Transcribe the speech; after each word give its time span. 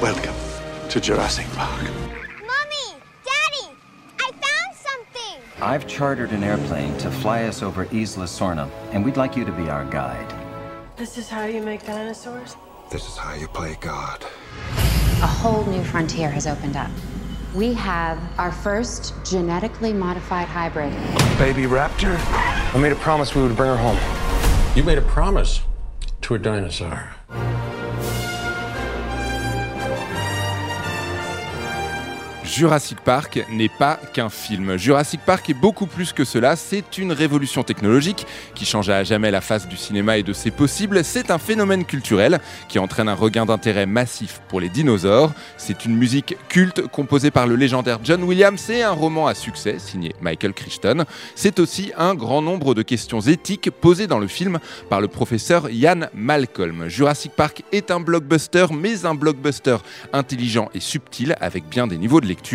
Welcome 0.00 0.36
to 0.90 1.00
Jurassic 1.00 1.44
Park. 1.54 1.82
Mommy! 1.82 3.02
Daddy! 3.24 3.76
I 4.20 4.30
found 4.30 4.76
something! 4.76 5.42
I've 5.60 5.88
chartered 5.88 6.30
an 6.30 6.44
airplane 6.44 6.96
to 6.98 7.10
fly 7.10 7.42
us 7.46 7.64
over 7.64 7.82
Isla 7.86 8.26
Sorna, 8.26 8.70
and 8.92 9.04
we'd 9.04 9.16
like 9.16 9.36
you 9.36 9.44
to 9.44 9.50
be 9.50 9.68
our 9.68 9.84
guide. 9.86 10.32
This 10.96 11.18
is 11.18 11.28
how 11.28 11.46
you 11.46 11.60
make 11.60 11.84
dinosaurs? 11.84 12.54
This 12.92 13.08
is 13.08 13.16
how 13.16 13.34
you 13.34 13.48
play 13.48 13.76
God. 13.80 14.24
A 14.72 15.26
whole 15.26 15.64
new 15.64 15.82
frontier 15.82 16.30
has 16.30 16.46
opened 16.46 16.76
up. 16.76 16.92
We 17.52 17.74
have 17.74 18.20
our 18.38 18.52
first 18.52 19.14
genetically 19.24 19.92
modified 19.92 20.46
hybrid. 20.46 20.92
Baby 21.38 21.62
raptor? 21.62 22.16
I 22.72 22.78
made 22.78 22.92
a 22.92 22.96
promise 22.96 23.34
we 23.34 23.42
would 23.42 23.56
bring 23.56 23.70
her 23.70 23.76
home. 23.76 23.98
You 24.76 24.84
made 24.84 24.98
a 24.98 25.02
promise 25.02 25.60
to 26.20 26.36
a 26.36 26.38
dinosaur. 26.38 27.17
Jurassic 32.58 33.00
Park 33.02 33.44
n'est 33.52 33.68
pas 33.68 34.00
qu'un 34.12 34.28
film. 34.30 34.76
Jurassic 34.78 35.20
Park 35.24 35.48
est 35.48 35.54
beaucoup 35.54 35.86
plus 35.86 36.12
que 36.12 36.24
cela. 36.24 36.56
C'est 36.56 36.98
une 36.98 37.12
révolution 37.12 37.62
technologique 37.62 38.26
qui 38.56 38.64
change 38.64 38.90
à 38.90 39.04
jamais 39.04 39.30
la 39.30 39.40
face 39.40 39.68
du 39.68 39.76
cinéma 39.76 40.18
et 40.18 40.24
de 40.24 40.32
ses 40.32 40.50
possibles. 40.50 41.04
C'est 41.04 41.30
un 41.30 41.38
phénomène 41.38 41.84
culturel 41.84 42.40
qui 42.68 42.80
entraîne 42.80 43.08
un 43.08 43.14
regain 43.14 43.46
d'intérêt 43.46 43.86
massif 43.86 44.40
pour 44.48 44.58
les 44.58 44.68
dinosaures. 44.68 45.32
C'est 45.56 45.84
une 45.84 45.94
musique 45.94 46.36
culte 46.48 46.88
composée 46.88 47.30
par 47.30 47.46
le 47.46 47.54
légendaire 47.54 48.00
John 48.02 48.24
Williams. 48.24 48.60
C'est 48.60 48.82
un 48.82 48.90
roman 48.90 49.28
à 49.28 49.36
succès 49.36 49.76
signé 49.78 50.16
Michael 50.20 50.52
Crichton. 50.52 51.04
C'est 51.36 51.60
aussi 51.60 51.92
un 51.96 52.16
grand 52.16 52.42
nombre 52.42 52.74
de 52.74 52.82
questions 52.82 53.20
éthiques 53.20 53.70
posées 53.70 54.08
dans 54.08 54.18
le 54.18 54.26
film 54.26 54.58
par 54.90 55.00
le 55.00 55.06
professeur 55.06 55.70
Ian 55.70 56.08
Malcolm. 56.12 56.88
Jurassic 56.88 57.30
Park 57.36 57.62
est 57.70 57.92
un 57.92 58.00
blockbuster, 58.00 58.66
mais 58.72 59.06
un 59.06 59.14
blockbuster 59.14 59.76
intelligent 60.12 60.70
et 60.74 60.80
subtil 60.80 61.36
avec 61.40 61.68
bien 61.68 61.86
des 61.86 61.98
niveaux 61.98 62.20
de 62.20 62.26
lecture. 62.26 62.47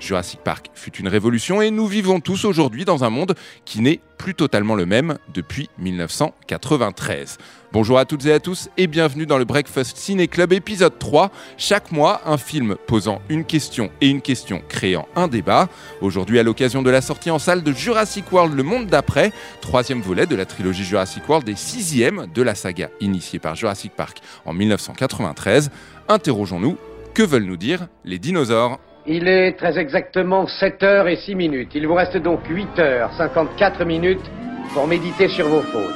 Jurassic 0.00 0.40
Park 0.40 0.70
fut 0.74 0.96
une 0.96 1.08
révolution 1.08 1.60
et 1.60 1.70
nous 1.70 1.86
vivons 1.86 2.20
tous 2.20 2.44
aujourd'hui 2.44 2.84
dans 2.84 3.04
un 3.04 3.10
monde 3.10 3.34
qui 3.64 3.80
n'est 3.80 4.00
plus 4.16 4.34
totalement 4.34 4.74
le 4.74 4.86
même 4.86 5.18
depuis 5.34 5.68
1993. 5.78 7.36
Bonjour 7.72 7.98
à 7.98 8.04
toutes 8.04 8.24
et 8.26 8.32
à 8.32 8.40
tous 8.40 8.70
et 8.78 8.86
bienvenue 8.86 9.26
dans 9.26 9.36
le 9.36 9.44
Breakfast 9.44 9.96
Ciné 9.96 10.28
Club 10.28 10.52
épisode 10.52 10.98
3. 10.98 11.30
Chaque 11.58 11.92
mois, 11.92 12.22
un 12.24 12.38
film 12.38 12.76
posant 12.86 13.20
une 13.28 13.44
question 13.44 13.90
et 14.00 14.08
une 14.08 14.22
question 14.22 14.62
créant 14.68 15.08
un 15.14 15.28
débat. 15.28 15.68
Aujourd'hui, 16.00 16.38
à 16.38 16.42
l'occasion 16.42 16.82
de 16.82 16.90
la 16.90 17.02
sortie 17.02 17.30
en 17.30 17.38
salle 17.38 17.62
de 17.62 17.72
Jurassic 17.72 18.32
World 18.32 18.54
Le 18.54 18.62
Monde 18.62 18.86
d'après, 18.86 19.32
troisième 19.60 20.00
volet 20.00 20.26
de 20.26 20.36
la 20.36 20.46
trilogie 20.46 20.84
Jurassic 20.84 21.28
World 21.28 21.48
et 21.48 21.56
sixième 21.56 22.26
de 22.32 22.42
la 22.42 22.54
saga 22.54 22.88
initiée 23.00 23.40
par 23.40 23.56
Jurassic 23.56 23.92
Park 23.92 24.18
en 24.46 24.54
1993, 24.54 25.70
interrogeons-nous, 26.08 26.78
que 27.12 27.22
veulent 27.22 27.44
nous 27.44 27.56
dire 27.56 27.88
les 28.04 28.18
dinosaures? 28.18 28.80
Il 29.06 29.28
est 29.28 29.52
très 29.58 29.78
exactement 29.78 30.46
7 30.46 30.82
heures 30.82 31.08
et 31.08 31.16
6 31.16 31.34
minutes. 31.34 31.72
Il 31.74 31.86
vous 31.86 31.92
reste 31.92 32.16
donc 32.16 32.40
8 32.48 32.78
heures 32.78 33.10
54 33.18 33.84
minutes 33.84 34.24
pour 34.72 34.86
méditer 34.86 35.28
sur 35.28 35.46
vos 35.46 35.60
fautes. 35.60 35.94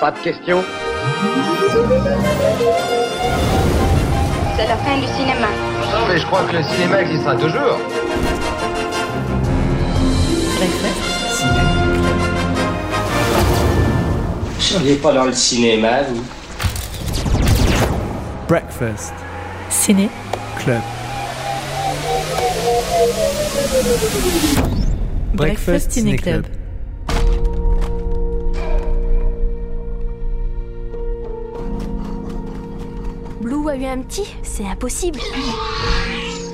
Pas 0.00 0.12
de 0.12 0.18
questions? 0.20 0.64
C'est 4.56 4.66
la 4.66 4.76
fin 4.76 4.96
du 4.96 5.06
cinéma. 5.08 5.48
Non, 5.92 6.06
mais 6.08 6.16
je 6.16 6.26
crois 6.26 6.44
que 6.44 6.56
le 6.56 6.62
cinéma 6.62 7.02
existera 7.02 7.36
toujours. 7.36 7.78
Vous 14.54 14.60
seriez 14.62 14.96
pas 14.96 15.12
dans 15.12 15.24
le 15.24 15.34
cinéma, 15.34 16.04
vous? 16.04 16.24
Breakfast 18.48 19.12
Ciné 19.68 20.08
Club. 20.58 20.80
Breakfast 25.34 25.92
Ciné 25.92 26.16
Club. 26.16 26.46
Blue 33.40 33.68
a 33.68 33.76
eu 33.76 33.84
un 33.84 34.02
petit 34.02 34.36
C'est 34.42 34.66
impossible. 34.66 35.18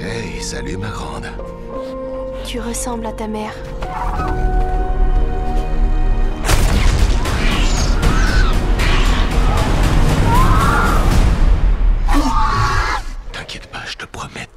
Hey, 0.00 0.40
salut 0.42 0.76
ma 0.76 0.88
grande. 0.88 1.26
Tu 2.44 2.60
ressembles 2.60 3.06
à 3.06 3.12
ta 3.12 3.28
mère. 3.28 3.54
T'inquiète 13.32 13.66
pas, 13.66 13.82
je 13.86 13.96
te 13.96 14.06
promets 14.06 14.48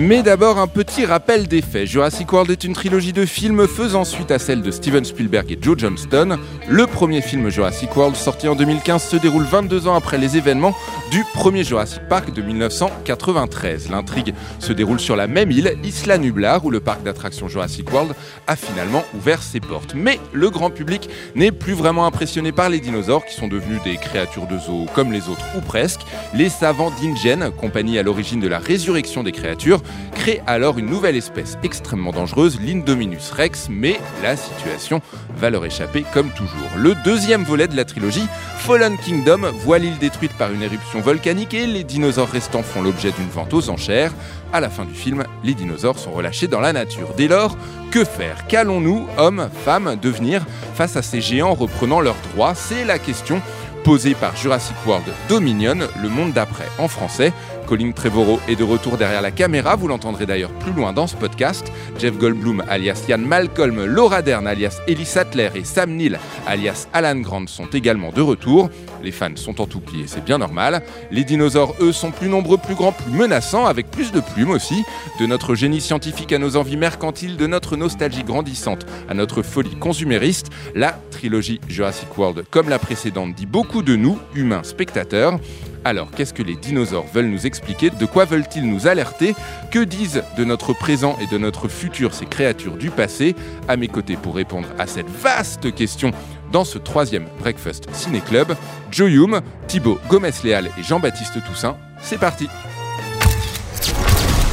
Mais 0.00 0.22
d'abord 0.22 0.60
un 0.60 0.68
petit 0.68 1.04
rappel 1.04 1.48
des 1.48 1.60
faits. 1.60 1.88
Jurassic 1.88 2.32
World 2.32 2.52
est 2.52 2.62
une 2.62 2.72
trilogie 2.72 3.12
de 3.12 3.26
films 3.26 3.66
faisant 3.66 4.04
suite 4.04 4.30
à 4.30 4.38
celle 4.38 4.62
de 4.62 4.70
Steven 4.70 5.04
Spielberg 5.04 5.50
et 5.50 5.58
Joe 5.60 5.76
Johnston. 5.76 6.38
Le 6.68 6.86
premier 6.86 7.20
film 7.20 7.48
Jurassic 7.48 7.96
World 7.96 8.14
sorti 8.14 8.46
en 8.46 8.54
2015 8.54 9.02
se 9.02 9.16
déroule 9.16 9.42
22 9.42 9.88
ans 9.88 9.96
après 9.96 10.16
les 10.16 10.36
événements 10.36 10.72
du 11.10 11.24
premier 11.34 11.64
Jurassic 11.64 12.00
Park 12.08 12.32
de 12.32 12.42
1993. 12.42 13.90
L'intrigue 13.90 14.34
se 14.60 14.72
déroule 14.72 15.00
sur 15.00 15.16
la 15.16 15.26
même 15.26 15.50
île, 15.50 15.76
Isla 15.82 16.16
Nublar, 16.18 16.64
où 16.64 16.70
le 16.70 16.78
parc 16.78 17.02
d'attractions 17.02 17.48
Jurassic 17.48 17.92
World 17.92 18.14
a 18.46 18.54
finalement 18.54 19.02
ouvert 19.16 19.42
ses 19.42 19.58
portes. 19.58 19.94
Mais 19.96 20.20
le 20.32 20.48
grand 20.48 20.70
public 20.70 21.10
n'est 21.34 21.50
plus 21.50 21.72
vraiment 21.72 22.06
impressionné 22.06 22.52
par 22.52 22.68
les 22.68 22.78
dinosaures 22.78 23.26
qui 23.26 23.34
sont 23.34 23.48
devenus 23.48 23.82
des 23.82 23.96
créatures 23.96 24.46
de 24.46 24.58
zoo 24.58 24.86
comme 24.94 25.12
les 25.12 25.28
autres 25.28 25.44
ou 25.56 25.60
presque. 25.60 26.02
Les 26.34 26.50
savants 26.50 26.92
d'InGen, 27.02 27.50
compagnie 27.50 27.98
à 27.98 28.04
l'origine 28.04 28.38
de 28.38 28.46
la 28.46 28.60
résurrection 28.60 29.24
des 29.24 29.32
créatures, 29.32 29.82
créent 30.14 30.42
alors 30.46 30.78
une 30.78 30.86
nouvelle 30.86 31.16
espèce 31.16 31.58
extrêmement 31.62 32.12
dangereuse, 32.12 32.60
l'Indominus 32.60 33.30
Rex, 33.30 33.68
mais 33.70 33.98
la 34.22 34.36
situation 34.36 35.00
va 35.36 35.50
leur 35.50 35.64
échapper 35.64 36.04
comme 36.12 36.30
toujours. 36.30 36.70
Le 36.76 36.94
deuxième 37.04 37.44
volet 37.44 37.68
de 37.68 37.76
la 37.76 37.84
trilogie, 37.84 38.26
Fallen 38.58 38.96
Kingdom, 38.98 39.52
voit 39.64 39.78
l'île 39.78 39.98
détruite 39.98 40.32
par 40.32 40.52
une 40.52 40.62
éruption 40.62 41.00
volcanique 41.00 41.54
et 41.54 41.66
les 41.66 41.84
dinosaures 41.84 42.28
restants 42.28 42.62
font 42.62 42.82
l'objet 42.82 43.12
d'une 43.12 43.28
vente 43.28 43.54
aux 43.54 43.70
enchères. 43.70 44.12
À 44.52 44.60
la 44.60 44.70
fin 44.70 44.84
du 44.84 44.94
film, 44.94 45.24
les 45.44 45.54
dinosaures 45.54 45.98
sont 45.98 46.12
relâchés 46.12 46.48
dans 46.48 46.60
la 46.60 46.72
nature. 46.72 47.10
Dès 47.16 47.28
lors, 47.28 47.56
que 47.90 48.04
faire? 48.04 48.46
Qu'allons-nous, 48.48 49.06
hommes, 49.16 49.48
femmes, 49.64 49.96
devenir 50.00 50.44
face 50.74 50.96
à 50.96 51.02
ces 51.02 51.20
géants 51.20 51.54
reprenant 51.54 52.00
leurs 52.00 52.16
droits? 52.32 52.54
C'est 52.54 52.84
la 52.84 52.98
question 52.98 53.40
posée 53.84 54.14
par 54.14 54.36
Jurassic 54.36 54.76
World 54.86 55.06
Dominion, 55.28 55.78
le 56.02 56.08
monde 56.08 56.32
d'après 56.32 56.66
en 56.78 56.88
français. 56.88 57.32
Colin 57.68 57.92
Trevorrow 57.92 58.40
est 58.48 58.56
de 58.56 58.64
retour 58.64 58.96
derrière 58.96 59.20
la 59.20 59.30
caméra, 59.30 59.76
vous 59.76 59.88
l'entendrez 59.88 60.24
d'ailleurs 60.24 60.52
plus 60.52 60.72
loin 60.72 60.94
dans 60.94 61.06
ce 61.06 61.14
podcast. 61.14 61.70
Jeff 61.98 62.16
Goldblum 62.16 62.64
alias 62.66 63.04
Ian 63.10 63.18
Malcolm, 63.18 63.84
Laura 63.84 64.22
Dern 64.22 64.46
alias 64.46 64.78
Ellie 64.88 65.04
Sattler 65.04 65.50
et 65.54 65.64
Sam 65.64 65.90
Neill 65.94 66.18
alias 66.46 66.88
Alan 66.94 67.16
Grant 67.16 67.46
sont 67.46 67.66
également 67.66 68.10
de 68.10 68.22
retour. 68.22 68.70
Les 69.02 69.12
fans 69.12 69.36
sont 69.36 69.60
en 69.60 69.66
tout 69.66 69.80
plié, 69.80 70.04
c'est 70.06 70.24
bien 70.24 70.38
normal. 70.38 70.82
Les 71.10 71.24
dinosaures, 71.24 71.74
eux, 71.80 71.92
sont 71.92 72.10
plus 72.10 72.28
nombreux, 72.28 72.56
plus 72.56 72.74
grands, 72.74 72.92
plus 72.92 73.12
menaçants, 73.12 73.66
avec 73.66 73.90
plus 73.90 74.12
de 74.12 74.20
plumes 74.20 74.50
aussi. 74.50 74.82
De 75.20 75.26
notre 75.26 75.54
génie 75.54 75.82
scientifique 75.82 76.32
à 76.32 76.38
nos 76.38 76.56
envies 76.56 76.78
mercantiles, 76.78 77.36
de 77.36 77.46
notre 77.46 77.76
nostalgie 77.76 78.24
grandissante 78.24 78.86
à 79.10 79.14
notre 79.14 79.42
folie 79.42 79.76
consumériste, 79.76 80.48
la 80.74 80.98
trilogie 81.10 81.60
Jurassic 81.68 82.16
World, 82.16 82.44
comme 82.50 82.70
la 82.70 82.78
précédente, 82.78 83.34
dit 83.34 83.46
beaucoup 83.46 83.82
de 83.82 83.94
nous, 83.94 84.18
humains 84.34 84.62
spectateurs. 84.62 85.38
Alors, 85.84 86.10
qu'est-ce 86.10 86.34
que 86.34 86.42
les 86.42 86.56
dinosaures 86.56 87.06
veulent 87.12 87.28
nous 87.28 87.46
expliquer? 87.46 87.90
De 87.90 88.06
quoi 88.06 88.24
veulent-ils 88.24 88.68
nous 88.68 88.86
alerter? 88.86 89.34
Que 89.70 89.78
disent 89.78 90.22
de 90.36 90.44
notre 90.44 90.72
présent 90.72 91.16
et 91.20 91.26
de 91.26 91.38
notre 91.38 91.68
futur 91.68 92.14
ces 92.14 92.26
créatures 92.26 92.76
du 92.76 92.90
passé? 92.90 93.34
À 93.68 93.76
mes 93.76 93.88
côtés 93.88 94.16
pour 94.16 94.34
répondre 94.34 94.68
à 94.78 94.86
cette 94.86 95.08
vaste 95.08 95.74
question 95.74 96.10
dans 96.52 96.64
ce 96.64 96.78
troisième 96.78 97.26
Breakfast 97.38 97.88
Ciné 97.92 98.20
Club, 98.20 98.54
Joe 98.90 99.10
Hume, 99.10 99.40
Thibaut 99.66 99.98
Gomez-Léal 100.08 100.70
et 100.78 100.82
Jean-Baptiste 100.82 101.44
Toussaint. 101.44 101.76
C'est 102.00 102.18
parti 102.18 102.48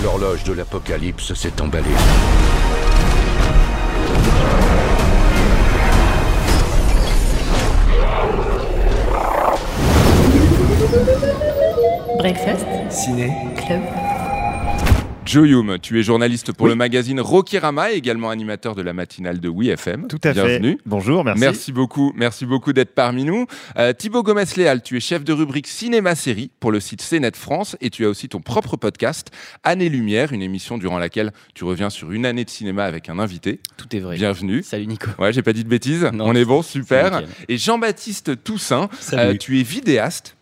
L'horloge 0.04 0.44
de 0.44 0.54
l'apocalypse 0.54 1.34
s'est 1.34 1.62
emballée. 1.62 1.86
Breakfast 12.26 12.66
Ciné 12.90 13.32
Club. 13.56 13.82
Joe 15.28 15.48
Hume, 15.48 15.78
tu 15.80 16.00
es 16.00 16.04
journaliste 16.04 16.54
pour 16.54 16.68
le 16.68 16.74
magazine 16.74 17.20
Rokirama 17.22 17.92
et 17.92 17.98
également 17.98 18.32
animateur 18.32 18.74
de 18.74 18.82
la 18.82 18.94
matinale 18.94 19.40
de 19.40 19.48
WeFM. 19.48 20.08
Tout 20.08 20.18
à 20.24 20.32
Bienvenue. 20.34 20.72
fait. 20.72 20.78
Bonjour, 20.88 21.24
merci. 21.24 21.40
Merci 21.40 21.72
beaucoup, 21.72 22.14
merci 22.16 22.48
beaucoup 22.48 22.74
d'être 22.74 22.96
parmi 22.96 23.26
nous. 23.26 23.46
Euh, 23.78 23.94
Thibaut 23.94 24.24
Gomez-Léal, 24.24 24.82
tu 24.82 24.98
es 24.98 25.00
chef 25.00 25.24
de 25.24 25.34
rubrique 25.34 25.68
cinéma-série 25.68 26.50
pour 26.60 26.72
le 26.72 26.80
site 26.80 27.08
CNET 27.08 27.34
France 27.36 27.78
et 27.80 27.92
tu 27.92 28.06
as 28.06 28.10
aussi 28.10 28.28
ton 28.28 28.40
propre 28.40 28.76
podcast, 28.76 29.30
Année 29.64 29.90
Lumière, 29.90 30.34
une 30.34 30.42
émission 30.42 30.80
durant 30.80 30.98
laquelle 30.98 31.32
tu 31.54 31.64
reviens 31.64 31.92
sur 31.92 32.12
une 32.12 32.26
année 32.26 32.44
de 32.44 32.50
cinéma 32.50 32.86
avec 32.86 33.08
un 33.08 33.20
invité. 33.20 33.60
Tout 33.78 33.96
est 33.96 34.00
vrai. 34.00 34.16
Bienvenue. 34.16 34.64
Salut 34.64 34.88
Nico. 34.88 35.12
Ouais, 35.20 35.32
j'ai 35.32 35.44
pas 35.44 35.54
dit 35.54 35.64
de 35.64 35.70
bêtises. 35.70 36.10
Non, 36.12 36.26
On 36.30 36.34
est 36.34 36.46
bon, 36.46 36.64
super. 36.64 37.22
Et 37.50 37.60
Jean-Baptiste 37.60 38.44
Toussaint, 38.44 38.90
Salut. 39.00 39.36
euh, 39.36 39.38
tu 39.38 39.60
es 39.60 39.64
vidéaste. 39.64 40.35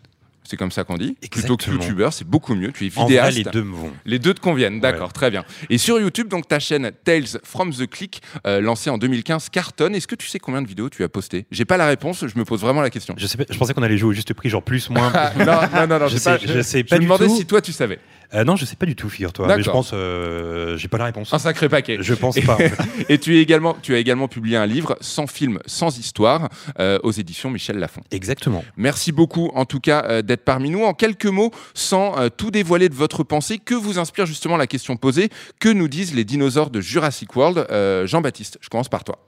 C'est 0.44 0.58
comme 0.58 0.72
ça 0.72 0.84
qu'on 0.84 0.98
dit. 0.98 1.14
Plutôt 1.32 1.56
que 1.58 1.64
Exactement. 1.64 1.82
youtubeur, 1.82 2.14
c'est 2.14 2.28
beaucoup 2.28 2.56
mieux. 2.56 2.72
Tu 2.72 2.88
es 2.88 2.92
En 2.98 3.06
vidéaste. 3.06 3.32
vrai, 3.34 3.44
les 3.44 3.50
deux 3.52 3.64
me 3.64 3.76
vont. 3.76 3.92
Les 4.06 4.20
deux 4.20 4.34
te 4.34 4.40
conviennent, 4.42 4.80
d'accord, 4.80 5.08
Ouais. 5.08 5.14
très 5.14 5.32
bien. 5.32 5.44
Et 5.70 5.78
sur 5.78 6.00
YouTube, 6.00 6.28
donc 6.28 6.48
ta 6.48 6.60
chaîne 6.60 6.92
Tales 7.04 7.24
from 7.44 7.74
the 7.74 7.88
Click, 7.88 8.22
euh, 8.46 8.62
lancée 8.62 8.90
en 8.90 8.98
2015, 8.98 9.50
cartonne. 9.50 9.96
Est-ce 9.96 10.08
que 10.08 10.16
tu 10.16 10.28
sais 10.28 10.40
combien 10.40 10.62
de 10.62 10.68
vidéos 10.68 10.90
tu 10.90 11.04
as 11.04 11.10
posté 11.10 11.46
J'ai 11.52 11.66
pas 11.66 11.78
la 11.78 11.88
réponse, 11.88 12.26
je 12.28 12.38
me 12.38 12.46
pose 12.46 12.62
vraiment 12.62 12.82
la 12.82 12.90
question. 12.90 13.16
Je, 13.18 13.26
sais 13.28 13.38
pas- 13.38 13.46
je 13.50 13.58
pensais 13.58 13.74
qu'on 13.74 13.84
allait 13.84 13.98
jouer 13.98 14.10
au 14.10 14.14
juste 14.14 14.34
prix, 14.34 14.50
genre 14.50 14.64
plus, 14.64 14.90
moins. 14.90 15.12
Non, 15.38 15.46
non, 15.74 15.88
non, 15.88 16.00
non, 16.00 16.08
je 16.08 16.18
sais, 16.18 16.38
pas- 16.38 16.38
je 16.46 16.62
sais 16.62 16.80
je 16.80 16.86
pas 16.86 16.96
me 16.96 17.00
du 17.02 17.06
demandais 17.06 17.28
tout. 17.28 17.36
si 17.38 17.46
toi 17.46 17.62
tu 17.62 17.72
savais. 17.72 18.00
Euh, 18.34 18.44
non, 18.44 18.56
je 18.56 18.66
sais 18.66 18.76
pas 18.76 18.86
du 18.86 18.96
tout, 18.96 19.10
figure-toi. 19.10 19.48
Mais 19.48 19.62
je 19.62 19.70
pense, 19.70 19.92
euh, 19.94 20.78
j'ai 20.78 20.88
pas 20.88 20.98
la 20.98 21.06
réponse. 21.06 21.34
Un 21.34 21.40
sacré 21.40 21.70
paquet. 21.70 21.98
Je 22.00 22.14
pense 22.14 22.40
pas. 22.40 22.58
Et 23.10 23.18
tu, 23.20 23.38
es 23.38 23.42
également, 23.42 23.76
tu 23.82 23.94
as 23.94 24.00
également 24.00 24.28
publié 24.28 24.58
un 24.58 24.66
livre, 24.66 24.98
Sans 25.02 25.28
film, 25.28 25.60
sans 25.66 25.98
histoire, 25.98 26.50
euh, 26.80 27.00
aux 27.04 27.12
éditions 27.12 27.50
Michel 27.50 27.78
Lafon. 27.78 28.02
Exactement. 28.12 28.64
Merci 28.76 29.12
beaucoup, 29.12 29.52
en 29.54 29.66
tout 29.66 29.80
cas, 29.80 30.04
euh, 30.06 30.22
d'être 30.22 30.44
parmi 30.44 30.70
nous. 30.70 30.84
En 30.84 30.94
quelques 30.94 31.26
mots, 31.26 31.52
sans 31.74 32.30
tout 32.38 32.52
dévoiler 32.52 32.90
de 32.90 32.96
votre 32.96 33.24
pensée, 33.24 33.60
que 33.60 33.76
vous 33.76 34.00
inspire 34.00 34.26
justement 34.26 34.58
la 34.58 34.68
question 34.68 34.96
posée 34.96 35.30
Que 35.60 35.70
nous 35.70 35.88
disent 35.88 36.14
les 36.14 36.26
dinosaures 36.26 36.70
de 36.70 36.82
Jurassic 36.82 37.36
World 37.36 37.68
Jean-Baptiste, 38.06 38.58
je 38.62 38.70
commence 38.70 38.90
par 38.90 39.04
toi. 39.04 39.20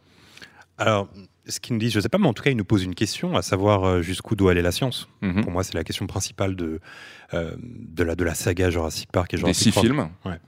Alors, 0.77 1.10
ce 1.48 1.60
qu'ils 1.60 1.74
nous 1.75 1.80
disent, 1.80 1.94
je 1.94 2.00
sais 2.00 2.10
pas, 2.10 2.18
mais 2.18 2.27
en 2.27 2.33
tout 2.33 2.44
cas, 2.44 2.50
ils 2.50 2.57
nous 2.57 2.66
posent 2.66 2.83
une 2.83 2.95
question, 2.95 3.36
à 3.38 3.42
savoir 3.42 3.83
euh, 3.86 4.01
jusqu'où 4.01 4.36
doit 4.36 4.51
aller 4.51 4.62
la 4.62 4.72
science. 4.72 5.07
Mhm. 5.22 5.42
Pour 5.42 5.51
moi, 5.51 5.63
c'est 5.63 5.74
la 5.74 5.83
question 5.83 6.06
principale 6.07 6.56
de, 6.56 6.80
euh, 7.33 7.56
de, 7.60 8.04
la, 8.04 8.16
de 8.16 8.24
la 8.24 8.33
saga 8.36 8.69
Jurassic 8.69 9.12
Park 9.12 9.33
et 9.33 9.38
Des 9.38 9.42
Jurassic 9.42 9.74
six 9.74 9.80
World. 9.80 9.92
films. 9.94 10.10
Ouais. 10.25 10.39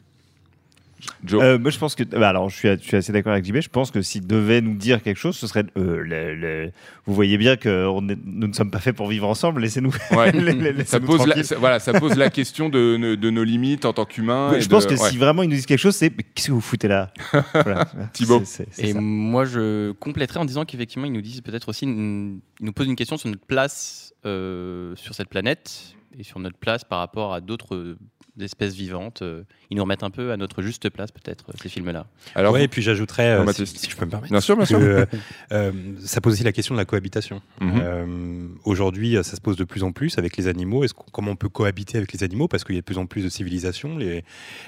Joe 1.23 1.43
Euh, 1.43 1.59
moi, 1.59 1.69
je 1.71 1.77
pense 1.77 1.93
que. 1.95 2.03
bah, 2.03 2.29
alors, 2.29 2.49
je 2.49 2.55
suis, 2.55 2.67
je 2.69 2.77
suis 2.83 2.97
assez 2.97 3.11
d'accord 3.11 3.33
avec 3.33 3.45
JB. 3.45 3.57
Je 3.61 3.69
pense 3.69 3.91
que 3.91 4.01
s'il 4.01 4.25
devait 4.25 4.61
nous 4.61 4.75
dire 4.75 5.01
quelque 5.03 5.17
chose, 5.17 5.35
ce 5.37 5.45
serait. 5.47 5.63
euh, 5.77 6.01
le- 6.01 6.33
le- 6.35 6.71
Vous 7.05 7.13
voyez 7.13 7.37
bien 7.37 7.55
que 7.55 7.85
on 7.87 8.07
est- 8.09 8.17
nous 8.25 8.47
ne 8.47 8.53
sommes 8.53 8.71
pas 8.71 8.79
faits 8.79 8.95
pour 8.95 9.07
vivre 9.07 9.27
ensemble. 9.27 9.61
Laissez-nous. 9.61 9.93
Ouais. 10.11 10.31
la- 10.31 10.71
la- 10.71 10.85
ça, 10.85 10.99
pose 10.99 11.25
la, 11.27 11.43
ça- 11.43 11.57
voilà, 11.57 11.79
ça 11.79 11.93
pose 11.99 12.15
la 12.15 12.29
question 12.29 12.69
de, 12.69 13.15
de 13.15 13.29
nos 13.29 13.43
limites 13.43 13.85
en 13.85 13.93
tant 13.93 14.05
qu'humains. 14.05 14.59
Je 14.59 14.67
pense 14.67 14.87
de- 14.87 14.95
que 14.95 14.99
ouais. 15.01 15.09
si 15.09 15.17
vraiment 15.17 15.43
ils 15.43 15.49
nous 15.49 15.55
disent 15.55 15.65
quelque 15.67 15.79
chose, 15.79 15.95
c'est 15.95 16.09
qu'est-ce 16.09 16.47
que 16.47 16.51
vous 16.53 16.61
foutez 16.61 16.87
là? 16.87 17.11
Voilà. 17.53 17.85
Thibaut. 18.13 18.41
Et 18.79 18.93
ça. 18.93 18.99
moi, 18.99 19.45
je 19.45 19.91
compléterais 19.93 20.39
en 20.39 20.45
disant 20.45 20.65
qu'effectivement, 20.65 21.05
ils 21.05 21.13
nous 21.13 21.21
disent 21.21 21.41
peut-être 21.41 21.69
aussi, 21.69 21.85
une- 21.85 22.39
ils 22.59 22.65
nous 22.65 22.73
posent 22.73 22.87
une 22.87 22.95
question 22.95 23.17
sur 23.17 23.29
notre 23.29 23.45
place 23.45 24.13
euh, 24.25 24.93
sur 24.95 25.13
cette 25.13 25.29
planète 25.29 25.93
et 26.17 26.23
sur 26.23 26.39
notre 26.39 26.57
place 26.57 26.83
par 26.83 26.99
rapport 26.99 27.33
à 27.33 27.39
d'autres 27.41 27.95
euh, 28.39 28.43
espèces 28.43 28.73
vivantes. 28.73 29.21
Euh, 29.21 29.43
Ils 29.69 29.77
nous 29.77 29.83
remettent 29.83 30.03
un 30.03 30.09
peu 30.09 30.31
à 30.31 30.37
notre 30.37 30.61
juste 30.61 30.89
place, 30.89 31.11
peut-être, 31.11 31.45
ces 31.61 31.69
films-là. 31.69 32.05
Alors, 32.35 32.53
ouais, 32.53 32.59
vous- 32.59 32.65
et 32.65 32.67
puis 32.67 32.81
j'ajouterais, 32.81 33.31
euh, 33.31 33.51
si, 33.53 33.89
je 33.89 33.95
peux 33.97 34.05
me 34.05 34.11
permettre, 34.11 34.31
Bien 34.31 34.39
sûr, 34.41 34.55
bien 34.55 34.65
sûr. 34.65 34.79
que, 34.79 34.83
euh, 34.83 35.05
euh, 35.51 35.71
ça 36.05 36.21
pose 36.21 36.33
aussi 36.33 36.43
la 36.43 36.51
question 36.51 36.73
de 36.75 36.79
la 36.79 36.85
cohabitation. 36.85 37.41
Mhm. 37.61 37.81
Euh, 37.81 38.47
Aujourd'hui, 38.65 39.15
euh, 39.17 39.23
ça 39.23 39.35
se 39.35 39.41
pose 39.41 39.55
de 39.57 39.63
plus 39.63 39.83
en 39.83 39.91
plus 39.91 40.17
avec 40.17 40.37
les 40.37 40.47
animaux. 40.47 40.83
Est-ce 40.83 40.93
comment 41.11 41.31
on 41.31 41.35
peut 41.35 41.49
cohabiter 41.49 41.97
avec 41.97 42.13
les 42.13 42.23
animaux? 42.23 42.47
Parce 42.47 42.63
qu'il 42.63 42.75
y 42.75 42.77
a 42.77 42.81
de 42.81 42.85
plus 42.85 42.97
en 42.97 43.05
plus 43.05 43.23
de 43.23 43.29
civilisations. 43.29 43.97
Les, 43.97 44.23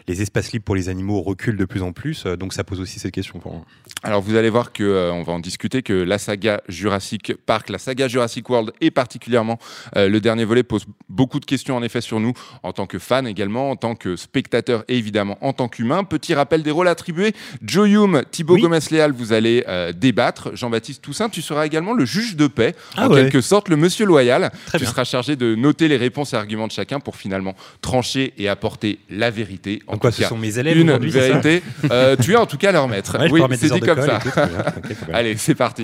les 0.07 0.21
espaces 0.21 0.51
libres 0.51 0.65
pour 0.65 0.75
les 0.75 0.89
animaux 0.89 1.21
reculent 1.21 1.57
de 1.57 1.65
plus 1.65 1.81
en 1.81 1.91
plus. 1.93 2.25
euh, 2.25 2.35
donc 2.35 2.53
ça 2.53 2.63
pose 2.63 2.79
aussi 2.79 2.99
cette 2.99 3.13
question 3.13 3.39
pour 3.39 3.53
moi. 3.53 3.65
Alors 4.03 4.21
vous 4.21 4.35
allez 4.35 4.49
voir 4.49 4.71
que 4.73 4.83
euh, 4.83 5.11
on 5.13 5.23
va 5.23 5.33
en 5.33 5.39
discuter 5.39 5.81
que 5.83 5.93
la 5.93 6.17
saga 6.17 6.61
Jurassic 6.69 7.33
Park, 7.45 7.69
la 7.69 7.77
saga 7.77 8.07
Jurassic 8.07 8.49
World 8.49 8.71
et 8.81 8.91
particulièrement 8.91 9.57
euh, 9.95 10.07
le 10.09 10.19
dernier 10.21 10.45
volet 10.45 10.63
pose 10.63 10.85
beaucoup 11.09 11.39
de 11.39 11.45
questions 11.45 11.75
en 11.75 11.83
effet 11.83 12.01
sur 12.01 12.19
nous 12.19 12.33
en 12.63 12.71
tant 12.73 12.85
que 12.87 12.99
fans 12.99 13.25
également, 13.25 13.58
en 13.61 13.75
tant 13.75 13.95
que 13.95 14.15
spectateurs 14.15 14.83
et 14.87 14.97
évidemment 14.97 15.37
en 15.41 15.53
tant 15.53 15.67
qu'humains. 15.67 16.03
Petit 16.03 16.33
rappel 16.33 16.63
des 16.63 16.71
rôles 16.71 16.87
attribués. 16.87 17.33
Joe 17.63 17.87
Hume, 17.89 18.23
Thibaut 18.31 18.55
Oui. 18.55 18.61
Gomez-Léal, 18.61 19.11
vous 19.11 19.33
allez 19.33 19.63
euh, 19.67 19.91
débattre. 19.91 20.49
Jean-Baptiste 20.55 21.01
Toussaint, 21.01 21.29
tu 21.29 21.41
seras 21.41 21.65
également 21.65 21.93
le 21.93 22.05
juge 22.05 22.35
de 22.35 22.47
paix, 22.47 22.75
Ah 22.95 23.07
en 23.07 23.11
ouais. 23.11 23.21
quelque 23.23 23.41
sorte 23.41 23.69
le 23.69 23.75
monsieur 23.75 24.05
loyal. 24.05 24.51
Très 24.67 24.77
tu 24.77 24.83
bien. 24.83 24.91
seras 24.91 25.03
chargé 25.03 25.35
de 25.35 25.55
noter 25.55 25.87
les 25.87 25.97
réponses 25.97 26.33
et 26.33 26.35
arguments 26.35 26.67
de 26.67 26.71
chacun 26.71 26.99
pour 26.99 27.15
finalement 27.15 27.55
trancher 27.81 28.33
et 28.37 28.47
apporter 28.49 28.99
la 29.09 29.29
vérité. 29.31 29.81
En 29.87 29.97
quoi, 29.97 30.11
tout 30.11 30.17
ce 30.17 30.21
cas, 30.23 30.27
sont 30.29 30.37
mes 30.37 30.57
élèves 30.59 30.77
une 30.77 30.95
vérité. 30.97 31.61
Euh, 31.91 32.15
tu 32.15 32.33
es 32.33 32.35
en 32.35 32.45
tout 32.45 32.57
cas 32.57 32.71
leur 32.71 32.87
maître. 32.87 33.17
Ouais, 33.29 33.29
oui, 33.31 33.41
c'est 33.59 33.71
dit 33.73 33.79
comme 33.81 34.01
ça. 34.01 34.19
tout, 34.19 34.29
bien. 34.35 35.13
Allez, 35.13 35.35
c'est 35.37 35.55
parti. 35.55 35.83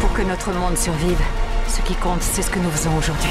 Pour 0.00 0.12
que 0.12 0.22
notre 0.22 0.52
monde 0.52 0.76
survive, 0.76 1.18
ce 1.68 1.80
qui 1.82 1.94
compte, 1.94 2.22
c'est 2.22 2.42
ce 2.42 2.50
que 2.50 2.58
nous 2.58 2.70
faisons 2.70 2.96
aujourd'hui. 2.96 3.30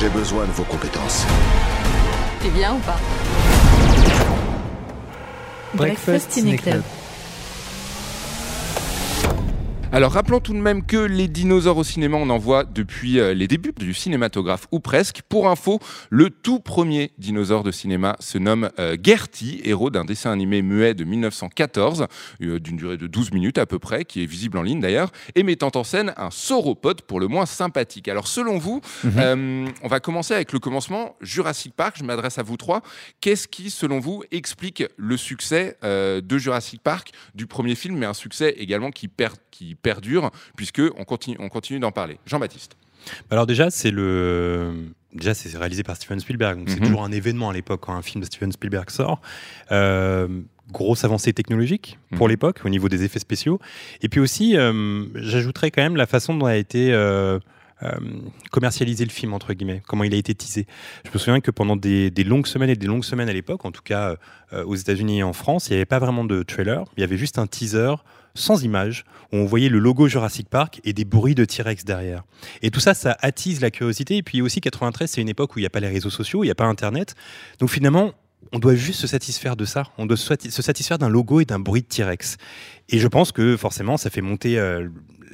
J'ai 0.00 0.08
besoin 0.10 0.46
de 0.46 0.52
vos 0.52 0.62
compétences. 0.62 1.26
Tu 2.40 2.48
viens 2.50 2.72
ou 2.74 2.78
pas 2.78 3.00
Breakfast 5.74 6.30
Ciné 6.30 6.56
Club. 6.56 6.82
Alors 9.90 10.12
rappelons 10.12 10.38
tout 10.40 10.52
de 10.52 10.58
même 10.58 10.84
que 10.84 10.98
les 10.98 11.28
dinosaures 11.28 11.78
au 11.78 11.82
cinéma, 11.84 12.18
on 12.18 12.28
en 12.28 12.36
voit 12.36 12.64
depuis 12.64 13.18
euh, 13.18 13.32
les 13.32 13.48
débuts 13.48 13.72
du 13.74 13.94
cinématographe 13.94 14.66
ou 14.70 14.80
presque. 14.80 15.22
Pour 15.30 15.48
info, 15.48 15.80
le 16.10 16.28
tout 16.28 16.60
premier 16.60 17.10
dinosaure 17.16 17.62
de 17.64 17.70
cinéma 17.70 18.14
se 18.20 18.36
nomme 18.36 18.68
euh, 18.78 18.98
Gertie, 19.02 19.62
héros 19.64 19.88
d'un 19.88 20.04
dessin 20.04 20.30
animé 20.30 20.60
muet 20.60 20.92
de 20.92 21.04
1914, 21.04 22.06
euh, 22.42 22.60
d'une 22.60 22.76
durée 22.76 22.98
de 22.98 23.06
12 23.06 23.32
minutes 23.32 23.56
à 23.56 23.64
peu 23.64 23.78
près, 23.78 24.04
qui 24.04 24.22
est 24.22 24.26
visible 24.26 24.58
en 24.58 24.62
ligne 24.62 24.78
d'ailleurs, 24.80 25.10
et 25.34 25.42
mettant 25.42 25.70
en 25.74 25.84
scène 25.84 26.12
un 26.18 26.30
sauropode 26.30 27.00
pour 27.02 27.18
le 27.18 27.26
moins 27.26 27.46
sympathique. 27.46 28.08
Alors 28.08 28.28
selon 28.28 28.58
vous, 28.58 28.82
euh, 29.16 29.66
on 29.82 29.88
va 29.88 30.00
commencer 30.00 30.34
avec 30.34 30.52
le 30.52 30.58
commencement. 30.58 31.16
Jurassic 31.22 31.72
Park, 31.74 31.96
je 31.98 32.04
m'adresse 32.04 32.36
à 32.38 32.42
vous 32.42 32.58
trois. 32.58 32.82
Qu'est-ce 33.22 33.48
qui, 33.48 33.70
selon 33.70 34.00
vous, 34.00 34.22
explique 34.32 34.84
le 34.98 35.16
succès 35.16 35.78
de 35.82 36.38
Jurassic 36.38 36.82
Park, 36.82 37.12
du 37.34 37.46
premier 37.46 37.74
film, 37.74 37.96
mais 37.96 38.06
un 38.06 38.12
succès 38.14 38.54
également 38.58 38.90
qui, 38.90 39.08
per- 39.08 39.28
qui 39.50 39.76
perdure, 39.82 40.30
puisque 40.56 40.82
on 40.96 41.04
continue, 41.04 41.36
on 41.40 41.48
continue 41.48 41.78
d'en 41.80 41.92
parler. 41.92 42.18
Jean-Baptiste. 42.26 42.76
Alors 43.30 43.46
déjà, 43.46 43.70
c'est 43.70 43.90
le 43.90 44.74
déjà 45.14 45.32
c'est 45.32 45.56
réalisé 45.56 45.82
par 45.82 45.96
Steven 45.96 46.20
Spielberg, 46.20 46.58
donc 46.58 46.68
c'est 46.68 46.80
Mhm. 46.80 46.86
toujours 46.86 47.04
un 47.04 47.12
événement 47.12 47.48
à 47.50 47.52
l'époque 47.52 47.80
quand 47.82 47.94
un 47.94 48.02
film 48.02 48.20
de 48.20 48.26
Steven 48.26 48.52
Spielberg 48.52 48.90
sort. 48.90 49.20
Euh, 49.72 50.28
grosse 50.70 51.04
avancée 51.04 51.32
technologique 51.32 51.98
pour 52.16 52.26
Mhm. 52.26 52.30
l'époque 52.30 52.60
au 52.64 52.68
niveau 52.68 52.88
des 52.90 53.02
effets 53.04 53.18
spéciaux, 53.20 53.58
et 54.02 54.08
puis 54.10 54.20
aussi 54.20 54.56
euh, 54.58 55.06
j'ajouterais 55.14 55.70
quand 55.70 55.80
même 55.82 55.96
la 55.96 56.06
façon 56.06 56.34
dont 56.36 56.44
a 56.46 56.56
été 56.56 56.92
euh, 56.92 57.38
euh, 57.82 57.90
commercialisé 58.50 59.04
le 59.04 59.10
film 59.10 59.34
entre 59.34 59.52
guillemets, 59.52 59.82
comment 59.86 60.04
il 60.04 60.14
a 60.14 60.16
été 60.16 60.34
teasé. 60.34 60.66
Je 61.04 61.10
me 61.12 61.18
souviens 61.18 61.40
que 61.40 61.50
pendant 61.50 61.76
des, 61.76 62.10
longues 62.24 62.46
semaines 62.46 62.70
et 62.70 62.76
des 62.76 62.86
longues 62.86 63.04
semaines 63.04 63.28
à 63.28 63.32
l'époque, 63.32 63.64
en 63.64 63.72
tout 63.72 63.82
cas 63.82 64.16
euh, 64.52 64.64
aux 64.64 64.74
États-Unis 64.74 65.20
et 65.20 65.22
en 65.22 65.32
France, 65.32 65.68
il 65.68 65.72
n'y 65.72 65.76
avait 65.76 65.84
pas 65.86 65.98
vraiment 65.98 66.24
de 66.24 66.42
trailer, 66.42 66.84
il 66.96 67.00
y 67.00 67.04
avait 67.04 67.16
juste 67.16 67.38
un 67.38 67.46
teaser 67.46 67.94
sans 68.34 68.62
image 68.62 69.04
où 69.32 69.36
on 69.36 69.46
voyait 69.46 69.68
le 69.68 69.78
logo 69.78 70.08
Jurassic 70.08 70.48
Park 70.48 70.80
et 70.84 70.92
des 70.92 71.04
bruits 71.04 71.34
de 71.34 71.44
T-Rex 71.44 71.84
derrière. 71.84 72.24
Et 72.62 72.70
tout 72.70 72.80
ça, 72.80 72.94
ça 72.94 73.16
attise 73.20 73.60
la 73.60 73.70
curiosité. 73.70 74.16
Et 74.16 74.22
puis 74.22 74.40
aussi, 74.42 74.60
93, 74.60 75.10
c'est 75.10 75.20
une 75.20 75.28
époque 75.28 75.56
où 75.56 75.58
il 75.58 75.62
n'y 75.62 75.66
a 75.66 75.70
pas 75.70 75.80
les 75.80 75.88
réseaux 75.88 76.10
sociaux, 76.10 76.44
il 76.44 76.46
n'y 76.46 76.52
a 76.52 76.54
pas 76.54 76.66
Internet. 76.66 77.14
Donc 77.58 77.70
finalement, 77.70 78.12
on 78.52 78.58
doit 78.58 78.74
juste 78.74 79.00
se 79.00 79.06
satisfaire 79.06 79.56
de 79.56 79.64
ça. 79.64 79.84
On 79.98 80.06
doit 80.06 80.16
se 80.16 80.26
sati- 80.26 80.50
se 80.50 80.62
satisfaire 80.62 80.98
d'un 80.98 81.08
logo 81.08 81.40
et 81.40 81.44
d'un 81.44 81.58
bruit 81.58 81.82
de 81.82 81.86
T-Rex. 81.86 82.36
Et 82.88 82.98
je 82.98 83.08
pense 83.08 83.32
que 83.32 83.56
forcément, 83.56 83.96
ça 83.96 84.10
fait 84.10 84.20
monter 84.20 84.58
euh, 84.58 84.88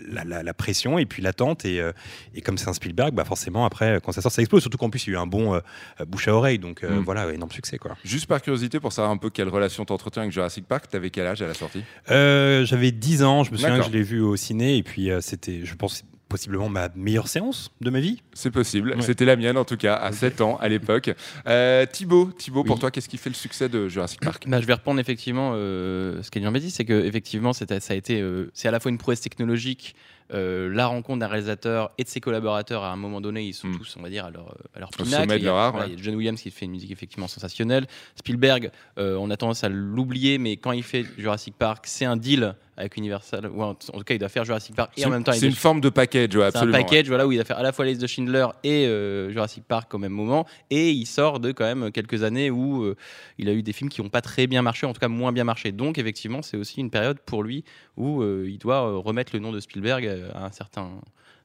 la, 0.08 0.24
la- 0.24 0.42
la 0.42 0.54
pression 0.54 0.98
et 0.98 1.06
puis 1.06 1.22
l'attente. 1.22 1.64
Et, 1.64 1.80
euh, 1.80 1.92
et 2.34 2.40
comme 2.40 2.58
c'est 2.58 2.68
un 2.68 2.72
Spielberg, 2.72 3.14
bah 3.14 3.24
forcément, 3.24 3.64
après, 3.66 4.00
quand 4.04 4.12
ça 4.12 4.20
sort, 4.20 4.32
ça 4.32 4.42
explose. 4.42 4.62
Surtout 4.62 4.78
qu'en 4.78 4.90
plus, 4.90 5.06
il 5.06 5.10
y 5.12 5.16
a 5.16 5.18
eu 5.18 5.22
un 5.22 5.26
bon 5.26 5.54
euh, 5.54 5.60
euh, 6.00 6.04
bouche 6.04 6.28
à 6.28 6.34
oreille. 6.34 6.58
Donc 6.58 6.82
euh, 6.84 7.00
Mm. 7.00 7.04
voilà, 7.04 7.32
énorme 7.32 7.50
succès. 7.52 7.78
quoi. 7.78 7.96
Juste 8.04 8.26
par 8.26 8.40
curiosité, 8.42 8.80
pour 8.80 8.92
savoir 8.92 9.12
un 9.12 9.16
peu 9.16 9.30
quelle 9.30 9.48
relation 9.48 9.84
t'entretiens 9.84 10.22
avec 10.22 10.32
Jurassic 10.32 10.66
Park, 10.66 10.88
t'avais 10.88 11.10
quel 11.10 11.26
âge 11.26 11.42
à 11.42 11.46
la 11.46 11.54
sortie? 11.54 11.82
Euh, 12.10 12.64
J'avais 12.64 12.92
10 12.92 13.22
ans, 13.22 13.44
je 13.44 13.52
me 13.52 13.56
souviens 13.56 13.78
que 13.80 13.86
je 13.86 13.90
l'ai 13.90 14.02
vu 14.02 14.20
au 14.20 14.36
ciné. 14.36 14.76
Et 14.76 14.82
puis 14.82 15.10
euh, 15.10 15.20
c'était, 15.20 15.64
je 15.64 15.74
pense, 15.74 16.04
possiblement 16.34 16.68
ma 16.68 16.88
meilleure 16.96 17.28
séance 17.28 17.70
de 17.80 17.90
ma 17.90 18.00
vie. 18.00 18.20
C'est 18.32 18.50
possible. 18.50 18.94
Ouais. 18.96 19.02
C'était 19.02 19.24
la 19.24 19.36
mienne 19.36 19.56
en 19.56 19.64
tout 19.64 19.76
cas, 19.76 19.94
à 19.94 20.10
7 20.10 20.40
ans 20.40 20.56
à 20.60 20.66
l'époque. 20.68 21.12
Euh, 21.46 21.86
Thibaut, 21.86 22.32
Thibaut 22.36 22.64
pour 22.64 22.80
toi, 22.80 22.90
qu'est-ce 22.90 23.08
qui 23.08 23.18
fait 23.18 23.30
le 23.30 23.36
succès 23.36 23.68
de 23.68 23.86
Jurassic 23.88 24.20
Park 24.20 24.44
Bah, 24.48 24.60
je 24.60 24.66
vais 24.66 24.72
reprendre 24.72 24.98
effectivement 24.98 25.52
euh, 25.54 26.20
ce 26.24 26.30
qu'a 26.32 26.40
dit 26.40 26.44
Jean-Baptiste, 26.46 26.76
c'est 26.76 26.84
que 26.84 27.04
effectivement 27.04 27.52
c'était- 27.52 27.78
ça 27.78 27.92
a 27.94 27.96
été, 27.96 28.20
euh, 28.20 28.50
c'est 28.52 28.66
à 28.66 28.72
la 28.72 28.80
fois 28.80 28.90
une 28.90 28.98
prouesse 28.98 29.20
technologique, 29.20 29.94
euh, 30.32 30.68
la 30.74 30.86
rencontre 30.88 31.20
d'un 31.20 31.28
réalisateur 31.28 31.92
et 31.98 32.02
de 32.02 32.08
ses 32.08 32.20
collaborateurs 32.20 32.82
à 32.82 32.90
un 32.90 32.96
moment 32.96 33.20
donné, 33.20 33.44
ils 33.44 33.52
sont 33.54 33.68
Mm. 33.68 33.76
tous, 33.78 33.94
on 33.96 34.02
va 34.02 34.08
dire, 34.10 34.24
à 34.24 34.30
leur, 34.32 34.56
à 34.74 34.80
leur 34.80 34.88
Au 34.98 35.04
pinacle. 35.04 35.26
Il 35.36 35.42
y 35.42 35.42
a- 35.42 35.50
leur 35.50 35.56
art, 35.56 35.70
voilà, 35.72 35.86
ouais. 35.86 35.92
il 35.92 35.98
y 35.98 36.00
a 36.00 36.04
John 36.04 36.16
Williams 36.16 36.40
qui 36.40 36.50
fait 36.50 36.64
une 36.64 36.72
musique 36.72 36.90
effectivement 36.90 37.28
sensationnelle. 37.28 37.86
Spielberg, 38.16 38.70
euh, 38.98 39.16
on 39.20 39.30
a 39.30 39.36
tendance 39.36 39.62
à 39.62 39.68
l'oublier, 39.68 40.38
mais 40.38 40.56
quand 40.56 40.72
il 40.72 40.82
fait 40.82 41.04
Jurassic 41.16 41.54
Park, 41.56 41.84
c'est 41.86 42.06
un 42.06 42.16
deal 42.16 42.56
avec 42.76 42.96
Universal, 42.96 43.46
ou 43.52 43.62
en, 43.62 43.70
en 43.70 43.74
tout 43.74 44.04
cas 44.04 44.14
il 44.14 44.18
doit 44.18 44.28
faire 44.28 44.44
Jurassic 44.44 44.74
Park 44.74 44.92
et 44.96 45.04
en 45.04 45.10
même 45.10 45.22
temps 45.24 45.32
c'est 45.32 45.46
une 45.46 45.52
doit- 45.52 45.58
forme 45.58 45.80
de 45.80 45.88
package, 45.88 46.34
ouais, 46.34 46.40
c'est 46.40 46.42
un 46.42 46.46
absolument. 46.48 46.76
ouais. 46.78 46.84
package 46.84 47.08
voilà, 47.08 47.26
où 47.26 47.32
il 47.32 47.40
a 47.40 47.44
fait 47.44 47.54
à 47.54 47.62
la 47.62 47.72
fois 47.72 47.84
les 47.84 47.96
de 47.96 48.06
Schindler 48.06 48.46
et 48.62 48.86
euh, 48.86 49.30
Jurassic 49.30 49.64
Park 49.64 49.92
au 49.94 49.98
même 49.98 50.12
moment. 50.12 50.46
Et 50.70 50.90
il 50.90 51.06
sort 51.06 51.40
de 51.40 51.52
quand 51.52 51.64
même 51.64 51.92
quelques 51.92 52.22
années 52.22 52.50
où 52.50 52.82
euh, 52.82 52.96
il 53.38 53.48
a 53.48 53.52
eu 53.52 53.62
des 53.62 53.72
films 53.72 53.90
qui 53.90 54.02
n'ont 54.02 54.08
pas 54.08 54.20
très 54.20 54.46
bien 54.46 54.62
marché, 54.62 54.86
en 54.86 54.92
tout 54.92 55.00
cas 55.00 55.08
moins 55.08 55.32
bien 55.32 55.44
marché. 55.44 55.72
Donc 55.72 55.98
effectivement, 55.98 56.42
c'est 56.42 56.56
aussi 56.56 56.80
une 56.80 56.90
période 56.90 57.18
pour 57.20 57.42
lui 57.42 57.64
où 57.96 58.22
euh, 58.22 58.46
il 58.48 58.58
doit 58.58 58.80
remettre 58.98 59.30
le 59.34 59.38
nom 59.40 59.52
de 59.52 59.60
Spielberg 59.60 60.06
à 60.34 60.44
un 60.46 60.50
certain 60.50 60.90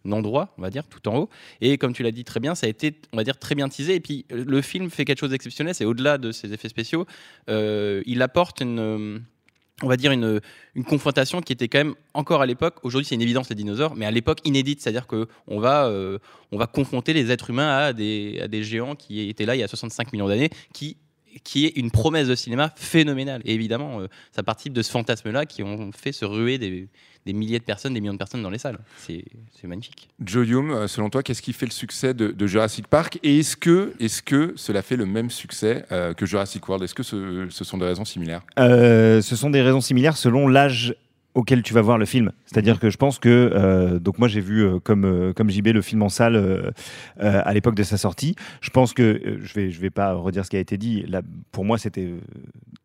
endroit, 0.09 0.53
on 0.57 0.61
va 0.61 0.69
dire, 0.69 0.87
tout 0.87 1.07
en 1.09 1.17
haut. 1.17 1.29
Et 1.61 1.77
comme 1.77 1.93
tu 1.93 2.03
l'as 2.03 2.11
dit 2.11 2.23
très 2.23 2.39
bien, 2.39 2.55
ça 2.55 2.65
a 2.65 2.69
été, 2.69 2.95
on 3.13 3.17
va 3.17 3.23
dire, 3.23 3.37
très 3.37 3.53
bien 3.53 3.67
teasé. 3.69 3.95
Et 3.95 3.99
puis 3.99 4.25
le 4.31 4.61
film 4.61 4.89
fait 4.89 5.05
quelque 5.05 5.19
chose 5.19 5.29
d'exceptionnel, 5.31 5.75
c'est 5.75 5.85
au-delà 5.85 6.17
de 6.17 6.31
ses 6.31 6.53
effets 6.53 6.69
spéciaux. 6.69 7.05
Euh, 7.49 8.01
il 8.05 8.21
apporte 8.21 8.61
une... 8.61 9.21
on 9.83 9.87
va 9.87 9.97
dire 9.97 10.11
une, 10.11 10.41
une 10.75 10.83
confrontation 10.83 11.41
qui 11.41 11.53
était 11.53 11.67
quand 11.67 11.79
même 11.79 11.95
encore 12.13 12.41
à 12.41 12.45
l'époque. 12.45 12.75
Aujourd'hui, 12.83 13.05
c'est 13.05 13.15
une 13.15 13.21
évidence 13.21 13.49
les 13.49 13.55
dinosaures, 13.55 13.95
mais 13.95 14.05
à 14.05 14.11
l'époque 14.11 14.39
inédite, 14.45 14.81
c'est-à-dire 14.81 15.07
que 15.07 15.27
on 15.47 15.59
va 15.59 15.85
euh, 15.85 16.19
on 16.51 16.57
va 16.57 16.67
confronter 16.67 17.13
les 17.13 17.31
êtres 17.31 17.49
humains 17.49 17.69
à 17.69 17.93
des, 17.93 18.39
à 18.43 18.47
des 18.47 18.63
géants 18.63 18.95
qui 18.95 19.29
étaient 19.29 19.45
là 19.45 19.55
il 19.55 19.59
y 19.59 19.63
a 19.63 19.67
65 19.67 20.11
millions 20.13 20.27
d'années, 20.27 20.49
qui 20.73 20.97
qui 21.43 21.65
est 21.65 21.77
une 21.77 21.91
promesse 21.91 22.27
de 22.27 22.35
cinéma 22.35 22.73
phénoménale. 22.75 23.41
Et 23.45 23.53
évidemment, 23.53 24.01
euh, 24.01 24.07
ça 24.31 24.43
participe 24.43 24.73
de 24.73 24.81
ce 24.81 24.91
fantasme-là 24.91 25.45
qui 25.45 25.63
ont 25.63 25.91
fait 25.91 26.11
se 26.11 26.25
ruer 26.25 26.57
des, 26.57 26.89
des 27.25 27.33
milliers 27.33 27.59
de 27.59 27.63
personnes, 27.63 27.93
des 27.93 28.01
millions 28.01 28.13
de 28.13 28.17
personnes 28.17 28.41
dans 28.41 28.49
les 28.49 28.57
salles. 28.57 28.79
C'est 28.97 29.23
magnifique. 29.65 30.09
Joe 30.19 30.47
Hume, 30.47 30.71
euh, 30.71 30.87
selon 30.87 31.09
toi, 31.09 31.23
qu'est-ce 31.23 31.41
qui 31.41 31.53
fait 31.53 31.65
le 31.65 31.71
succès 31.71 32.13
de, 32.13 32.29
de 32.31 32.47
Jurassic 32.47 32.87
Park 32.87 33.19
Et 33.23 33.39
est-ce 33.39 33.55
que, 33.55 33.93
est 33.99 34.21
que 34.21 34.53
cela 34.55 34.81
fait 34.81 34.95
le 34.95 35.05
même 35.05 35.29
succès 35.29 35.85
euh, 35.91 36.13
que 36.13 36.25
Jurassic 36.25 36.67
World? 36.67 36.83
Est-ce 36.83 36.95
que 36.95 37.03
ce, 37.03 37.47
ce 37.49 37.63
sont 37.63 37.77
des 37.77 37.85
raisons 37.85 38.05
similaires? 38.05 38.41
Euh, 38.57 39.21
ce 39.21 39.35
sont 39.35 39.49
des 39.49 39.61
raisons 39.61 39.81
similaires 39.81 40.17
selon 40.17 40.47
l'âge 40.47 40.95
auquel 41.35 41.61
tu 41.61 41.73
vas 41.73 41.81
voir 41.81 41.97
le 41.97 42.05
film. 42.05 42.31
C'est-à-dire 42.45 42.79
que 42.79 42.89
je 42.89 42.97
pense 42.97 43.19
que 43.19 43.29
euh, 43.29 43.99
donc 43.99 44.17
moi 44.17 44.27
j'ai 44.27 44.41
vu 44.41 44.63
euh, 44.63 44.79
comme 44.79 45.05
euh, 45.05 45.33
comme 45.33 45.49
JB 45.49 45.67
le 45.67 45.81
film 45.81 46.01
en 46.01 46.09
salle 46.09 46.73
à 47.19 47.53
l'époque 47.53 47.75
de 47.75 47.83
sa 47.83 47.97
sortie. 47.97 48.35
Je 48.61 48.69
pense 48.69 48.93
que 48.93 49.37
je 49.41 49.53
vais 49.53 49.71
je 49.71 49.79
vais 49.79 49.89
pas 49.89 50.13
redire 50.13 50.45
ce 50.45 50.49
qui 50.49 50.57
a 50.57 50.59
été 50.59 50.77
dit. 50.77 51.05
Pour 51.51 51.65
moi 51.65 51.77
c'était 51.77 52.13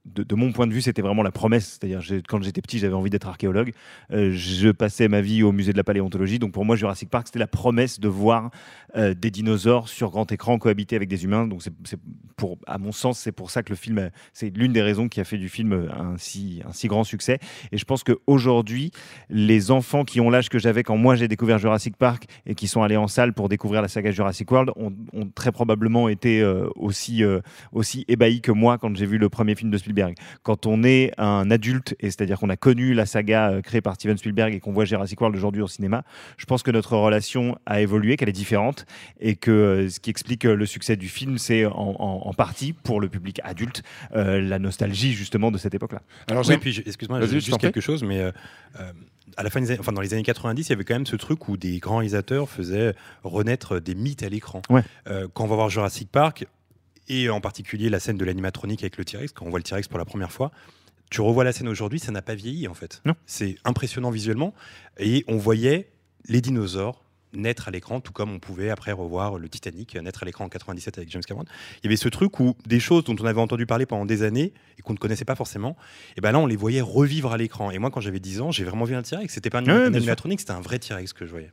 de, 0.05 0.35
mon 0.35 0.53
point 0.53 0.67
de 0.67 0.73
vue 0.73 0.83
c'était 0.83 1.03
vraiment 1.03 1.23
la 1.23 1.33
promesse. 1.33 1.79
C'est-à-dire 1.81 2.01
quand 2.29 2.43
j'étais 2.43 2.61
petit 2.61 2.79
j'avais 2.79 2.95
envie 2.95 3.11
d'être 3.11 3.29
archéologue. 3.29 3.73
Je 4.11 4.71
passais 4.71 5.09
ma 5.09 5.21
vie 5.21 5.43
au 5.43 5.53
musée 5.53 5.73
de 5.73 5.79
la 5.79 5.85
paléontologie. 5.85 6.39
Donc 6.39 6.53
pour 6.53 6.65
moi 6.65 6.77
Jurassic 6.77 7.09
Park 7.09 7.27
c'était 7.29 7.39
la 7.39 7.47
promesse 7.47 7.99
de 8.01 8.09
voir 8.09 8.51
des 8.95 9.31
dinosaures 9.31 9.89
sur 9.89 10.11
grand 10.11 10.31
écran 10.31 10.59
cohabiter 10.59 10.97
avec 10.97 11.09
des 11.09 11.25
humains. 11.25 11.47
Donc 11.47 11.63
c'est 11.63 11.99
pour 12.37 12.59
à 12.67 12.79
mon 12.79 12.93
sens 12.93 13.19
c'est 13.19 13.33
pour 13.33 13.51
ça 13.51 13.63
que 13.63 13.71
le 13.71 13.77
film 13.77 14.11
c'est 14.33 14.55
l'une 14.57 14.73
des 14.73 14.83
raisons 14.83 15.09
qui 15.09 15.21
a 15.21 15.25
fait 15.25 15.39
du 15.39 15.49
film 15.49 15.89
un 15.93 16.17
si 16.19 16.63
un 16.69 16.73
si 16.73 16.89
grand 16.89 17.05
succès. 17.05 17.39
Et 17.73 17.79
je 17.79 17.85
pense 17.85 18.05
qu'aujourd'hui, 18.35 18.91
les 19.31 19.71
enfants 19.71 20.05
qui 20.05 20.21
ont 20.21 20.29
l'âge 20.31 20.49
que 20.49 20.59
j'avais 20.59 20.83
quand 20.83 20.97
moi 20.97 21.15
j'ai 21.15 21.29
découvert 21.29 21.59
Jurassic 21.59 21.97
Park 21.97 22.25
et 22.47 22.55
qui 22.55 22.67
sont 22.67 22.83
allés 22.83 22.97
en 22.97 23.07
salle 23.07 23.33
pour 23.33 23.49
découvrir 23.49 23.81
la 23.81 23.89
saga 23.89 24.11
Jurassic 24.11 24.51
World 24.51 24.71
ont, 24.77 24.93
ont 25.13 25.29
très 25.35 25.53
probablement 25.53 26.09
été 26.09 26.41
euh, 26.41 26.67
aussi, 26.75 27.23
euh, 27.23 27.41
aussi 27.73 28.05
ébahis 28.09 28.41
que 28.41 28.51
moi 28.53 28.79
quand 28.79 28.95
j'ai 28.97 29.07
vu 29.07 29.19
le 29.19 29.29
premier 29.29 29.55
film 29.55 29.71
de 29.71 29.79
Spielberg. 29.79 30.15
Quand 30.43 30.67
on 30.67 30.83
est 30.83 31.13
un 31.19 31.51
adulte, 31.51 31.95
et 32.01 32.07
c'est-à-dire 32.07 32.39
qu'on 32.41 32.51
a 32.51 32.57
connu 32.57 32.93
la 32.95 33.07
saga 33.07 33.51
euh, 33.51 33.61
créée 33.63 33.81
par 33.81 33.95
Steven 33.95 34.17
Spielberg 34.19 34.53
et 34.55 34.61
qu'on 34.61 34.73
voit 34.73 34.85
Jurassic 34.85 35.21
World 35.21 35.37
aujourd'hui 35.37 35.63
au 35.63 35.69
cinéma, 35.69 36.03
je 36.37 36.45
pense 36.47 36.63
que 36.63 36.71
notre 36.73 36.97
relation 36.97 37.57
a 37.67 37.81
évolué, 37.81 38.17
qu'elle 38.17 38.29
est 38.29 38.33
différente 38.33 38.85
et 39.21 39.37
que 39.37 39.51
euh, 39.51 39.89
ce 39.89 40.01
qui 40.01 40.11
explique 40.11 40.45
le 40.45 40.67
succès 40.67 40.97
du 40.97 41.09
film, 41.09 41.39
c'est 41.39 41.67
en, 41.67 41.73
en- 41.99 42.23
en 42.27 42.33
partie 42.35 42.73
pour 42.73 43.01
le 43.01 43.09
public 43.09 43.41
adulte 43.45 43.83
euh, 44.17 44.41
la 44.41 44.59
nostalgie 44.59 45.13
justement 45.13 45.51
de 45.53 45.59
cette 45.59 45.75
époque-là. 45.75 46.03
Alors, 46.29 46.43
Oui, 46.49 46.55
excuse-moi, 46.87 47.21
juste 47.27 47.59
quelque 47.59 47.81
chose, 47.81 48.03
mais 48.03 48.21
euh, 48.25 48.33
euh, 48.81 48.93
à 49.37 49.43
la 49.43 49.51
fin 49.51 49.61
des 49.61 49.79
enfin, 49.79 49.93
dans 49.93 50.01
les 50.01 50.15
années 50.15 50.23
90, 50.23 50.67
il 50.67 50.71
y 50.71 50.73
avait 50.73 50.85
quand 50.85 50.95
même 50.95 51.07
ce 51.07 51.17
truc 51.17 51.49
où 51.49 51.57
des 51.57 51.79
grands 51.79 51.99
réalisateurs 51.99 52.49
faisaient 52.49 52.95
renaître 53.23 53.81
des 53.81 53.95
mythes 53.95 54.23
à 54.23 54.29
l'écran. 54.29 54.63
Ouais. 54.71 54.83
Euh, 55.09 55.29
quand 55.33 55.45
on 55.45 55.49
va 55.49 55.57
voir 55.57 55.71
Jurassic 55.71 56.11
Park, 56.11 56.47
et 57.09 57.29
en 57.29 57.41
particulier 57.41 57.91
la 57.91 58.01
scène 58.01 58.17
de 58.17 58.25
l'animatronique 58.25 58.83
avec 58.83 58.97
le 58.97 59.05
T-Rex, 59.05 59.33
quand 59.33 59.47
on 59.47 59.51
voit 59.51 59.59
le 59.59 59.65
T-Rex 59.65 59.89
pour 59.89 59.99
la 59.99 60.05
première 60.05 60.33
fois, 60.33 60.51
tu 61.11 61.21
revois 61.21 61.45
la 61.45 61.53
scène 61.53 61.69
aujourd'hui, 61.69 61.99
ça 61.99 62.13
n'a 62.13 62.23
pas 62.23 62.35
vieilli 62.35 62.67
en 62.67 62.75
fait. 62.75 63.03
C'est 63.27 63.57
impressionnant 63.65 64.11
visuellement, 64.11 64.55
et 64.99 65.25
on 65.29 65.37
voyait 65.37 65.91
les 66.27 66.41
dinosaures 66.41 67.04
naître 67.35 67.69
à 67.69 67.71
l'écran, 67.71 68.01
tout 68.01 68.13
comme 68.13 68.31
on 68.33 68.39
pouvait 68.39 68.71
après 68.71 68.93
revoir 68.93 69.39
le 69.39 69.49
Titanic 69.49 69.95
naître 69.97 70.23
à 70.23 70.27
l'écran 70.27 70.45
en 70.45 70.49
97 70.49 70.99
avec 70.99 71.11
James 71.11 71.23
Cameron. 71.27 71.45
Il 71.83 71.85
y 71.85 71.89
avait 71.89 71.97
ce 71.97 72.09
truc 72.09 72.41
où 72.41 72.55
des 72.67 72.81
choses 72.81 73.05
dont 73.05 73.17
on 73.21 73.25
avait 73.25 73.41
entendu 73.41 73.67
parler 73.67 73.87
pendant 73.87 74.07
des 74.07 74.23
années 74.23 74.53
et 74.79 74.83
qu'on 74.83 74.93
ne 74.93 74.99
connaissait 74.99 75.25
pas 75.25 75.35
forcément, 75.37 75.77
et 76.17 76.21
ben 76.21 76.33
là 76.33 76.39
on 76.39 76.47
les 76.47 76.57
voyait 76.57 76.81
revivre 76.81 77.33
à 77.33 77.37
l'écran. 77.37 77.71
Et 77.71 77.79
moi 77.79 77.91
quand 77.91 78.01
j'avais 78.01 78.21
10 78.21 78.41
ans, 78.41 78.51
j'ai 78.51 78.65
vraiment 78.65 78.85
vu 78.85 78.95
un 78.95 79.03
T-Rex. 79.03 79.33
C'était 79.33 79.51
pas 79.51 79.59
un, 79.61 79.65
Ouais, 79.65 79.71
un 79.73 79.77
bien 79.77 79.87
sûr. 79.91 79.97
animatronique, 79.99 80.41
c'était 80.41 80.53
un 80.53 80.61
vrai 80.61 80.79
T-Rex 80.79 81.13
que 81.13 81.27
je 81.27 81.31
voyais. 81.31 81.51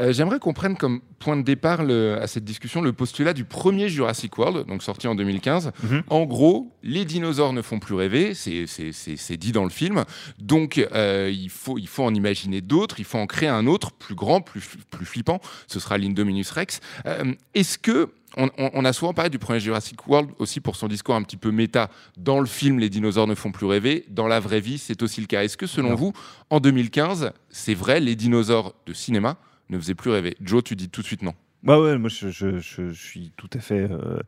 Euh, 0.00 0.12
J'aimerais 0.12 0.38
qu'on 0.38 0.52
prenne 0.52 0.76
comme 0.76 1.00
point 1.18 1.36
de 1.36 1.42
départ 1.42 1.82
le- 1.84 2.18
à 2.20 2.26
cette 2.26 2.44
discussion 2.44 2.80
le 2.80 2.92
postulat 2.92 3.32
du 3.32 3.44
premier 3.44 3.88
Jurassic 3.88 4.36
World, 4.38 4.66
donc 4.66 4.82
sorti 4.82 5.06
en 5.08 5.14
2015. 5.14 5.72
Mhm. 5.82 6.02
En 6.08 6.24
gros, 6.24 6.72
les 6.82 7.04
dinosaures 7.04 7.52
ne 7.52 7.62
font 7.62 7.78
plus 7.78 7.94
rêver, 7.94 8.34
c'est- 8.34 8.66
c'est 8.66 8.92
c'est- 8.92 9.16
c'est 9.16 9.36
dit 9.36 9.52
dans 9.52 9.64
le 9.64 9.70
film. 9.70 10.04
Donc, 10.38 10.78
euh, 10.92 11.30
il, 11.32 11.50
faut, 11.50 11.78
il 11.78 11.88
faut 11.88 12.04
en 12.04 12.14
imaginer 12.14 12.60
d'autres, 12.60 13.00
il 13.00 13.04
faut 13.04 13.18
en 13.18 13.26
créer 13.26 13.48
un 13.48 13.66
autre, 13.66 13.92
plus 13.92 14.14
grand, 14.14 14.40
plus, 14.40 14.62
plus 14.90 15.04
flippant. 15.18 15.40
Ce 15.66 15.80
sera 15.80 15.98
l'Indominus 15.98 16.50
Rex. 16.50 16.80
Euh, 17.06 17.32
Est-ce 17.54 17.78
que. 17.78 18.10
On, 18.36 18.84
a 18.84 18.92
souvent 18.92 19.14
parlé 19.14 19.30
du 19.30 19.38
premier 19.38 19.58
Jurassic 19.58 20.06
World 20.06 20.30
aussi 20.38 20.60
pour 20.60 20.76
son 20.76 20.86
discours 20.86 21.14
un 21.16 21.22
petit 21.22 21.38
peu 21.38 21.50
méta. 21.50 21.88
Dans 22.18 22.38
le 22.40 22.46
film, 22.46 22.78
les 22.78 22.90
dinosaures 22.90 23.26
ne 23.26 23.34
font 23.34 23.50
plus 23.50 23.66
rêver. 23.66 24.04
Dans 24.10 24.28
la 24.28 24.38
vraie 24.38 24.60
vie, 24.60 24.76
c'est 24.78 25.02
aussi 25.02 25.20
le 25.22 25.26
cas. 25.26 25.42
Est-ce 25.42 25.56
que 25.56 25.66
selon 25.66 25.88
Non. 25.90 25.94
vous, 25.96 26.12
en 26.50 26.60
2015, 26.60 27.32
c'est 27.48 27.74
vrai, 27.74 27.98
les 28.00 28.14
dinosaures 28.14 28.74
de 28.86 28.92
cinéma 28.92 29.38
ne 29.70 29.78
faisaient 29.78 29.94
plus 29.96 30.10
rêver? 30.10 30.36
Joe, 30.42 30.62
tu 30.62 30.76
dis 30.76 30.88
tout 30.90 31.00
de 31.00 31.06
suite 31.06 31.22
non. 31.22 31.32
Ouais, 31.66 31.76
ouais, 31.80 31.98
moi 31.98 32.10
je, 32.10 32.28
je- 32.28 32.58
je- 32.60 32.90
je 32.90 33.02
suis 33.02 33.32
tout 33.38 33.50
à 33.54 33.60
fait. 33.60 33.88
euh, 33.90 34.18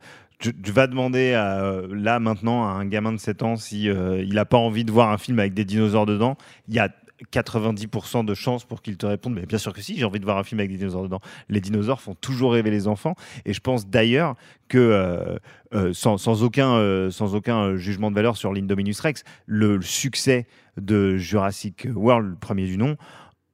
je 0.41 0.71
vais 0.73 0.87
demander 0.87 1.33
à, 1.33 1.63
euh, 1.63 1.87
là 1.95 2.19
maintenant 2.19 2.65
à 2.67 2.71
un 2.71 2.85
gamin 2.85 3.13
de 3.13 3.17
7 3.19 3.43
ans 3.43 3.55
si 3.55 3.87
euh, 3.87 4.21
il 4.21 4.33
n'a 4.33 4.45
pas 4.45 4.57
envie 4.57 4.83
de 4.83 4.91
voir 4.91 5.11
un 5.11 5.19
film 5.19 5.37
avec 5.39 5.53
des 5.53 5.63
dinosaures 5.63 6.07
dedans. 6.07 6.35
Il 6.67 6.73
y 6.73 6.79
a 6.79 6.89
90% 7.31 8.25
de 8.25 8.33
chances 8.33 8.65
pour 8.65 8.81
qu'il 8.81 8.97
te 8.97 9.05
réponde 9.05 9.33
mais 9.33 9.45
bien 9.45 9.57
sûr 9.57 9.73
que 9.73 9.81
si 9.81 9.97
j'ai 9.97 10.05
envie 10.05 10.19
de 10.19 10.25
voir 10.25 10.37
un 10.37 10.43
film 10.43 10.59
avec 10.59 10.71
des 10.71 10.77
dinosaures 10.77 11.03
dedans 11.03 11.19
les 11.49 11.61
dinosaures 11.61 12.01
font 12.01 12.15
toujours 12.15 12.53
rêver 12.53 12.71
les 12.71 12.87
enfants 12.87 13.15
et 13.45 13.53
je 13.53 13.59
pense 13.59 13.87
d'ailleurs 13.87 14.35
que 14.67 14.77
euh, 14.77 15.37
euh, 15.73 15.93
sans, 15.93 16.43
aucun 16.43 16.75
euh, 16.75 17.11
sans 17.11 17.35
aucun 17.35 17.75
jugement 17.75 18.09
de 18.09 18.15
valeur 18.15 18.37
sur 18.37 18.53
l'Indominus 18.53 18.99
Rex 18.99 19.23
le, 19.45 19.81
succès 19.81 20.47
de 20.77 21.17
Jurassic 21.17 21.87
World 21.93 22.39
premier 22.39 22.65
du 22.65 22.77
nom 22.77 22.95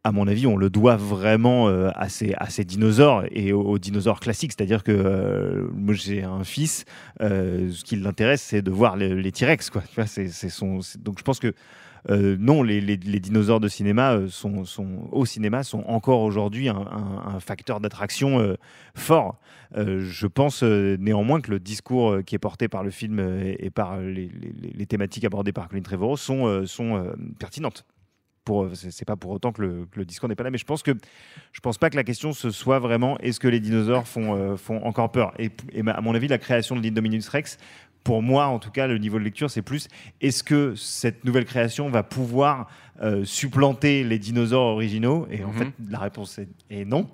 à 0.03 0.13
mon 0.13 0.25
avis, 0.25 0.47
on 0.47 0.55
le 0.55 0.69
doit 0.69 0.95
vraiment 0.95 1.67
à, 1.67 2.07
ces, 2.07 2.33
à 2.37 2.49
ces 2.49 2.63
dinosaures 2.63 3.25
et 3.29 3.51
aux, 3.51 3.77
dinosaures 3.77 4.21
classiques. 4.21 4.53
C'est-à-dire 4.57 4.81
que 4.85 5.69
moi, 5.73 5.93
j'ai 5.95 6.23
un 6.23 6.45
fils, 6.45 6.85
ce 7.19 7.83
qui 7.83 7.97
l'intéresse, 7.97 8.41
c'est 8.41 8.61
de 8.61 8.71
voir 8.71 8.95
les, 8.95 9.31
T-Rex. 9.33 9.69
Donc 10.99 11.17
je 11.17 11.23
pense 11.23 11.39
que 11.39 11.53
non, 12.09 12.63
les, 12.63 12.97
dinosaures 12.97 13.59
de 13.59 13.67
cinéma 13.67 14.13
euh, 14.13 14.29
sont, 14.29 14.63
au 15.11 15.25
cinéma 15.25 15.63
sont 15.63 15.83
encore 15.87 16.21
aujourd'hui 16.21 16.69
un, 16.69 17.39
facteur 17.39 17.79
d'attraction 17.79 18.39
euh, 18.39 18.55
fort. 18.95 19.39
Euh, 19.75 19.99
je 20.01 20.27
pense 20.27 20.63
euh, 20.63 20.95
néanmoins 20.97 21.41
que 21.41 21.51
le 21.51 21.59
discours 21.59 22.11
euh, 22.11 22.21
qui 22.21 22.35
est 22.35 22.39
porté 22.39 22.69
par 22.69 22.83
le 22.83 22.89
film 22.89 23.19
euh, 23.19 23.53
et 23.59 23.69
par 23.69 23.99
les, 23.99 24.29
thématiques 24.87 25.25
abordées 25.25 25.51
par 25.51 25.67
Colin 25.67 25.81
Trevorrow 25.81 26.15
sont, 26.15 26.47
euh, 26.47 26.65
sont 26.65 26.95
euh, 26.95 27.11
pertinentes 27.37 27.85
euh, 28.49 28.69
c'est 28.73 29.05
pas 29.05 29.15
pour 29.15 29.31
autant 29.31 29.51
que 29.51 29.61
le, 29.61 30.05
discours 30.05 30.29
n'est 30.29 30.35
pas 30.35 30.43
là 30.43 30.51
mais 30.51 30.57
je 30.57 30.65
pense 30.65 30.83
que 30.83 30.91
je 31.51 31.59
pense 31.59 31.77
pas 31.77 31.89
que 31.89 31.95
la 31.95 32.03
question 32.03 32.33
ce 32.33 32.51
soit 32.51 32.79
vraiment 32.79 33.17
est-ce 33.19 33.39
que 33.39 33.47
les 33.47 33.59
dinosaures 33.59 34.07
font 34.07 34.35
euh, 34.35 34.55
encore 34.83 35.11
peur? 35.11 35.33
Et, 35.39 35.49
et 35.73 35.81
à 35.87 36.01
mon 36.01 36.15
avis 36.15 36.27
la 36.27 36.37
création 36.37 36.75
de 36.75 36.81
l'Indominus 36.81 37.27
Rex 37.29 37.57
pour 38.07 38.21
moi 38.23 38.45
en 38.47 38.57
tout 38.57 38.71
cas 38.71 38.87
le 38.87 38.97
niveau 38.97 39.19
de 39.19 39.23
lecture 39.25 39.49
c'est 39.51 39.61
plus 39.61 39.89
est-ce 40.21 40.41
que 40.41 40.75
cette 40.75 41.25
nouvelle 41.25 41.43
création 41.43 41.89
va 41.89 42.03
pouvoir 42.03 42.69
euh, 43.03 43.25
supplanter 43.25 44.05
les 44.05 44.17
dinosaures 44.17 44.67
originaux? 44.75 45.27
Et 45.29 45.43
en 45.43 45.51
Mhm. 45.51 45.57
fait 45.59 45.67
la 45.91 45.99
réponse 45.99 46.39
est, 46.39 46.47
est 46.69 46.85
non 46.85 47.09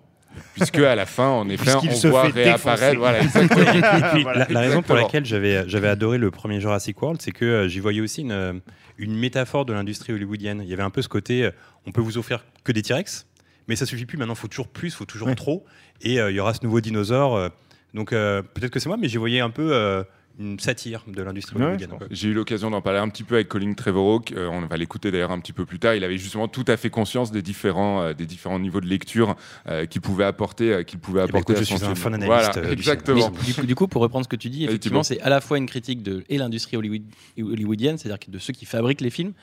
Puisque 0.53 0.77
à 0.79 0.95
la 0.95 1.05
fin, 1.07 1.27
en 1.29 1.47
effet, 1.49 1.63
Puisqu'il 1.63 1.89
on 1.91 1.95
se 1.95 2.07
voit 2.07 2.29
fait 2.31 2.43
réapparaître. 2.43 2.97
Voilà, 2.99 3.21
la, 4.35 4.47
la 4.49 4.59
raison 4.61 4.81
pour 4.83 4.95
laquelle 4.95 5.25
j'avais 5.25 5.67
j'avais 5.67 5.87
adoré 5.87 6.17
le 6.19 6.29
premier 6.31 6.59
Jurassic 6.59 6.99
World, 7.01 7.21
c'est 7.21 7.31
que 7.31 7.45
euh, 7.45 7.67
j'y 7.67 7.79
voyais 7.79 8.01
aussi 8.01 8.21
une, 8.21 8.31
euh, 8.31 8.53
une 8.97 9.15
métaphore 9.15 9.65
de 9.65 9.73
l'industrie 9.73 10.13
hollywoodienne. 10.13 10.61
Il 10.63 10.69
y 10.69 10.73
avait 10.73 10.83
un 10.83 10.89
peu 10.91 11.01
ce 11.01 11.09
côté, 11.09 11.43
euh, 11.45 11.51
on 11.87 11.91
peut 11.91 12.01
vous 12.01 12.17
offrir 12.19 12.45
que 12.63 12.71
des 12.71 12.81
T-Rex, 12.83 13.27
mais 13.67 13.75
ça 13.75 13.85
suffit 13.85 14.05
plus. 14.05 14.17
Maintenant, 14.17 14.33
il 14.33 14.39
faut 14.39 14.47
toujours 14.47 14.67
plus, 14.69 14.89
il 14.89 14.95
faut 14.95 15.05
toujours 15.05 15.27
Ouais. 15.29 15.35
trop. 15.35 15.65
Et 16.01 16.19
euh, 16.19 16.29
il 16.31 16.35
y 16.35 16.39
aura 16.39 16.53
ce 16.53 16.63
nouveau 16.63 16.81
dinosaure. 16.81 17.35
euh, 17.35 17.49
donc 17.93 18.11
euh, 18.11 18.41
peut-être 18.41 18.71
que 18.71 18.79
c'est 18.79 18.89
moi, 18.89 18.97
mais 18.99 19.07
j'y 19.09 19.17
voyais 19.17 19.39
un 19.39 19.51
peu 19.51 19.69
euh, 19.71 20.03
une 20.39 20.59
satire 20.59 21.03
de 21.07 21.21
l'industrie 21.21 21.57
Ouais. 21.61 21.77
J'ai 22.09 22.29
eu 22.29 22.33
l'occasion 22.33 22.71
d'en 22.71 22.81
parler 22.81 22.99
un 22.99 23.07
petit 23.09 23.23
peu 23.23 23.35
avec 23.35 23.47
Colin 23.49 23.73
Trevorrow, 23.73 24.21
euh, 24.35 24.47
on 24.47 24.65
va 24.65 24.77
l'écouter 24.77 25.11
d'ailleurs 25.11 25.31
un 25.31 25.39
petit 25.39 25.53
peu 25.53 25.65
plus 25.65 25.77
tard. 25.79 25.93
Il 25.95 26.03
avait 26.03 26.17
justement 26.17 26.47
tout 26.47 26.65
à 26.67 26.75
fait 26.77 26.89
conscience 26.89 27.31
des 27.31 27.41
différents, 27.41 28.01
euh, 28.01 28.13
des 28.13 28.25
différents 28.25 28.59
niveaux 28.59 28.81
de 28.81 28.87
lecture 28.87 29.35
euh, 29.67 29.85
qu'il 29.85 30.01
pouvait 30.01 30.23
apporter, 30.25 30.73
euh, 30.73 30.83
qu'il 30.83 30.99
pouvait 30.99 31.21
apporter 31.21 31.53
écoute, 31.53 31.57
à 31.57 31.65
je 31.65 31.69
son 31.69 31.77
suis 31.77 31.85
un 31.85 31.95
fan 31.95 32.15
analyste, 32.15 32.51
Voilà, 32.53 32.71
exactement. 32.71 33.29
du, 33.29 33.53
coup, 33.53 33.65
du 33.65 33.75
coup, 33.75 33.87
pour 33.87 34.01
reprendre 34.01 34.25
ce 34.25 34.29
que 34.29 34.35
tu 34.35 34.49
dis, 34.49 34.65
effectivement, 34.65 35.03
c'est 35.03 35.21
à 35.21 35.29
la 35.29 35.39
fois 35.39 35.57
une 35.59 35.67
critique 35.67 36.01
de 36.01 36.23
et 36.29 36.37
l'industrie 36.39 36.77
hollywood- 36.77 37.03
hollywoodienne, 37.39 37.97
c'est-à-dire 37.97 38.27
de 38.27 38.39
ceux 38.39 38.53
qui 38.53 38.65
fabriquent 38.65 39.01
les 39.01 39.11
films, 39.11 39.33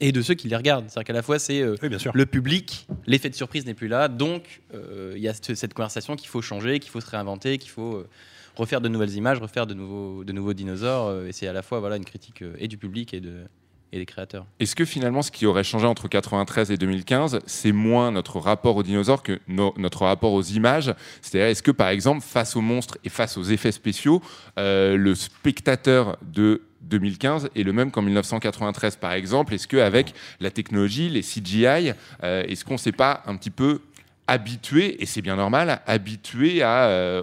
et 0.00 0.12
de 0.12 0.22
ceux 0.22 0.34
qui 0.34 0.48
les 0.48 0.56
regardent. 0.56 0.88
C'est-à-dire 0.88 1.06
qu'à 1.06 1.12
la 1.12 1.22
fois, 1.22 1.38
c'est 1.38 1.60
euh, 1.60 1.76
Oui, 1.82 1.88
le 2.14 2.26
public, 2.26 2.86
l'effet 3.06 3.30
de 3.30 3.34
surprise 3.34 3.66
n'est 3.66 3.74
plus 3.74 3.88
là, 3.88 4.08
donc 4.08 4.62
euh, 4.74 5.12
il 5.16 5.22
y 5.22 5.28
a 5.28 5.34
cette, 5.34 5.54
cette 5.54 5.74
conversation 5.74 6.16
qu'il 6.16 6.28
faut 6.28 6.42
changer, 6.42 6.78
qu'il 6.80 6.90
faut 6.90 7.00
se 7.00 7.10
réinventer, 7.10 7.58
qu'il 7.58 7.70
faut 7.70 7.96
euh, 7.96 8.08
refaire 8.56 8.80
de 8.80 8.88
nouvelles 8.88 9.14
images, 9.14 9.38
refaire 9.38 9.66
de 9.66 9.74
nouveaux, 9.74 10.54
dinosaures, 10.54 11.08
euh, 11.08 11.26
et 11.28 11.32
c'est 11.32 11.46
à 11.48 11.52
la 11.52 11.62
fois 11.62 11.80
une 11.96 12.04
critique 12.04 12.42
euh, 12.42 12.54
et 12.58 12.68
du 12.68 12.76
public 12.78 13.12
et, 13.14 13.20
de, 13.20 13.44
et 13.92 13.98
des 13.98 14.06
créateurs. 14.06 14.46
Est-ce 14.60 14.74
que 14.76 14.84
finalement, 14.84 15.22
ce 15.22 15.30
qui 15.30 15.46
aurait 15.46 15.64
changé 15.64 15.86
entre 15.86 16.08
93 16.08 16.70
et 16.70 16.76
2015, 16.76 17.40
c'est 17.46 17.72
moins 17.72 18.10
notre 18.10 18.38
rapport 18.38 18.76
aux 18.76 18.82
dinosaures 18.82 19.22
que 19.22 19.38
no- 19.48 19.74
notre 19.76 20.02
rapport 20.04 20.32
aux 20.32 20.42
images? 20.42 20.94
C'est-à-dire, 21.22 21.48
est-ce 21.48 21.62
que 21.62 21.70
par 21.70 21.88
exemple, 21.88 22.20
face 22.22 22.56
aux 22.56 22.60
monstres 22.60 22.98
et 23.04 23.08
face 23.08 23.36
aux 23.36 23.44
effets 23.44 23.72
spéciaux, 23.72 24.22
euh, 24.58 24.96
le 24.96 25.14
spectateur 25.14 26.16
de 26.22 26.62
2015 26.82 27.48
est 27.56 27.62
le 27.62 27.72
même 27.72 27.90
qu'en 27.90 28.02
1993 28.02 28.96
par 28.96 29.12
exemple? 29.12 29.54
Est-ce 29.54 29.66
qu'avec 29.68 30.14
la 30.40 30.50
technologie, 30.50 31.08
les 31.08 31.22
CGI, 31.22 31.92
est-ce 32.22 32.64
qu'on 32.64 32.74
ne 32.74 32.78
s'est 32.78 32.92
pas 32.92 33.22
un 33.26 33.36
petit 33.36 33.50
peu 33.50 33.80
habitué, 34.26 35.02
et 35.02 35.06
c'est 35.06 35.22
bien 35.22 35.36
normal, 35.36 35.80
habitué 35.86 36.62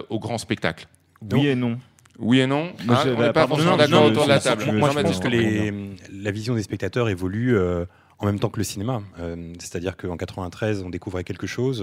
au 0.08 0.18
grand 0.18 0.38
spectacle? 0.38 0.86
Oui 1.32 1.46
et 1.48 1.54
non. 1.54 1.78
Oui 2.18 2.40
et 2.40 2.46
non 2.46 2.72
Moi, 2.84 2.96
Hein, 2.96 3.02
je- 3.04 3.10
On 3.10 3.20
n'est 3.20 3.32
pas 3.32 3.46
forcément 3.46 3.76
d'accord 3.76 4.04
autour 4.04 4.24
de 4.24 4.28
la 4.28 4.38
table. 4.40 4.64
Moi, 4.72 4.90
je 4.90 5.00
pense 5.00 5.20
que 5.20 5.28
les, 5.28 5.72
la 6.12 6.30
vision 6.30 6.54
des 6.54 6.62
spectateurs 6.62 7.08
évolue 7.08 7.56
euh, 7.56 7.84
en 8.18 8.26
même 8.26 8.38
temps 8.38 8.50
que 8.50 8.58
le 8.58 8.64
cinéma. 8.64 9.02
Euh, 9.18 9.52
C'est-à-dire 9.58 9.96
qu'en 9.96 10.16
93, 10.16 10.82
on 10.82 10.90
découvrait 10.90 11.24
quelque 11.24 11.46
chose. 11.46 11.82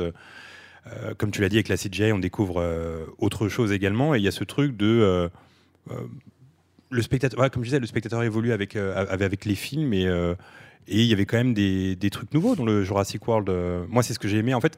Euh, 0.88 1.14
comme 1.18 1.32
tu 1.32 1.42
l'as 1.42 1.50
dit 1.50 1.58
avec 1.58 1.68
la 1.68 1.78
CGI, 1.78 2.14
on 2.14 2.20
découvre 2.20 2.62
euh, 2.62 3.06
autre 3.18 3.50
chose 3.50 3.72
également. 3.72 4.16
Et 4.16 4.20
il 4.20 4.24
y 4.24 4.28
a 4.28 4.32
ce 4.32 4.44
truc 4.44 4.78
de. 4.78 4.86
euh, 4.86 5.30
euh, 5.92 5.96
le 6.92 7.02
spectateur, 7.02 7.40
ouais, 7.40 7.50
comme 7.50 7.64
je 7.64 7.68
disais, 7.70 7.80
le 7.80 7.86
spectateur 7.86 8.24
évolue 8.24 8.52
avec, 8.52 8.76
euh, 8.76 8.96
avec, 8.96 9.22
avec 9.22 9.46
les 9.46 9.54
films 9.56 9.94
et, 9.94 10.08
euh, 10.08 10.34
et 10.88 11.02
il 11.02 11.06
y 11.06 11.14
avait 11.14 11.26
quand 11.28 11.38
même 11.38 11.54
des, 11.54 11.96
des 11.96 12.10
trucs 12.10 12.34
nouveaux 12.34 12.56
dans 12.56 12.66
le 12.66 12.84
Jurassic 12.84 13.28
World. 13.28 13.50
Euh, 13.50 13.86
moi, 13.90 14.02
c'est 14.02 14.14
ce 14.14 14.20
que 14.20 14.28
j'ai 14.28 14.38
aimé. 14.38 14.54
En 14.56 14.62
fait, 14.62 14.76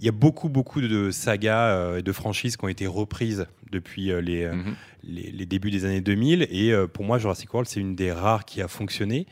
il 0.00 0.04
y 0.06 0.08
a 0.08 0.12
beaucoup, 0.12 0.48
beaucoup 0.48 0.80
de 0.80 1.10
sagas 1.10 1.68
euh, 1.76 1.98
et 1.98 2.02
de 2.02 2.12
franchises 2.12 2.56
qui 2.56 2.64
ont 2.64 2.68
été 2.68 2.86
reprises 2.86 3.46
depuis 3.70 4.10
euh, 4.10 4.20
les, 4.20 4.42
euh, 4.44 4.54
les, 5.02 5.30
les 5.30 5.46
débuts 5.46 5.70
des 5.70 5.84
années 5.84 6.00
2000. 6.00 6.48
Et 6.50 6.72
pour 6.92 7.04
moi, 7.04 7.18
Jurassic 7.18 7.52
World, 7.52 7.68
c'est 7.68 7.80
une 7.80 7.94
des 7.94 8.12
rares 8.12 8.44
qui 8.44 8.60
a 8.62 8.68
fonctionné. 8.68 9.26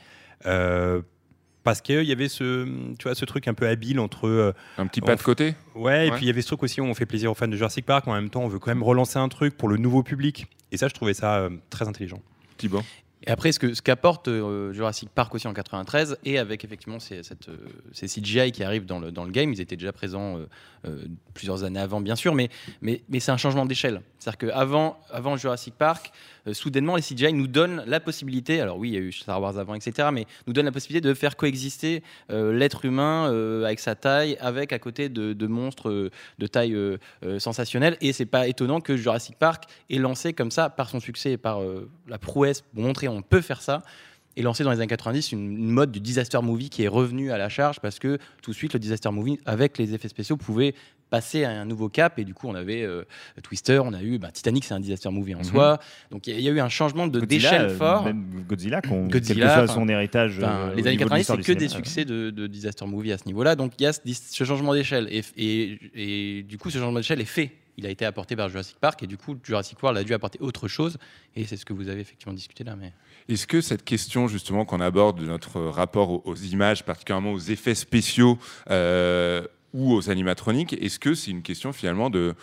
Euh, 0.47 1.03
parce 1.65 1.81
qu'il 1.81 2.03
y 2.03 2.11
avait 2.13 2.27
ce, 2.29 2.65
tu 2.99 3.05
vois, 3.05 3.15
ce 3.15 3.25
truc 3.25 3.47
un 3.47 3.55
peu 3.55 3.69
habile 3.69 4.01
entre. 4.01 4.53
Un 4.79 4.87
petit 4.89 5.01
pas 5.01 5.15
de 5.15 5.23
côté 5.23 5.55
Ouais, 5.77 6.09
et 6.09 6.11
Ouais. 6.11 6.17
puis 6.17 6.25
il 6.25 6.29
y 6.29 6.31
avait 6.31 6.43
ce 6.43 6.49
truc 6.49 6.65
aussi 6.65 6.81
où 6.81 6.85
on 6.85 6.95
fait 6.95 7.07
plaisir 7.07 7.31
aux 7.31 7.35
fans 7.35 7.47
de 7.47 7.55
Jurassic 7.57 7.87
Park, 7.87 8.09
en 8.09 8.15
même 8.15 8.31
temps 8.31 8.43
on 8.43 8.49
veut 8.49 8.59
quand 8.59 8.71
même 8.73 8.83
relancer 8.83 9.19
un 9.21 9.29
truc 9.29 9.57
pour 9.57 9.69
le 9.69 9.77
nouveau 9.77 10.03
public. 10.03 10.47
Et 10.73 10.77
ça, 10.77 10.89
je 10.89 10.95
trouvais 10.95 11.15
ça 11.15 11.49
très 11.71 11.87
intelligent. 11.87 12.21
Thibaut 12.57 12.83
Et 13.25 13.31
après, 13.31 13.53
ce 13.53 13.59
que 13.59 13.75
ce 13.75 13.83
qu'apporte 13.83 14.29
euh, 14.29 14.73
Jurassic 14.73 15.09
Park 15.11 15.35
aussi 15.35 15.47
en 15.47 15.53
93, 15.53 16.19
et 16.25 16.39
avec 16.39 16.65
effectivement 16.65 16.99
ces, 16.99 17.23
cette, 17.23 17.49
euh, 17.49 17.57
ces 17.93 18.07
CGI 18.07 18.51
qui 18.53 18.65
arrivent 18.65 18.87
dans 18.87 18.99
le, 18.99 19.13
dans 19.13 19.25
le 19.25 19.31
game, 19.31 19.53
ils 19.53 19.61
étaient 19.61 19.77
déjà 19.77 19.93
présents 19.93 20.39
euh, 20.87 21.05
plusieurs 21.35 21.63
années 21.63 21.81
avant, 21.81 22.01
bien 22.01 22.17
sûr, 22.17 22.35
mais, 22.35 22.49
mais, 22.81 23.03
mais 23.09 23.21
c'est 23.21 23.31
un 23.31 23.37
changement 23.37 23.65
d'échelle. 23.65 24.03
C'est-à-dire 24.19 24.49
qu'avant 24.49 24.99
avant 25.11 25.37
Jurassic 25.37 25.75
Park, 25.75 26.13
soudainement, 26.53 26.97
les 26.97 27.03
CGI 27.03 27.33
nous 27.33 27.47
donnent 27.47 27.85
la 27.87 28.01
possibilité, 28.01 28.61
alors 28.61 28.79
oui, 28.79 28.91
il 28.91 28.95
y 28.95 28.97
a 28.97 29.01
eu 29.01 29.13
Star 29.13 29.41
Wars 29.41 29.59
avant, 29.59 29.75
etc., 29.75 30.09
mais 30.13 30.27
nous 30.47 30.53
donnent 30.53 30.67
la 30.67 30.73
possibilité 30.73 31.07
de 31.07 31.15
faire 31.15 31.37
coexister 31.37 32.03
euh, 32.31 32.53
l'être 32.53 32.85
humain 32.85 33.31
euh, 33.31 33.65
avec 33.65 33.79
sa 33.79 33.95
taille, 33.95 34.37
avec 34.41 34.73
à 34.73 34.79
côté 34.79 35.09
de, 35.09 35.47
monstres 35.47 35.89
euh, 35.91 36.11
de 36.39 36.47
taille 36.47 36.75
euh, 36.75 36.99
euh, 37.25 37.39
sensationnelle. 37.39 37.97
Et 38.01 38.13
c'est 38.13 38.27
pas 38.27 38.49
étonnant 38.49 38.81
que 38.81 38.97
Jurassic 38.97 39.37
Park 39.39 39.65
ait 39.91 39.99
lancé 39.99 40.33
comme 40.33 40.51
ça, 40.51 40.71
par 40.71 40.91
son 40.91 41.01
succès 41.01 41.33
et 41.33 41.37
par 41.37 41.63
euh, 41.63 41.89
la 42.09 42.19
prouesse 42.19 42.63
pour 42.63 42.83
montrer 42.83 43.09
on 43.09 43.23
peut 43.23 43.41
faire 43.41 43.63
ça, 43.63 43.83
et 44.37 44.43
lancé 44.43 44.65
dans 44.65 44.71
les 44.71 44.79
années 44.79 44.87
90 44.87 45.33
une, 45.33 45.59
une 45.59 45.71
mode 45.71 45.93
du 45.93 46.01
disaster 46.01 46.41
movie 46.43 46.71
qui 46.71 46.85
est 46.85 46.89
revenue 46.89 47.31
à 47.31 47.39
la 47.39 47.51
charge 47.51 47.81
parce 47.81 47.99
que 47.99 48.19
tout 48.43 48.51
de 48.51 48.57
suite 48.57 48.73
le 48.73 48.79
disaster 48.79 49.11
movie 49.11 49.39
avec 49.45 49.77
les 49.77 49.93
effets 49.95 50.09
spéciaux 50.09 50.39
pouvait 50.39 50.75
passer 51.13 51.45
à 51.45 51.51
un 51.51 51.67
nouveau 51.67 51.91
cap 51.91 52.19
et 52.19 52.25
du 52.25 52.33
coup 52.33 52.49
on 52.49 52.55
avait 52.55 52.83
euh, 52.83 53.05
Twister, 53.43 53.79
on 53.85 53.93
a 53.93 54.03
eu 54.03 54.19
bah, 54.19 54.31
Titanic 54.33 54.65
c'est 54.65 54.73
un 54.73 54.81
disaster 54.81 55.11
movie 55.11 55.35
en 55.35 55.41
Mhm. 55.41 55.45
soi 55.45 55.79
donc 56.11 56.27
il 56.27 56.33
y, 56.33 56.37
a- 56.37 56.39
il 56.39 56.45
y 56.45 56.49
a 56.49 56.53
eu 56.53 56.61
un 56.61 56.71
changement 56.71 57.07
de 57.07 57.21
d'échelle 57.21 57.67
euh, 57.67 57.77
fort. 57.77 58.05
même 58.05 58.25
Godzilla, 58.49 58.81
qu'on- 58.81 59.09
quel 59.09 59.21
que 59.21 59.27
Godzilla, 59.29 59.67
son 59.67 59.87
héritage, 59.91 60.39
euh, 60.41 60.75
les 60.75 60.83
années 60.87 60.93
niveau 60.93 60.93
de 60.93 60.99
90 60.99 61.19
l'histoire 61.19 61.39
c'est 61.43 61.53
que 61.55 61.59
des 61.59 61.69
succès 61.69 62.05
de, 62.07 62.31
de 62.31 62.47
disaster 62.47 62.87
movie 62.87 63.13
à 63.13 63.19
ce 63.19 63.27
niveau-là 63.27 63.57
donc 63.57 63.73
il 63.79 63.83
y 63.83 63.87
a 63.87 63.93
ce, 63.93 64.01
ce 64.07 64.45
changement 64.45 64.73
d'échelle 64.73 65.07
et, 65.11 65.23
et, 65.37 65.79
et 66.39 66.43
du 66.45 66.57
coup 66.57 66.71
ce 66.71 66.79
changement 66.79 66.99
d'échelle 66.99 67.21
est 67.21 67.27
fait 67.27 67.53
il 67.79 67.87
a 67.87 67.91
été 67.91 68.05
apporté 68.05 68.35
par 68.37 68.49
Jurassic 68.49 68.77
Park 68.81 69.03
et 69.03 69.07
du 69.07 69.17
coup 69.19 69.35
Jurassic 69.43 69.83
World 69.83 69.99
a 69.99 70.05
dû 70.05 70.13
apporter 70.15 70.39
autre 70.41 70.67
chose 70.69 70.97
et 71.37 71.45
c'est 71.45 71.57
ce 71.57 71.65
que 71.67 71.73
vous 71.75 71.89
avez 71.89 72.01
effectivement 72.01 72.35
discuté 72.35 72.65
là 72.65 72.75
mais 72.79 72.93
Est-ce 73.29 73.47
que 73.47 73.61
cette 73.61 73.85
question 73.85 74.29
justement 74.29 74.65
qu'on 74.67 74.81
aborde 74.81 75.19
de 75.21 75.27
notre 75.27 75.59
rapport 75.61 76.11
aux, 76.11 76.23
aux 76.27 76.35
images, 76.37 76.85
particulièrement 76.85 77.33
aux 77.33 77.39
effets 77.39 77.75
spéciaux 77.75 78.39
euh, 78.71 79.43
ou 79.75 79.95
aux 79.95 80.11
animatroniques, 80.11 80.75
est-ce 80.81 80.99
que 80.99 81.15
c'est 81.15 81.31
une 81.31 81.43
question 81.43 81.73
finalement 81.73 82.11
de 82.11 82.35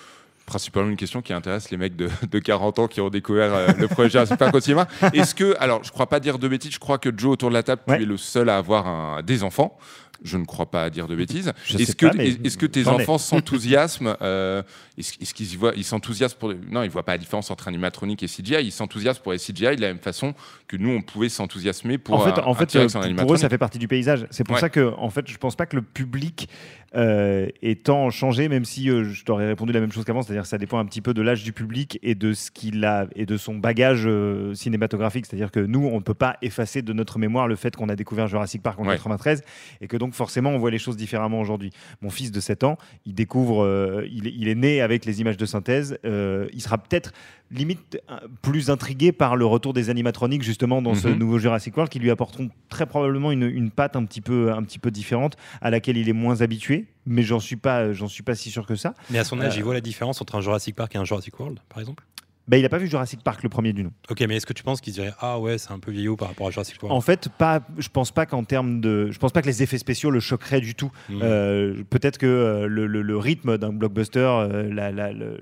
principalement 0.46 0.90
une 0.90 0.98
question 0.98 1.22
qui 1.22 1.32
intéresse 1.32 1.70
les 1.70 1.78
mecs 1.78 1.96
de, 1.96 2.10
de 2.32 2.40
40 2.40 2.80
ans 2.80 2.88
qui 2.88 3.02
ont 3.02 3.10
découvert 3.10 3.54
euh, 3.54 3.68
le 3.78 3.88
premier 3.88 4.10
Jurassic 4.10 4.36
Park 4.38 4.56
au 4.56 4.60
cinéma? 4.60 4.88
Est-ce 5.14 5.36
que, 5.36 5.56
alors 5.60 5.84
je 5.84 5.92
crois 5.92 6.08
pas 6.08 6.20
dire 6.20 6.40
de 6.40 6.48
bêtises, 6.48 6.72
je 6.72 6.80
crois 6.80 6.98
que 6.98 7.10
Joe 7.16 7.34
autour 7.34 7.50
de 7.50 7.54
la 7.54 7.62
table, 7.64 7.82
tu 7.88 7.94
es 7.94 8.06
le 8.06 8.18
seul 8.18 8.50
à 8.50 8.58
avoir 8.58 8.88
un- 8.88 9.22
des 9.22 9.44
enfants. 9.44 9.78
Je 10.22 10.36
ne 10.38 10.44
crois 10.44 10.66
pas 10.70 10.90
dire 10.90 11.08
de 11.08 11.16
bêtises. 11.16 11.54
Est-ce 11.80 11.96
que, 11.96 12.08
est-ce 12.46 12.58
tes 12.66 12.82
enfants 12.90 13.18
s'enthousiasment 13.18 14.16
euh, 14.22 14.64
Est-ce 15.00 15.34
qu'ils 15.34 15.58
voient, 15.58 15.72
ils 15.78 15.84
s'enthousiasment 15.86 16.38
pour 16.40 16.54
Non, 16.70 16.84
ils 16.84 16.90
voient 16.90 17.04
pas 17.06 17.14
la 17.14 17.18
différence 17.18 17.50
entre 17.52 17.68
animatronique 17.70 18.22
et 18.22 18.28
CGI. 18.28 18.56
Ils 18.66 18.72
s'enthousiasment 18.72 19.24
pour 19.24 19.32
les 19.32 19.38
CGI 19.40 19.76
de 19.78 19.82
la 19.82 19.88
même 19.88 20.00
façon 20.00 20.34
que 20.68 20.76
nous 20.78 20.90
on 20.90 21.02
pouvait 21.02 21.30
s'enthousiasmer 21.30 21.98
pour 21.98 22.16
en 22.16 22.20
fait, 22.20 22.40
un, 22.42 22.44
en 22.46 22.54
fait 22.54 22.76
euh, 22.76 22.88
pour 23.16 23.34
eux, 23.34 23.38
ça 23.38 23.48
fait 23.50 23.58
partie 23.58 23.80
du 23.80 23.88
paysage. 23.88 24.28
C'est 24.30 24.44
pour 24.44 24.56
Ouais. 24.56 24.62
ça 24.62 24.70
que, 24.70 24.94
en 24.98 25.10
fait, 25.10 25.26
je 25.30 25.38
pense 25.38 25.56
pas 25.56 25.66
que 25.66 25.76
le 25.78 25.82
public 25.82 26.50
euh, 26.96 27.48
ait 27.62 27.76
tant 27.76 28.10
changé, 28.10 28.50
même 28.50 28.66
si 28.66 28.90
euh, 28.90 29.04
je 29.06 29.24
t'aurais 29.24 29.46
répondu 29.48 29.72
la 29.72 29.80
même 29.80 29.92
chose 29.92 30.04
qu'avant, 30.06 30.22
c'est-à-dire 30.24 30.42
que 30.44 30.48
ça 30.50 30.58
dépend 30.58 30.80
un 30.80 30.86
petit 30.86 31.02
peu 31.02 31.14
de 31.14 31.22
l'âge 31.22 31.44
du 31.44 31.54
public 31.54 32.00
et 32.02 32.16
de 32.16 32.34
ce 32.34 32.50
qu'il 32.50 32.84
a 32.84 33.08
et 33.16 33.26
de 33.28 33.38
son 33.38 33.56
bagage 33.56 34.04
euh, 34.08 34.54
cinématographique. 34.56 35.28
C'est-à-dire 35.28 35.52
que 35.52 35.60
nous, 35.60 35.86
on 35.86 35.98
ne 35.98 36.04
peut 36.04 36.16
pas 36.16 36.38
effacer 36.42 36.82
de 36.82 36.92
notre 36.94 37.20
mémoire 37.20 37.48
le 37.48 37.56
fait 37.56 37.76
qu'on 37.76 37.90
a 37.90 37.96
découvert 37.96 38.28
Jurassic 38.28 38.62
Park 38.64 38.80
en 38.80 38.86
Ouais. 38.88 38.96
93 38.96 39.44
et 39.82 39.88
que 39.88 39.98
donc 39.98 40.14
forcément 40.16 40.50
on 40.50 40.58
voit 40.58 40.72
les 40.72 40.80
choses 40.80 40.98
différemment 40.98 41.40
aujourd'hui. 41.40 41.70
Mon 42.02 42.10
fils 42.10 42.32
de 42.32 42.40
7 42.40 42.64
ans, 42.64 42.78
il 43.06 43.14
découvre, 43.14 43.64
euh, 43.64 44.04
il, 44.12 44.28
est- 44.28 44.34
il 44.36 44.48
est 44.48 44.56
né 44.56 44.82
avec 44.82 44.89
les 45.06 45.22
images 45.22 45.38
de 45.38 45.46
synthèse. 45.46 45.98
euh, 46.06 46.48
il 46.54 46.62
sera 46.62 46.78
peut-être 46.78 47.12
limite 47.52 48.00
euh, 48.12 48.18
plus 48.42 48.70
intrigué 48.70 49.12
par 49.12 49.36
le 49.36 49.46
retour 49.46 49.74
des 49.74 49.90
animatroniques 49.90 50.44
justement 50.44 50.82
dans 50.82 50.96
ce 50.96 51.08
Mhm. 51.08 51.18
nouveau 51.18 51.40
Jurassic 51.40 51.76
World 51.76 51.92
qui 51.92 52.00
lui 52.00 52.12
apporteront 52.12 52.50
très 52.70 52.86
probablement 52.86 53.32
une, 53.32 53.44
une 53.44 53.72
patte 53.72 53.96
un 53.96 54.06
petit 54.06 54.22
peu 54.22 54.52
un 54.52 54.62
petit 54.64 54.80
peu 54.80 54.92
différente 54.92 55.36
à 55.62 55.70
laquelle 55.70 55.98
il 55.98 56.08
est 56.10 56.14
moins 56.14 56.42
habitué 56.42 56.86
mais 57.06 57.24
j'en 57.24 57.40
suis 57.40 57.56
pas 57.56 57.92
j'en 57.94 58.08
suis 58.08 58.24
pas 58.24 58.36
si 58.36 58.52
sûr 58.52 58.66
que 58.68 58.76
ça 58.76 58.94
Mais 59.10 59.18
à 59.20 59.24
son 59.24 59.40
âge, 59.42 59.56
Euh, 59.56 59.60
il 59.60 59.64
voit 59.64 59.74
la 59.74 59.82
différence 59.82 60.22
entre 60.22 60.36
un 60.36 60.42
Jurassic 60.42 60.76
Park 60.76 60.94
et 60.96 60.98
un 61.00 61.06
Jurassic 61.06 61.40
World, 61.40 61.60
par 61.70 61.80
exemple? 61.80 62.04
Bah, 62.50 62.58
il 62.58 62.66
a 62.66 62.70
pas 62.70 62.80
vu 62.80 62.88
Jurassic 62.88 63.24
Park 63.24 63.44
le 63.44 63.50
premier 63.50 63.72
du 63.74 63.84
nom 63.84 63.92
Ok, 64.10 64.22
mais 64.28 64.36
est-ce 64.38 64.46
que 64.46 64.54
tu 64.54 64.64
penses 64.64 64.82
qu'il 64.82 64.92
dirait 64.94 65.14
Ah 65.22 65.40
ouais, 65.40 65.58
c'est 65.58 65.72
un 65.72 65.80
peu 65.80 65.92
vieillot 65.92 66.16
par 66.16 66.28
rapport 66.30 66.48
à 66.48 66.52
Jurassic 66.52 66.82
World? 66.82 66.98
En 66.98 67.02
fait, 67.02 67.30
pas. 67.38 67.62
Je 67.78 67.90
pense 67.90 68.12
pas 68.12 68.26
qu'en 68.26 68.44
termes 68.44 68.82
de. 68.82 69.10
Je 69.12 69.20
pense 69.20 69.32
pas 69.32 69.42
que 69.42 69.48
les 69.48 69.62
effets 69.64 69.78
spéciaux 69.78 70.10
le 70.12 70.20
choqueraient 70.20 70.60
du 70.62 70.76
tout. 70.76 70.92
Mhm. 71.10 71.20
Euh, 71.22 71.84
Peut-être 71.90 72.18
que 72.18 72.26
euh, 72.26 72.68
le, 72.68 72.88
le- 72.88 73.02
le 73.04 73.18
rythme 73.18 73.58
d'un 73.58 73.72
blockbuster, 73.72 74.20
euh, 74.20 74.74
la, 74.74 74.92
la- 74.92 75.14
le, 75.14 75.38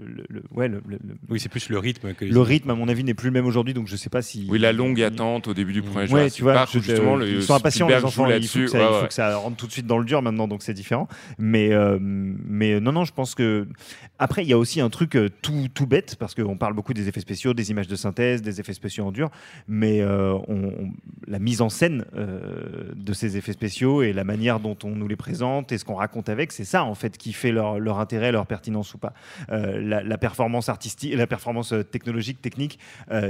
ouais, 0.52 0.68
le, 0.68 0.82
le- 0.86 1.00
Oui, 1.30 1.40
c'est 1.40 1.50
plus 1.50 1.70
le 1.70 1.80
rythme 1.80 2.14
que 2.14 2.26
les 2.26 2.32
le 2.32 2.42
rythme, 2.42 2.70
à 2.72 2.76
mon 2.76 2.88
avis, 2.88 3.04
n'est 3.04 3.14
plus 3.14 3.28
le 3.28 3.34
même 3.34 3.46
aujourd'hui. 3.46 3.74
Donc, 3.74 3.88
je 3.88 3.96
sais 3.96 4.10
pas 4.10 4.22
si. 4.22 4.46
Oui, 4.50 4.60
la 4.60 4.74
longue 4.74 5.02
attente 5.02 5.48
au 5.48 5.54
début 5.54 5.74
du 5.74 5.82
premier 5.82 6.02
Ouais, 6.02 6.08
Jurassic 6.08 6.36
tu 6.38 6.44
vois, 6.44 6.54
Park, 6.54 6.70
je- 6.74 6.80
justement, 6.80 7.16
euh, 7.16 7.20
le 7.20 7.30
ils 7.30 7.44
sont 7.44 7.54
impatients 7.56 7.88
les 7.88 7.96
enfants. 7.96 8.10
Il 8.10 8.14
faut, 8.26 8.26
là-dessus. 8.32 8.66
que 8.66 8.72
ça, 8.72 8.78
Ouais, 8.80 8.84
il 8.86 8.94
faut 8.96 9.02
ouais. 9.04 9.08
que 9.08 9.14
ça 9.14 9.38
rentre 9.38 9.56
tout 9.58 9.68
de 9.68 9.72
suite 9.72 9.88
dans 9.88 9.98
le 9.98 10.06
dur 10.06 10.22
maintenant, 10.22 10.48
donc 10.48 10.62
c'est 10.64 10.74
différent. 10.74 11.08
Mais, 11.38 11.72
euh, 11.74 11.98
mais 12.02 12.80
non, 12.80 12.92
non, 12.92 13.06
je 13.06 13.14
pense 13.14 13.34
que 13.36 13.68
après 14.20 14.44
il 14.44 14.50
y 14.50 14.54
a 14.54 14.58
aussi 14.58 14.82
un 14.82 14.90
truc 14.90 15.18
tout, 15.42 15.68
tout 15.74 15.88
bête 15.88 16.16
parce 16.20 16.34
qu'on 16.36 16.58
parle 16.58 16.74
beaucoup 16.74 16.94
des 16.98 17.08
effets 17.08 17.20
spéciaux, 17.22 17.54
des 17.54 17.72
images 17.72 17.88
de 17.88 17.96
synthèse, 17.96 18.42
des 18.42 18.60
effets 18.60 18.74
spéciaux 18.74 19.06
en 19.06 19.12
dur, 19.12 19.30
mais 19.68 20.02
euh, 20.02 20.34
on- 20.48 20.68
on- 20.68 20.92
la 21.28 21.40
mise 21.40 21.62
en 21.62 21.70
scène 21.70 22.06
euh, 22.16 22.92
de 22.96 23.14
ces 23.14 23.38
effets 23.38 23.54
spéciaux 23.54 24.02
et 24.02 24.14
la 24.14 24.24
manière 24.24 24.60
dont 24.60 24.78
on 24.84 24.90
nous 24.92 25.08
les 25.08 25.16
présente 25.16 25.72
et 25.72 25.78
ce 25.78 25.86
qu'on 25.86 25.96
raconte 25.96 26.30
avec, 26.30 26.52
c'est 26.52 26.66
ça 26.66 26.84
en 26.84 26.96
fait 26.96 27.18
qui 27.18 27.34
fait 27.34 27.52
leur, 27.52 27.80
leur 27.80 28.00
intérêt, 28.00 28.32
leur 28.32 28.46
pertinence 28.48 28.94
ou 28.94 28.98
pas. 28.98 29.14
Euh, 29.50 29.80
la, 29.82 30.04
la 30.04 30.18
performance 30.18 30.70
artistique, 30.70 31.14
la 31.16 31.28
performance 31.28 31.74
technologique, 31.92 32.42
technique, 32.42 32.80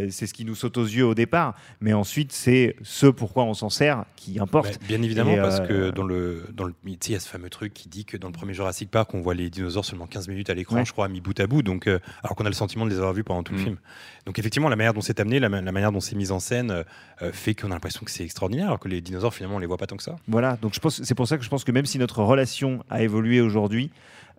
c'est 0.09 0.25
ce 0.27 0.33
qui 0.33 0.45
nous 0.45 0.55
saute 0.55 0.77
aux 0.77 0.83
yeux 0.85 1.05
au 1.05 1.13
départ, 1.15 1.55
mais 1.81 1.93
ensuite 1.93 2.31
c'est 2.31 2.75
ce 2.81 3.07
pourquoi 3.07 3.43
on 3.43 3.53
s'en 3.53 3.69
sert 3.69 4.05
qui 4.15 4.39
importe. 4.39 4.73
Bah, 4.79 4.85
bien 4.87 5.01
évidemment, 5.01 5.31
Et, 5.33 5.37
parce 5.37 5.59
que 5.61 5.89
dans 5.91 6.03
le, 6.03 6.45
dans 6.53 6.63
le, 6.65 6.73
il 6.85 6.97
y 7.11 7.15
a 7.15 7.19
ce 7.19 7.27
fameux 7.29 7.49
truc 7.49 7.73
qui 7.73 7.89
dit 7.89 8.05
que 8.05 8.17
dans 8.17 8.27
le 8.27 8.33
premier 8.33 8.53
Jurassic 8.53 8.89
Park, 8.89 9.13
on 9.13 9.21
voit 9.21 9.33
les 9.33 9.49
dinosaures 9.49 9.85
seulement 9.85 10.07
15 10.07 10.27
minutes 10.27 10.49
à 10.49 10.53
l'écran, 10.53 10.77
Ouais. 10.77 10.85
je 10.85 10.91
crois, 10.91 11.07
mis 11.09 11.21
bout 11.21 11.37
à 11.39 11.47
bout, 11.47 11.61
donc, 11.63 11.87
alors 11.87 12.35
qu'on 12.35 12.45
a 12.45 12.49
le 12.49 12.53
sentiment 12.55 12.85
de 12.85 12.89
les 12.91 12.97
avoir 12.97 13.13
vus 13.13 13.23
pendant 13.23 13.43
tout 13.47 13.53
le 13.53 13.59
Mm. 13.59 13.63
film. 13.63 13.77
Donc 14.25 14.39
effectivement, 14.39 14.69
la 14.69 14.75
manière 14.75 14.93
dont 14.93 15.01
c'est 15.01 15.19
amené, 15.19 15.39
la, 15.39 15.49
ma- 15.49 15.61
la 15.61 15.71
manière 15.71 15.91
dont 15.91 15.99
c'est 15.99 16.15
mis 16.15 16.31
en 16.31 16.39
scène, 16.39 16.71
euh, 16.71 16.83
euh, 17.21 17.31
fait 17.31 17.55
qu'on 17.55 17.67
a 17.71 17.73
l'impression 17.75 18.01
que 18.03 18.11
c'est 18.11 18.23
extraordinaire, 18.23 18.67
alors 18.67 18.79
que 18.79 18.87
les 18.89 19.01
dinosaures, 19.01 19.33
finalement, 19.33 19.55
on 19.57 19.59
les 19.59 19.67
voit 19.67 19.77
pas 19.77 19.87
tant 19.87 19.97
que 19.97 20.03
ça. 20.03 20.15
Voilà, 20.27 20.57
donc 20.61 20.73
c'est 20.75 21.15
pour 21.15 21.27
ça 21.27 21.37
que 21.37 21.43
je 21.43 21.49
pense 21.49 21.63
que 21.63 21.71
même 21.71 21.85
si 21.85 21.97
notre 21.99 22.21
relation 22.23 22.83
a 22.89 23.01
évolué 23.01 23.41
aujourd'hui, 23.41 23.89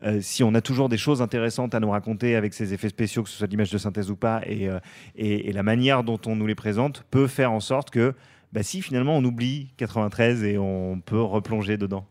euh, 0.05 0.21
si 0.23 0.45
on 0.45 0.55
a 0.55 0.61
toujours 0.61 0.89
des 0.89 0.99
choses 0.99 1.23
intéressantes 1.23 1.75
à 1.75 1.81
nous 1.81 1.91
raconter 1.91 2.37
avec 2.37 2.55
ces 2.55 2.73
effets 2.75 2.89
spéciaux, 2.89 3.23
que 3.25 3.29
ce 3.29 3.37
soit 3.37 3.49
l'image 3.49 3.71
de 3.73 3.79
synthèse 3.79 4.11
ou 4.11 4.17
pas, 4.17 4.43
et, 4.47 4.69
euh, 4.69 4.79
et, 5.17 5.49
et 5.49 5.53
la 5.53 5.63
manière 5.65 6.05
dont 6.05 6.21
on 6.27 6.37
nous 6.37 6.47
les 6.47 6.55
présente 6.55 7.05
peut 7.11 7.27
faire 7.27 7.51
en 7.51 7.61
sorte 7.61 7.91
que, 7.91 8.15
bah, 8.53 8.63
si 8.63 8.81
finalement 8.81 9.17
on 9.17 9.25
oublie 9.25 9.69
93 9.77 10.45
et 10.45 10.57
on 10.59 11.01
peut 11.01 11.21
replonger 11.21 11.77
dedans. 11.77 12.07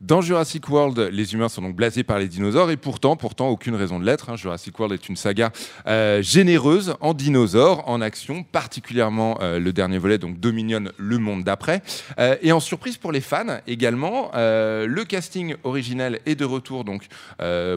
Dans 0.00 0.20
Jurassic 0.20 0.68
World, 0.68 1.08
les 1.12 1.34
humains 1.34 1.48
sont 1.48 1.60
donc 1.60 1.74
blasés 1.74 2.04
par 2.04 2.20
les 2.20 2.28
dinosaures 2.28 2.70
et 2.70 2.76
pourtant, 2.76 3.16
pourtant, 3.16 3.48
aucune 3.48 3.74
raison 3.74 3.98
de 3.98 4.04
l'être. 4.06 4.30
hein. 4.30 4.36
Jurassic 4.36 4.78
World 4.78 4.94
est 4.94 5.08
une 5.08 5.16
saga 5.16 5.50
euh, 5.88 6.22
généreuse 6.22 6.94
en 7.00 7.14
dinosaures, 7.14 7.82
en 7.88 8.00
action, 8.00 8.44
particulièrement 8.44 9.38
euh, 9.42 9.58
le 9.58 9.72
dernier 9.72 9.98
volet, 9.98 10.16
donc 10.18 10.38
Dominion, 10.38 10.84
le 10.98 11.18
monde 11.18 11.42
d'après. 11.42 11.82
Euh, 12.20 12.36
et 12.42 12.52
en 12.52 12.60
surprise 12.60 12.96
pour 12.96 13.10
les 13.10 13.20
fans 13.20 13.58
également, 13.66 14.30
le 14.34 15.02
casting 15.02 15.56
originel 15.64 16.20
est 16.26 16.36
de 16.36 16.44
retour 16.44 16.84
donc 16.84 17.06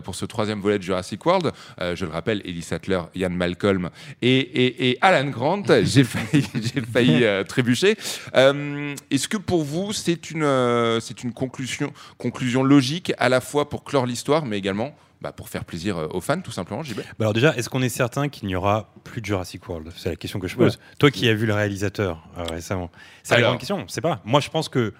pour 0.04 0.14
ce 0.14 0.26
troisième 0.26 0.60
volet 0.62 0.78
de 0.78 0.84
Jurassic 0.84 1.26
World. 1.26 1.52
Je 1.80 2.06
le 2.06 2.12
rappelle, 2.12 2.42
Ellie 2.46 2.62
Sattler, 2.62 3.02
Ian 3.16 3.32
Malcolm 3.32 3.90
et, 4.22 4.38
et- 4.38 4.90
et 4.92 4.98
Alan 5.02 5.28
Grant. 5.32 5.64
J'ai 5.84 6.04
failli, 6.04 7.26
trébucher. 7.48 7.96
Est-ce 8.36 9.28
que 9.28 9.38
pour 9.38 9.64
vous, 9.64 9.92
c'est 9.92 10.30
une, 10.30 10.46
c'est 11.02 11.24
une 11.24 11.34
conclusion, 11.34 11.92
conclusion 12.18 12.64
logique 12.64 13.14
à 13.18 13.30
la 13.30 13.42
fois 13.42 13.70
pour 13.70 13.84
clore 13.84 14.06
l'histoire, 14.06 14.46
mais 14.46 14.58
également 14.58 14.94
bah, 15.22 15.32
pour 15.32 15.50
faire 15.50 15.66
plaisir 15.66 15.98
euh, 15.98 16.08
aux 16.12 16.22
fans, 16.22 16.42
tout 16.42 16.52
simplement, 16.52 16.82
JB 16.82 16.98
Bah 16.98 17.04
alors 17.20 17.34
déjà, 17.34 17.56
est-ce 17.56 17.70
qu'on 17.70 17.82
est 17.84 17.90
certain 17.90 18.28
qu'il 18.28 18.48
n'y 18.48 18.56
aura 18.56 18.92
plus 19.04 19.22
de 19.22 19.26
Jurassic 19.28 19.68
World? 19.70 19.92
C'est 19.96 20.10
la 20.10 20.16
question 20.16 20.40
que 20.40 20.48
je 20.48 20.56
pose. 20.56 20.80
Toi 20.98 21.12
qui 21.12 21.28
as 21.30 21.34
vu 21.36 21.46
le 21.46 21.54
réalisateur 21.54 22.28
euh, 22.38 22.44
récemment, 22.44 22.90
c'est 23.24 23.36
la 23.36 23.42
grande 23.42 23.60
question. 23.60 23.78
On 23.78 23.88
sait 23.88 24.02
pas. 24.02 24.20
Moi, 24.26 24.40
je 24.40 24.50
pense 24.50 24.68
que, 24.68 24.94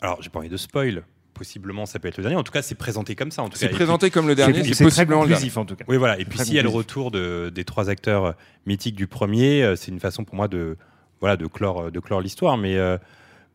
alors, 0.00 0.20
j'ai 0.22 0.28
pas 0.30 0.40
envie 0.40 0.48
de 0.48 0.56
spoil. 0.56 1.04
Possiblement, 1.34 1.86
ça 1.86 1.98
peut 2.00 2.08
être 2.08 2.16
le 2.18 2.22
dernier. 2.24 2.36
En 2.36 2.42
tout 2.42 2.52
cas, 2.52 2.60
c'est 2.62 2.74
présenté 2.74 3.14
comme 3.14 3.30
ça. 3.30 3.42
En 3.42 3.48
tout 3.48 3.56
C'est 3.56 3.68
présenté 3.68 4.06
puis- 4.08 4.10
comme 4.10 4.26
le 4.28 4.34
dernier, 4.34 4.62
c'est 4.74 4.84
possiblement 4.84 5.22
le 5.22 5.28
conclusif, 5.28 5.56
en 5.56 5.64
tout 5.64 5.76
cas. 5.76 5.84
Oui, 5.88 5.96
voilà. 5.96 6.16
Et 6.16 6.24
C'est 6.24 6.28
puis, 6.28 6.38
s'il 6.40 6.54
y 6.54 6.58
a 6.58 6.62
le 6.62 6.68
retour 6.68 7.10
de- 7.12 7.50
des 7.54 7.64
trois 7.64 7.88
acteurs 7.88 8.24
euh, 8.26 8.32
mythiques 8.66 8.96
du 8.96 9.06
premier, 9.06 9.62
euh, 9.62 9.76
c'est 9.76 9.90
une 9.92 10.00
façon 10.00 10.24
pour 10.24 10.34
moi 10.34 10.48
de, 10.48 10.76
voilà, 11.20 11.36
de 11.38 11.46
clore, 11.46 11.90
de 11.92 12.00
clore 12.00 12.20
l'histoire. 12.20 12.58
Mais, 12.58 12.76
euh, 12.76 12.98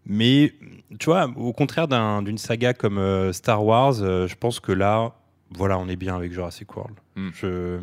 mais, 0.05 0.53
tu 0.99 1.05
vois, 1.05 1.27
au 1.35 1.53
contraire 1.53 1.87
d'un- 1.87 2.21
d'une 2.21 2.37
saga 2.37 2.73
comme 2.73 2.97
euh, 2.97 3.33
Star 3.33 3.63
Wars, 3.65 3.95
euh, 4.01 4.27
je 4.27 4.35
pense 4.35 4.59
que 4.59 4.71
là, 4.71 5.13
voilà, 5.51 5.77
on 5.79 5.87
est 5.87 5.95
bien 5.95 6.15
avec 6.15 6.31
Jurassic 6.33 6.75
World. 6.75 6.95
Hmm. 7.15 7.29
Je... 7.33 7.79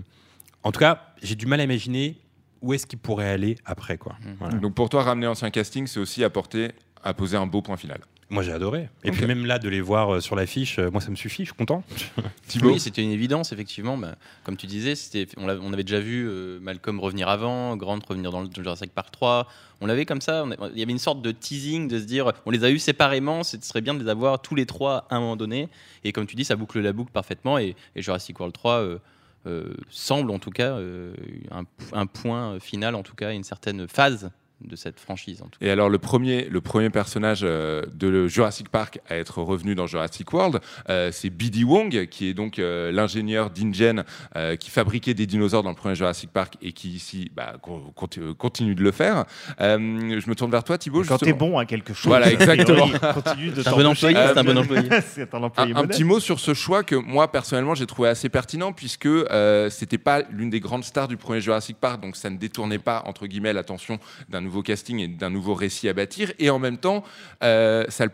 En 0.63 0.71
tout 0.73 0.81
cas, 0.81 1.01
j'ai 1.23 1.35
du 1.35 1.47
mal 1.47 1.61
à 1.61 1.65
imaginer 1.65 2.19
où 2.61 2.73
est-ce 2.75 2.87
qu'il 2.87 2.99
pourrait 2.99 3.29
aller 3.29 3.57
après, 3.65 3.99
quoi. 3.99 4.15
Voilà. 4.39 4.57
Donc 4.59 4.75
pour 4.75 4.89
toi, 4.89 5.03
ramener 5.03 5.27
l'ancien 5.27 5.51
casting, 5.51 5.87
c'est 5.89 5.99
aussi 5.99 6.23
apporter, 6.23 6.71
à 7.03 7.13
poser 7.13 7.37
un 7.37 7.47
beau 7.47 7.61
point 7.63 7.77
final. 7.77 8.01
Moi, 8.33 8.43
j'ai 8.43 8.53
adoré. 8.53 8.89
Et 9.05 9.11
puis 9.11 9.27
même 9.27 9.45
là, 9.45 9.59
de 9.59 9.69
les 9.69 9.83
voir 9.83 10.15
euh, 10.15 10.21
sur 10.21 10.37
l'affiche, 10.37 10.79
euh, 10.79 10.91
moi, 10.91 11.03
ça 11.03 11.11
me 11.11 11.17
suffit. 11.17 11.45
Je 11.45 11.51
suis 11.51 11.57
content. 11.57 11.85
Oui, 12.63 12.81
c'était 12.81 13.03
une 13.03 13.11
évidence, 13.11 13.53
effectivement. 13.53 13.97
Bah, 13.99 14.15
comme 14.45 14.57
tu 14.57 14.67
disais, 14.67 14.95
c'était- 14.95 15.27
on, 15.37 15.49
avait 15.73 15.85
déjà 15.85 16.01
vu 16.01 16.27
euh, 16.29 16.59
Malcolm 16.61 16.99
revenir 17.01 17.29
avant, 17.29 17.77
Grant 17.77 17.99
revenir 18.07 18.31
dans 18.31 18.41
le 18.43 18.49
Jurassic 18.55 18.93
Park 18.93 19.11
3. 19.11 19.49
On 19.83 19.87
l'avait 19.87 20.07
comme 20.07 20.21
ça. 20.23 20.47
Il 20.73 20.79
y 20.79 20.83
avait 20.83 20.93
une 20.93 20.99
sorte 20.99 21.21
de 21.21 21.31
teasing 21.31 21.89
de 21.89 21.99
se 21.99 22.05
dire 22.05 22.33
on 22.47 22.51
les 22.51 22.65
a 22.65 22.71
eus 22.71 22.79
séparément, 22.79 23.43
ce 23.43 23.57
serait 23.61 23.81
bien 23.83 23.95
de 23.95 24.03
les 24.03 24.09
avoir 24.09 24.41
tous 24.41 24.55
les 24.55 24.65
trois 24.67 25.07
à 25.11 25.17
un 25.17 25.21
moment 25.21 25.37
donné. 25.37 25.69
Et 26.05 26.13
comme 26.13 26.27
tu 26.27 26.37
dis, 26.37 26.45
ça 26.45 26.57
boucle 26.57 26.81
la 26.81 26.93
boucle 26.93 27.13
parfaitement. 27.13 27.59
Et, 27.59 27.75
et 27.97 28.03
Jurassic 28.03 28.39
World 28.39 28.55
3 28.55 28.73
euh, 28.81 28.99
euh, 29.47 29.75
semble 29.91 30.31
en 30.31 30.39
tout 30.39 30.51
cas 30.51 30.73
euh, 30.77 31.15
un, 31.51 31.65
un 31.93 32.07
point 32.07 32.61
final, 32.61 32.95
en 32.95 33.03
tout 33.03 33.15
cas, 33.15 33.33
une 33.33 33.45
certaine 33.45 33.89
phase 33.89 34.31
de 34.67 34.77
cette 34.77 35.01
franchise. 35.01 35.43
En 35.43 35.47
tout 35.47 35.59
cas. 35.61 35.67
Et 35.67 35.71
alors 35.71 35.89
le 35.89 35.99
premier, 35.99 36.45
le 36.49 36.61
premier 36.61 36.91
personnage 36.91 37.41
euh, 37.43 37.83
de 37.95 38.09
le 38.09 38.29
Jurassic 38.29 38.69
Park 38.69 39.01
à 39.09 39.17
être 39.17 39.41
revenu 39.43 39.75
dans 39.75 39.87
Jurassic 39.87 40.33
World, 40.33 40.61
euh, 40.89 41.11
c'est 41.13 41.31
B.D. 41.31 41.65
Wong, 41.65 42.07
qui 42.11 42.29
est 42.29 42.35
donc 42.35 42.59
euh, 42.59 42.93
l'ingénieur 42.93 43.51
d'InGen 43.51 44.05
euh, 44.37 44.57
qui 44.57 44.71
fabriquait 44.71 45.15
des 45.15 45.27
dinosaures 45.27 45.63
dans 45.63 45.71
le 45.71 45.77
premier 45.77 45.95
Jurassic 45.95 46.31
Park 46.31 46.55
et 46.63 46.73
qui 46.73 46.91
ici 46.91 47.31
bah, 47.35 47.55
con- 47.61 47.93
conti- 47.97 48.35
continue 48.37 48.75
de 48.75 48.83
le 48.83 48.93
faire. 48.93 49.25
Euh, 49.61 49.79
je 50.21 50.29
me 50.29 50.35
tourne 50.35 50.51
vers 50.51 50.65
toi, 50.65 50.79
Thibaut. 50.79 50.99
Quand 51.03 51.15
justement. 51.19 51.33
t'es 51.33 51.33
bon 51.39 51.59
à 51.59 51.65
quelque 51.67 51.95
chose, 51.95 52.09
Voilà, 52.09 52.31
exactement. 52.33 52.89
continue 53.15 53.51
de 53.51 53.63
C'est 53.63 53.69
un 53.69 53.73
bon 53.77 53.87
employé, 53.87 54.17
c'est 54.17 54.39
un 54.39 54.45
bon 54.45 54.59
employé. 54.59 54.89
c'est 55.07 55.35
un 55.35 55.43
employé 55.43 55.75
Un, 55.75 55.87
petit 55.87 56.05
mot 56.05 56.21
sur 56.21 56.39
ce 56.41 56.55
choix 56.55 56.83
que 56.85 56.95
moi 56.95 57.31
personnellement 57.33 57.75
j'ai 57.75 57.87
trouvé 57.87 58.09
assez 58.09 58.29
pertinent 58.29 58.73
puisque 58.73 59.07
euh, 59.07 59.71
c'était 59.71 59.99
pas 59.99 60.23
l'une 60.31 60.51
des 60.51 60.61
grandes 60.61 60.85
stars 60.85 61.09
du 61.09 61.17
premier 61.17 61.41
Jurassic 61.41 61.77
Park 61.79 62.03
donc 62.03 62.17
ça 62.17 62.31
ne 62.31 62.37
détournait 62.37 62.79
pas 62.79 63.03
entre 63.07 63.27
guillemets 63.27 63.53
l'attention 63.53 63.99
d'un 64.29 64.41
nouveau 64.41 64.52
casting 64.61 64.99
et 64.99 65.09
d'un 65.09 65.31
nouveau 65.31 65.55
récit 65.55 65.89
à 65.89 65.95
bâtir 65.95 66.33
et 66.39 66.51
en 66.51 66.59
même 66.59 66.77
temps 66.77 67.03
euh, 67.43 67.87
ça, 67.89 68.05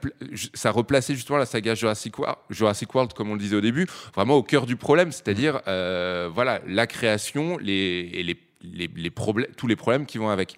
ça 0.54 0.70
replaçait 0.70 1.16
justement 1.16 1.38
la 1.38 1.46
saga 1.46 1.74
Jurassic 1.74 2.16
World, 2.20 2.36
Jurassic 2.50 2.94
World 2.94 3.12
comme 3.14 3.30
on 3.30 3.34
le 3.34 3.40
disait 3.40 3.56
au 3.56 3.60
début 3.60 3.86
vraiment 4.14 4.34
au 4.36 4.44
cœur 4.44 4.66
du 4.66 4.76
problème 4.76 5.10
c'est-à-dire 5.10 5.60
euh, 5.66 6.28
voilà 6.32 6.60
la 6.68 6.86
création 6.86 7.58
les, 7.58 8.10
et 8.12 8.22
les, 8.22 8.36
les, 8.62 8.88
les 8.94 9.10
problèmes 9.10 9.50
tous 9.56 9.66
les 9.66 9.76
problèmes 9.76 10.06
qui 10.06 10.18
vont 10.18 10.28
avec 10.30 10.54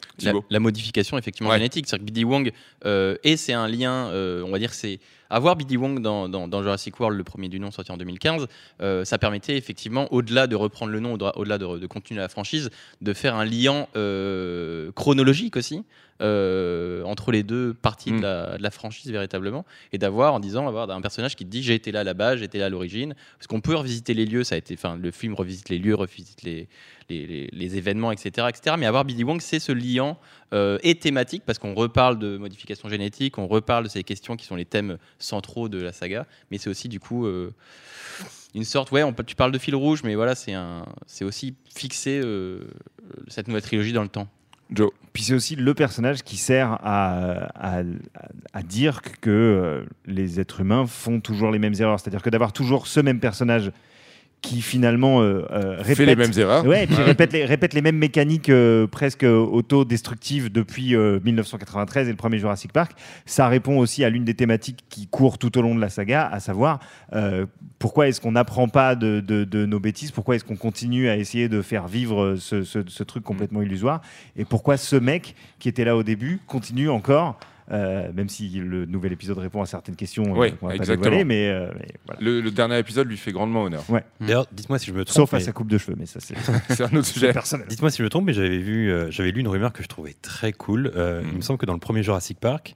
la, 0.50 0.60
modification 0.60 1.16
effectivement 1.16 1.50
Ouais. 1.50 1.56
génétique. 1.56 1.86
C'est-à-dire 1.86 2.06
que 2.06 2.10
B.D. 2.12 2.24
Wong, 2.24 2.50
euh, 2.84 3.16
et 3.24 3.36
c'est 3.36 3.52
un 3.52 3.68
lien, 3.68 4.08
euh, 4.08 4.42
on 4.46 4.50
va 4.50 4.58
dire, 4.58 4.72
c'est 4.74 5.00
avoir 5.30 5.56
B.D. 5.56 5.76
Wong 5.76 6.00
dans, 6.02 6.28
dans- 6.28 6.48
dans 6.48 6.62
Jurassic 6.62 6.98
World, 7.00 7.16
le 7.16 7.24
premier 7.24 7.48
du 7.48 7.58
nom 7.60 7.70
sorti 7.70 7.90
en 7.92 7.96
2015, 7.96 8.46
euh, 8.82 9.04
ça 9.04 9.16
permettait 9.18 9.56
effectivement, 9.56 10.12
au-delà 10.12 10.46
de 10.46 10.56
reprendre 10.56 10.92
le 10.92 11.00
nom, 11.00 11.14
au-delà 11.14 11.56
de, 11.58 11.78
de 11.78 11.86
continuer 11.86 12.20
la 12.20 12.28
franchise, 12.28 12.70
de 13.00 13.12
faire 13.12 13.36
un 13.36 13.44
lien 13.44 13.86
euh, 13.96 14.90
chronologique 14.92 15.56
aussi. 15.56 15.84
euh, 16.22 17.02
entre 17.04 17.32
les 17.32 17.42
deux 17.42 17.72
parties 17.72 18.12
Mm. 18.12 18.16
de, 18.18 18.22
la, 18.22 18.58
de 18.58 18.62
la 18.62 18.70
franchise 18.70 19.10
véritablement 19.10 19.64
et 19.94 19.96
d'avoir 19.96 20.34
en 20.34 20.40
disant 20.40 20.68
avoir 20.68 20.90
un 20.90 21.00
personnage 21.00 21.34
qui 21.34 21.46
te 21.46 21.50
dit 21.50 21.62
j'ai 21.62 21.72
été 21.74 21.92
là 21.92 22.04
là-bas 22.04 22.36
j'ai 22.36 22.44
été 22.44 22.58
là 22.58 22.66
à 22.66 22.68
l'origine 22.68 23.14
parce 23.38 23.46
qu'on 23.46 23.62
peut 23.62 23.74
revisiter 23.74 24.12
les 24.12 24.26
lieux 24.26 24.44
ça 24.44 24.54
a 24.56 24.58
été 24.58 24.74
enfin 24.74 24.98
le 25.00 25.10
film 25.12 25.32
revisite 25.32 25.70
les 25.70 25.78
lieux 25.78 25.94
revisite 25.94 26.42
les, 26.42 26.68
les, 27.08 27.26
les- 27.26 27.48
les 27.50 27.76
événements, 27.78 28.12
etc., 28.12 28.48
etc. 28.50 28.76
Mais 28.78 28.84
avoir 28.84 29.06
Billy 29.06 29.24
Wong, 29.24 29.40
c'est 29.40 29.60
ce 29.60 29.72
liant 29.72 30.18
euh, 30.52 30.78
et 30.82 30.94
thématique, 30.96 31.42
parce 31.46 31.58
qu'on 31.58 31.74
reparle 31.74 32.18
de 32.18 32.36
modification 32.36 32.88
génétique, 32.88 33.38
on 33.38 33.46
reparle 33.46 33.84
de 33.84 33.88
ces 33.88 34.02
questions 34.02 34.36
qui 34.36 34.46
sont 34.46 34.56
les 34.56 34.64
thèmes 34.64 34.98
centraux 35.18 35.68
de 35.68 35.80
la 35.80 35.92
saga, 35.92 36.26
mais 36.50 36.58
c'est 36.58 36.70
aussi 36.70 36.88
du 36.88 37.00
coup 37.00 37.26
euh, 37.26 37.52
une 38.54 38.64
sorte, 38.64 38.90
ouais, 38.90 39.02
on 39.02 39.12
tu 39.12 39.36
parles 39.36 39.52
de 39.52 39.58
fil 39.58 39.74
rouge, 39.74 40.02
mais 40.02 40.14
voilà, 40.14 40.34
c'est 40.34 40.54
un, 40.54 40.84
c'est 41.06 41.24
aussi 41.24 41.54
fixer 41.74 42.20
euh, 42.24 42.64
cette 43.28 43.48
nouvelle 43.48 43.62
trilogie 43.62 43.92
dans 43.92 44.02
le 44.02 44.08
temps. 44.08 44.28
Joe. 44.72 44.90
Puis 45.12 45.24
c'est 45.24 45.34
aussi 45.34 45.56
le 45.56 45.74
personnage 45.74 46.22
qui 46.22 46.36
sert 46.36 46.78
à, 46.82 47.78
à, 47.80 47.82
à 48.52 48.62
dire 48.62 49.02
que 49.20 49.84
les 50.06 50.38
êtres 50.38 50.60
humains 50.60 50.86
font 50.86 51.20
toujours 51.20 51.50
les 51.50 51.58
mêmes 51.58 51.74
erreurs. 51.80 51.98
C'est-à-dire 51.98 52.22
que 52.22 52.30
d'avoir 52.30 52.52
toujours 52.52 52.86
ce 52.86 53.00
même 53.00 53.18
personnage 53.18 53.72
qui 54.42 54.62
finalement 54.62 55.20
euh, 55.20 55.44
euh, 55.50 55.76
répète 55.78 55.96
Fait 55.98 56.06
les 56.06 56.16
mêmes 56.16 56.32
erreurs. 56.36 56.64
Ouais, 56.66 56.84
et 56.84 56.86
puis 56.86 56.96
répète, 56.96 57.32
les, 57.34 57.44
répète 57.44 57.74
les 57.74 57.82
mêmes 57.82 57.98
mécaniques 57.98 58.48
euh, 58.48 58.86
presque 58.86 59.22
autodestructives 59.24 60.50
depuis 60.50 60.94
euh, 60.94 61.20
1993 61.24 62.08
et 62.08 62.10
le 62.10 62.16
premier 62.16 62.38
Jurassic 62.38 62.72
Park. 62.72 62.92
Ça 63.26 63.48
répond 63.48 63.78
aussi 63.78 64.04
à 64.04 64.10
l'une 64.10 64.24
des 64.24 64.34
thématiques 64.34 64.84
qui 64.88 65.06
court 65.06 65.38
tout 65.38 65.56
au 65.58 65.62
long 65.62 65.74
de 65.74 65.80
la 65.80 65.88
saga, 65.88 66.26
à 66.26 66.40
savoir 66.40 66.80
euh, 67.14 67.46
pourquoi 67.78 68.08
est-ce 68.08 68.20
qu'on 68.20 68.32
n'apprend 68.32 68.68
pas 68.68 68.94
de, 68.94 69.20
de- 69.20 69.44
de 69.44 69.66
nos 69.66 69.78
bêtises, 69.80 70.10
pourquoi 70.10 70.36
est-ce 70.36 70.44
qu'on 70.44 70.56
continue 70.56 71.08
à 71.08 71.16
essayer 71.16 71.48
de 71.48 71.62
faire 71.62 71.86
vivre 71.86 72.36
ce, 72.38 72.62
ce- 72.62 72.78
ce 72.88 73.02
truc 73.02 73.22
complètement 73.24 73.62
illusoire, 73.62 74.00
et 74.36 74.44
pourquoi 74.44 74.76
ce 74.76 74.96
mec 74.96 75.34
qui 75.58 75.68
était 75.68 75.84
là 75.84 75.96
au 75.96 76.02
début 76.02 76.40
continue 76.46 76.88
encore. 76.88 77.38
Euh, 77.72 78.10
même 78.12 78.28
si 78.28 78.48
le 78.50 78.84
nouvel 78.86 79.12
épisode 79.12 79.38
répond 79.38 79.62
à 79.62 79.66
certaines 79.66 79.96
questions 79.96 80.24
euh, 80.42 80.48
va 80.50 80.68
pas 80.68 80.74
exactement. 80.74 81.04
dévoiler, 81.04 81.24
mais, 81.24 81.48
euh, 81.48 81.70
mais 81.78 81.86
voilà. 82.06 82.20
Le, 82.20 82.40
le 82.40 82.50
dernier 82.50 82.78
épisode 82.78 83.08
lui 83.08 83.16
fait 83.16 83.32
grandement 83.32 83.62
honneur. 83.64 83.82
Ouais. 83.88 84.04
D'ailleurs, 84.20 84.46
dites-moi 84.52 84.78
si 84.78 84.86
je 84.86 84.92
me 84.92 85.04
trompe. 85.04 85.14
Sauf 85.16 85.34
à 85.34 85.38
mais- 85.38 85.42
sa 85.44 85.52
coupe 85.52 85.68
de 85.68 85.78
cheveux, 85.78 85.96
mais 85.98 86.06
ça 86.06 86.18
c'est 86.20 86.34
C'est 86.70 86.82
un 86.82 86.96
autre 86.96 87.06
sujet. 87.06 87.32
personnel. 87.32 87.66
Dites-moi 87.68 87.90
si 87.90 87.98
je 87.98 88.02
me 88.02 88.08
trompe, 88.08 88.24
mais 88.26 88.32
j'avais 88.32 88.58
vu, 88.58 88.90
euh, 88.90 89.10
j'avais 89.10 89.30
lu 89.30 89.40
une 89.40 89.48
rumeur 89.48 89.72
que 89.72 89.82
je 89.82 89.88
trouvais 89.88 90.14
très 90.20 90.52
cool. 90.52 90.90
Euh, 90.96 91.22
Il 91.30 91.36
me 91.36 91.40
semble 91.42 91.58
que 91.58 91.66
dans 91.66 91.74
le 91.74 91.78
premier 91.80 92.02
Jurassic 92.02 92.38
Park, 92.40 92.74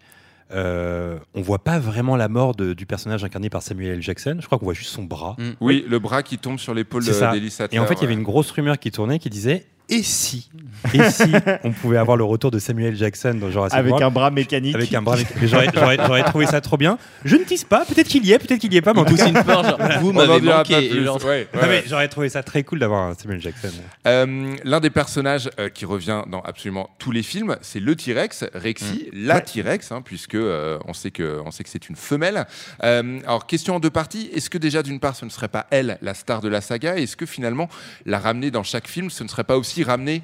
euh, 0.52 1.18
on 1.34 1.40
voit 1.40 1.64
pas 1.64 1.78
vraiment 1.78 2.16
la 2.16 2.28
mort 2.28 2.54
de- 2.54 2.74
du 2.74 2.86
personnage 2.86 3.24
incarné 3.24 3.48
par 3.50 3.62
Samuel 3.62 3.94
L. 3.94 4.02
Jackson. 4.02 4.36
Je 4.40 4.46
crois 4.46 4.58
qu'on 4.58 4.66
voit 4.66 4.74
juste 4.74 4.90
son 4.90 5.02
bras. 5.04 5.36
Oui, 5.60 5.84
le 5.88 5.98
bras 5.98 6.22
qui 6.22 6.38
tombe 6.38 6.58
sur 6.58 6.74
l'épaule 6.74 7.02
Sattler. 7.02 7.48
Et 7.72 7.78
en 7.78 7.86
fait, 7.86 7.94
il 7.94 8.00
y 8.02 8.04
avait 8.04 8.08
ouais. 8.08 8.12
une 8.14 8.22
grosse 8.22 8.50
rumeur 8.50 8.78
qui 8.78 8.90
tournait 8.90 9.18
qui 9.18 9.30
disait 9.30 9.64
et 9.88 10.02
si 10.02 10.48
Et 10.94 11.10
si 11.10 11.32
on 11.62 11.72
pouvait 11.72 11.96
avoir 11.98 12.16
le 12.16 12.24
retour 12.24 12.50
de 12.50 12.58
Samuel 12.58 12.96
Jackson 12.96 13.34
dans 13.40 13.50
Jurassic 13.50 13.78
Avec 13.78 13.90
World 13.92 14.06
un 14.06 14.10
bras 14.10 14.30
mécanique. 14.30 14.74
Avec 14.74 14.92
un 14.94 15.02
bras 15.02 15.16
mécanique. 15.16 15.46
J'aurais, 15.48 15.68
j'aurais- 15.74 15.96
j'aurais 16.06 16.24
trouvé 16.24 16.46
ça 16.46 16.60
trop 16.60 16.76
bien. 16.76 16.98
Je 17.24 17.36
ne 17.36 17.44
tease 17.44 17.64
pas, 17.64 17.84
peut-être 17.84 18.08
qu'il 18.08 18.24
y 18.26 18.32
est, 18.32 18.38
peut-être 18.38 18.60
qu'il 18.60 18.72
y 18.72 18.76
est 18.76 18.82
pas, 18.82 18.92
mais 18.94 19.00
en 19.00 19.04
tout 19.04 19.16
cas. 19.16 19.26
genre, 19.44 19.78
vous 20.00 20.12
m'avez 20.12 20.40
manqué, 20.40 20.74
pas 20.74 20.80
et 20.80 20.88
plus. 20.88 21.04
genre- 21.04 21.22
Ouais, 21.24 21.30
ouais, 21.30 21.48
Non, 21.54 21.60
mais 21.62 21.68
ouais. 21.68 21.84
j'aurais 21.86 22.08
trouvé 22.08 22.28
ça 22.28 22.42
très 22.42 22.62
cool 22.64 22.78
d'avoir 22.80 23.02
un 23.02 23.14
Samuel 23.14 23.40
Jackson. 23.40 23.70
Euh, 24.06 24.54
L'un 24.64 24.80
des 24.80 24.90
personnages 24.90 25.48
euh, 25.58 25.68
qui 25.68 25.84
revient 25.84 26.22
dans 26.30 26.40
absolument 26.40 26.90
tous 26.98 27.10
les 27.12 27.22
films, 27.22 27.56
c'est 27.62 27.80
le 27.80 27.94
T-Rex, 27.96 28.44
Rexy, 28.54 29.08
la 29.12 29.40
T-Rex, 29.40 29.92
hein, 29.92 30.02
puisque 30.02 30.34
euh, 30.34 30.78
on 30.86 30.92
sait 30.94 31.10
que 31.10 31.40
on 31.44 31.50
sait 31.50 31.62
que 31.64 31.70
c'est 31.70 31.88
une 31.88 31.96
femelle. 31.96 32.46
Euh, 32.82 33.20
alors 33.26 33.46
question 33.46 33.76
en 33.76 33.80
deux 33.80 33.90
parties. 33.90 34.30
Est-ce 34.34 34.50
que 34.50 34.58
déjà 34.58 34.82
d'une 34.82 35.00
part, 35.00 35.14
ce 35.16 35.24
ne 35.24 35.30
serait 35.30 35.48
pas 35.48 35.66
elle 35.70 35.98
la 36.02 36.14
star 36.14 36.40
de 36.40 36.48
la 36.48 36.60
saga? 36.60 36.96
Est-ce 36.96 37.16
que 37.16 37.26
finalement, 37.26 37.68
la 38.06 38.18
ramener 38.18 38.50
dans 38.50 38.62
chaque 38.62 38.88
film, 38.88 39.10
ce 39.10 39.22
ne 39.24 39.28
serait 39.28 39.44
pas 39.44 39.56
aussi 39.56 39.73
ramener 39.82 40.22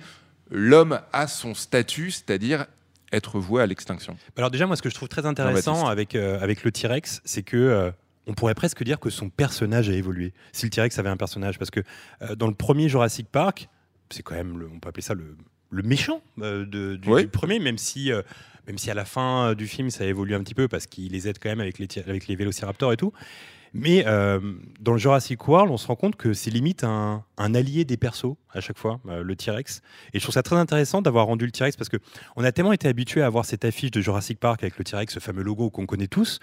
l'homme 0.51 1.01
à 1.13 1.27
son 1.27 1.55
statut, 1.55 2.11
c'est-à-dire 2.11 2.67
être 3.13 3.41
voué 3.41 3.63
à 3.63 3.67
l'extinction 3.67 4.17
Alors 4.37 4.51
déjà, 4.51 4.67
moi, 4.67 4.77
ce 4.77 4.83
que 4.83 4.91
je 4.91 4.95
trouve 4.95 5.09
très 5.09 5.27
intéressant 5.27 5.87
avec, 5.89 6.15
euh, 6.15 6.39
avec 6.41 6.63
le 6.63 6.71
T-Rex, 6.71 7.21
c'est 7.25 7.43
que 7.43 7.57
euh, 7.57 7.91
on 8.27 8.35
pourrait 8.35 8.55
presque 8.55 8.85
dire 8.85 9.01
que 9.01 9.11
son 9.11 9.31
personnage 9.31 9.89
a 9.89 9.93
évolué. 9.95 10.33
Si 10.53 10.67
le 10.67 10.71
T-Rex 10.71 10.97
avait 10.99 11.09
un 11.09 11.17
personnage, 11.17 11.59
parce 11.59 11.71
que 11.73 11.81
euh, 12.23 12.37
dans 12.37 12.47
le 12.47 12.55
premier 12.55 12.89
Jurassic 12.89 13.27
Park, 13.29 13.69
c'est 14.11 14.23
quand 14.23 14.35
même, 14.35 14.59
le- 14.59 14.69
on 14.73 14.79
peut 14.79 14.89
appeler 14.89 15.03
ça 15.03 15.15
le 15.15 15.37
le 15.73 15.85
méchant 15.85 16.21
de- 16.37 16.65
du, 16.65 17.09
Oui. 17.09 17.23
du 17.23 17.29
premier, 17.29 17.61
même 17.61 17.79
si, 17.79 18.11
euh, 18.11 18.23
même 18.67 18.77
si 18.77 18.91
à 18.91 18.95
la 18.95 19.05
fin 19.05 19.55
du 19.55 19.69
film 19.69 19.89
ça 19.89 20.05
évolue 20.05 20.35
un 20.35 20.41
petit 20.43 20.57
peu 20.57 20.67
parce 20.67 20.89
qu'il 20.89 21.13
les 21.13 21.29
aide 21.29 21.39
quand 21.41 21.49
même 21.49 21.61
avec 21.61 21.79
les, 21.79 21.87
avec 22.05 22.27
les 22.27 22.35
vélociraptors 22.35 22.93
et 22.93 22.97
tout. 22.97 23.13
Mais 23.73 24.05
euh, 24.07 24.41
dans 24.81 24.93
le 24.93 24.99
Jurassic 24.99 25.47
World, 25.47 25.71
on 25.71 25.77
se 25.77 25.87
rend 25.87 25.97
compte 25.97 26.17
que 26.17 26.33
c'est 26.33 26.51
limite 26.51 26.85
un, 26.85 27.25
un 27.39 27.55
allié 27.55 27.85
des 27.85 27.97
persos 27.97 28.37
à 28.53 28.61
chaque 28.61 28.79
fois, 28.79 29.01
euh, 29.09 29.23
le 29.23 29.37
T-Rex. 29.37 29.81
Et 30.13 30.19
je 30.19 30.25
trouve 30.25 30.35
ça 30.35 30.43
très 30.43 30.57
intéressant 30.57 31.03
d'avoir 31.03 31.27
rendu 31.27 31.47
le 31.47 31.53
T-Rex 31.53 31.77
parce 31.77 31.89
que 31.89 31.99
on 32.37 32.45
a 32.45 32.53
tellement 32.53 32.73
été 32.73 32.89
habitué 32.89 33.23
à 33.23 33.29
voir 33.29 33.45
cette 33.45 33.65
affiche 33.65 33.91
de 33.91 34.01
Jurassic 34.01 34.41
Park 34.41 34.63
avec 34.63 34.79
le 34.79 34.85
T-Rex, 34.85 35.15
ce 35.15 35.21
fameux 35.21 35.43
logo 35.43 35.71
qu'on 35.71 35.87
connaît 35.87 36.09
tous, 36.09 36.41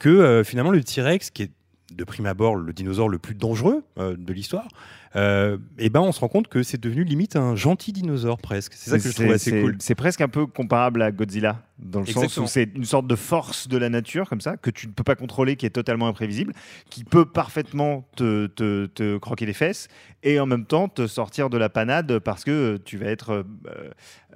que 0.00 0.08
euh, 0.08 0.44
finalement 0.44 0.70
le 0.70 0.82
T-Rex, 0.82 1.30
qui 1.30 1.44
est 1.44 1.50
de 1.94 2.04
prime 2.04 2.26
abord 2.26 2.56
le 2.56 2.72
dinosaure 2.72 3.08
le 3.08 3.18
plus 3.18 3.36
dangereux 3.36 3.84
de 3.96 4.32
l'histoire, 4.32 4.66
euh, 5.14 5.56
et 5.78 5.88
ben 5.88 6.00
on 6.00 6.12
se 6.12 6.20
rend 6.20 6.28
compte 6.28 6.48
que 6.48 6.62
c'est 6.62 6.80
devenu 6.80 7.04
limite 7.04 7.36
un 7.36 7.54
gentil 7.56 7.92
dinosaure 7.92 8.38
presque. 8.38 8.72
C'est 8.74 8.90
ça 8.90 8.98
que 8.98 9.08
je 9.08 9.14
trouve 9.14 9.30
assez 9.30 9.60
cool. 9.62 9.76
C'est 9.78 9.94
presque 9.94 10.20
un 10.20 10.28
peu 10.28 10.46
comparable 10.46 11.00
à 11.02 11.12
Godzilla, 11.12 11.62
dans 11.78 12.00
le 12.00 12.04
Exactement. 12.08 12.28
sens 12.28 12.44
où 12.44 12.46
c'est 12.48 12.70
une 12.74 12.84
sorte 12.84 13.06
de 13.06 13.14
force 13.16 13.68
de 13.68 13.78
la 13.78 13.88
nature, 13.88 14.28
comme 14.28 14.40
ça, 14.40 14.56
que 14.56 14.70
tu 14.70 14.88
ne 14.88 14.92
peux 14.92 15.04
pas 15.04 15.14
contrôler, 15.14 15.56
qui 15.56 15.64
est 15.66 15.70
totalement 15.70 16.08
imprévisible, 16.08 16.52
qui 16.90 17.04
peut 17.04 17.24
parfaitement 17.24 18.06
te, 18.16 18.46
te- 18.48 18.86
te 18.86 19.18
croquer 19.18 19.46
les 19.46 19.52
fesses 19.52 19.88
et 20.22 20.40
en 20.40 20.46
même 20.46 20.64
temps 20.66 20.88
te 20.88 21.06
sortir 21.06 21.50
de 21.50 21.58
la 21.58 21.68
panade 21.68 22.18
parce 22.18 22.42
que 22.44 22.78
tu 22.84 22.96
vas 22.98 23.06
être 23.06 23.30
euh, 23.30 23.42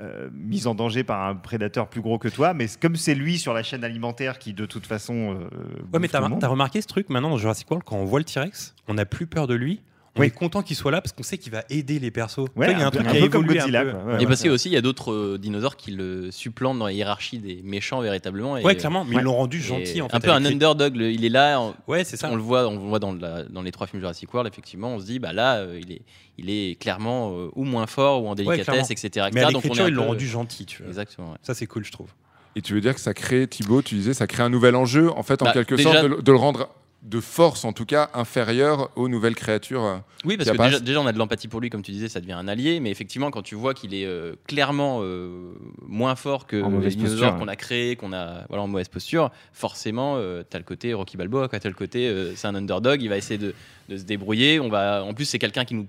euh, 0.00 0.28
mis 0.33 0.66
en 0.66 0.74
danger 0.74 1.04
par 1.04 1.24
un 1.26 1.35
prédateur 1.35 1.88
plus 1.88 2.00
gros 2.00 2.18
que 2.18 2.28
toi. 2.28 2.54
Mais 2.54 2.66
comme 2.80 2.96
c'est 2.96 3.14
lui 3.14 3.38
sur 3.38 3.52
la 3.54 3.62
chaîne 3.62 3.85
alimentaire 3.85 4.38
qui, 4.38 4.52
de 4.54 4.66
toute 4.66 4.87
façon. 4.87 5.35
euh, 5.40 5.48
Ouais, 5.92 5.98
mais 5.98 6.09
t'as 6.09 6.20
remarqué 6.48 6.80
ce 6.80 6.87
truc 6.87 7.09
maintenant 7.11 7.30
dans 7.30 7.38
Jurassic 7.38 7.70
World, 7.70 7.85
quand 7.87 7.96
on 7.96 8.04
voit 8.04 8.20
le 8.20 8.24
T-Rex, 8.24 8.74
on 8.88 8.94
n'a 8.94 9.04
plus 9.06 9.26
peur 9.26 9.46
de 9.46 9.54
lui. 9.54 9.83
On 10.20 10.24
Oui. 10.24 10.26
est 10.28 10.30
content 10.30 10.62
qu'il 10.62 10.76
soit 10.76 10.90
là 10.90 11.00
parce 11.00 11.12
qu'on 11.12 11.22
sait 11.22 11.38
qu'il 11.38 11.50
va 11.50 11.64
aider 11.70 11.98
les 11.98 12.11
persos. 12.11 12.40
Ouais, 12.56 12.72
il 12.72 12.78
y 12.78 12.83
a 12.83 12.87
un, 12.87 12.90
truc 12.90 13.06
un 13.06 13.11
qui 13.11 13.16
a 13.18 13.20
peu 13.22 13.28
comme 13.28 13.44
évolué 13.44 13.59
Godzilla, 13.61 13.80
un 13.80 13.85
peu. 13.85 13.90
quoi. 13.92 14.04
Ouais, 14.04 14.12
Ouais, 14.16 14.22
Et 14.22 14.26
parce 14.26 14.42
que 14.42 14.48
aussi, 14.50 14.68
il 14.68 14.72
y 14.72 14.76
a 14.76 14.80
d'autres 14.83 15.12
euh, 15.12 15.38
dinosaures 15.38 15.76
qui 15.76 15.90
le 15.92 16.30
supplantent 16.30 16.78
dans 16.78 16.85
la 16.87 16.92
hiérarchie 16.92 17.38
des 17.38 17.61
méchants 17.64 18.00
véritablement. 18.00 18.56
Et, 18.59 18.62
Ouais, 18.64 18.76
clairement, 18.76 19.04
mais 19.04 19.16
ils 19.16 19.22
l'ont 19.22 19.35
rendu 19.37 19.61
gentil 19.61 20.02
en 20.02 20.09
fait. 20.09 20.16
un 20.16 20.20
peu 20.20 20.30
un 20.30 20.40
les- 20.40 20.50
underdog. 20.52 20.96
le- 20.96 21.11
il 21.11 21.24
est 21.24 21.28
là. 21.30 21.61
on- 21.61 21.74
Ouais, 21.88 22.04
c'est 22.04 22.16
ça. 22.16 22.28
On 22.30 22.37
le 22.37 22.42
voit, 22.42 22.68
on 22.68 22.74
le 22.74 22.78
voit 22.88 22.98
dans, 22.98 23.12
la- 23.12 23.44
dans 23.44 23.62
les 23.62 23.72
trois 23.72 23.87
films 23.87 24.00
Jurassic 24.00 24.33
World. 24.35 24.52
Effectivement, 24.52 24.94
on 24.94 24.98
se 25.00 25.06
dit, 25.06 25.18
bah 25.18 25.33
là, 25.33 25.56
euh, 25.56 25.80
il 25.83 25.92
est, 25.92 26.02
il 26.38 26.50
est 26.50 26.78
clairement 26.80 27.33
euh, 27.37 27.48
ou 27.54 27.64
moins 27.64 27.87
fort 27.87 28.22
ou 28.22 28.28
en 28.28 28.35
délicatesse, 28.35 28.90
etc. 28.90 29.28
Mais 29.33 29.42
à 29.42 29.48
l'écriture, 29.50 29.88
ils 29.88 29.94
l'ont 29.94 30.06
rendu 30.09 30.26
gentil. 30.28 30.66
Tu 30.66 30.83
vois. 30.83 30.88
Exactement. 30.88 31.30
ouais. 31.33 31.38
Ça, 31.42 31.54
c'est 31.54 31.66
cool, 31.66 31.85
je 31.85 31.92
trouve. 31.92 32.09
Et 32.56 32.62
tu 32.62 32.74
veux 32.74 32.80
dire 32.80 32.94
que 32.94 33.00
ça 33.00 33.14
crée, 33.14 33.46
Thibaut, 33.46 33.80
tu 33.80 33.94
disais, 33.94 34.12
ça 34.12 34.26
crée 34.26 34.42
un 34.42 34.48
nouvel 34.50 34.74
enjeu, 34.74 35.09
en 35.16 35.22
fait, 35.22 35.40
en 35.40 35.44
Bah, 35.46 35.52
quelque 35.52 35.76
déjà- 35.76 36.00
sorte, 36.02 36.22
de 36.24 36.33
le 36.33 36.37
rendre 36.38 36.68
de 37.03 37.19
force, 37.21 37.65
en 37.65 37.73
tout 37.73 37.87
cas, 37.87 38.11
inférieure 38.13 38.91
aux 38.95 39.09
nouvelles 39.09 39.35
créatures. 39.35 39.83
euh, 39.85 39.97
Oui, 40.27 40.37
parce 40.37 40.51
qui 40.51 40.57
que 40.57 40.79
déjà, 40.81 41.01
on 41.01 41.07
a 41.07 41.13
de 41.13 41.19
l'empathie 41.19 41.49
pour 41.49 41.61
lui, 41.61 41.71
comme 41.71 41.81
tu 41.83 41.93
disais, 41.93 42.09
ça 42.11 42.21
devient 42.21 42.33
un 42.35 42.47
allié. 42.47 42.79
Mais 42.79 42.91
effectivement, 42.91 43.31
quand 43.31 43.41
tu 43.43 43.55
vois 43.55 43.73
qu'il 43.73 43.95
est 43.95 44.05
euh, 44.05 44.35
clairement 44.47 44.99
euh, 45.03 45.53
moins 45.87 46.15
fort 46.15 46.47
que 46.47 46.61
En 46.63 46.79
les 46.79 46.91
dinosaures 46.91 47.39
qu'on 47.39 47.49
a 47.49 47.57
créés, 47.57 47.97
qu'on 47.97 48.13
a 48.13 48.45
voilà, 48.49 48.65
en 48.65 48.69
mauvaise 48.69 48.89
posture, 48.89 49.31
forcément, 49.55 50.17
euh, 50.19 50.43
t'as 50.49 50.59
le 50.59 50.65
côté 50.65 50.93
Rocky 50.93 51.17
Balboa. 51.17 51.49
T'as 51.49 51.61
le 51.69 51.75
côté, 51.75 52.07
euh, 52.09 52.35
c'est 52.37 52.49
un 52.49 52.55
underdog, 52.55 53.01
il 53.03 53.09
va 53.09 53.17
essayer 53.17 53.39
de, 53.39 53.55
de 53.89 53.97
se 53.97 54.05
débrouiller. 54.05 54.61
On 54.61 54.69
va, 54.69 55.03
en 55.03 55.15
plus, 55.15 55.25
c'est 55.25 55.39
quelqu'un 55.39 55.65
qui 55.65 55.75
nous 55.75 55.87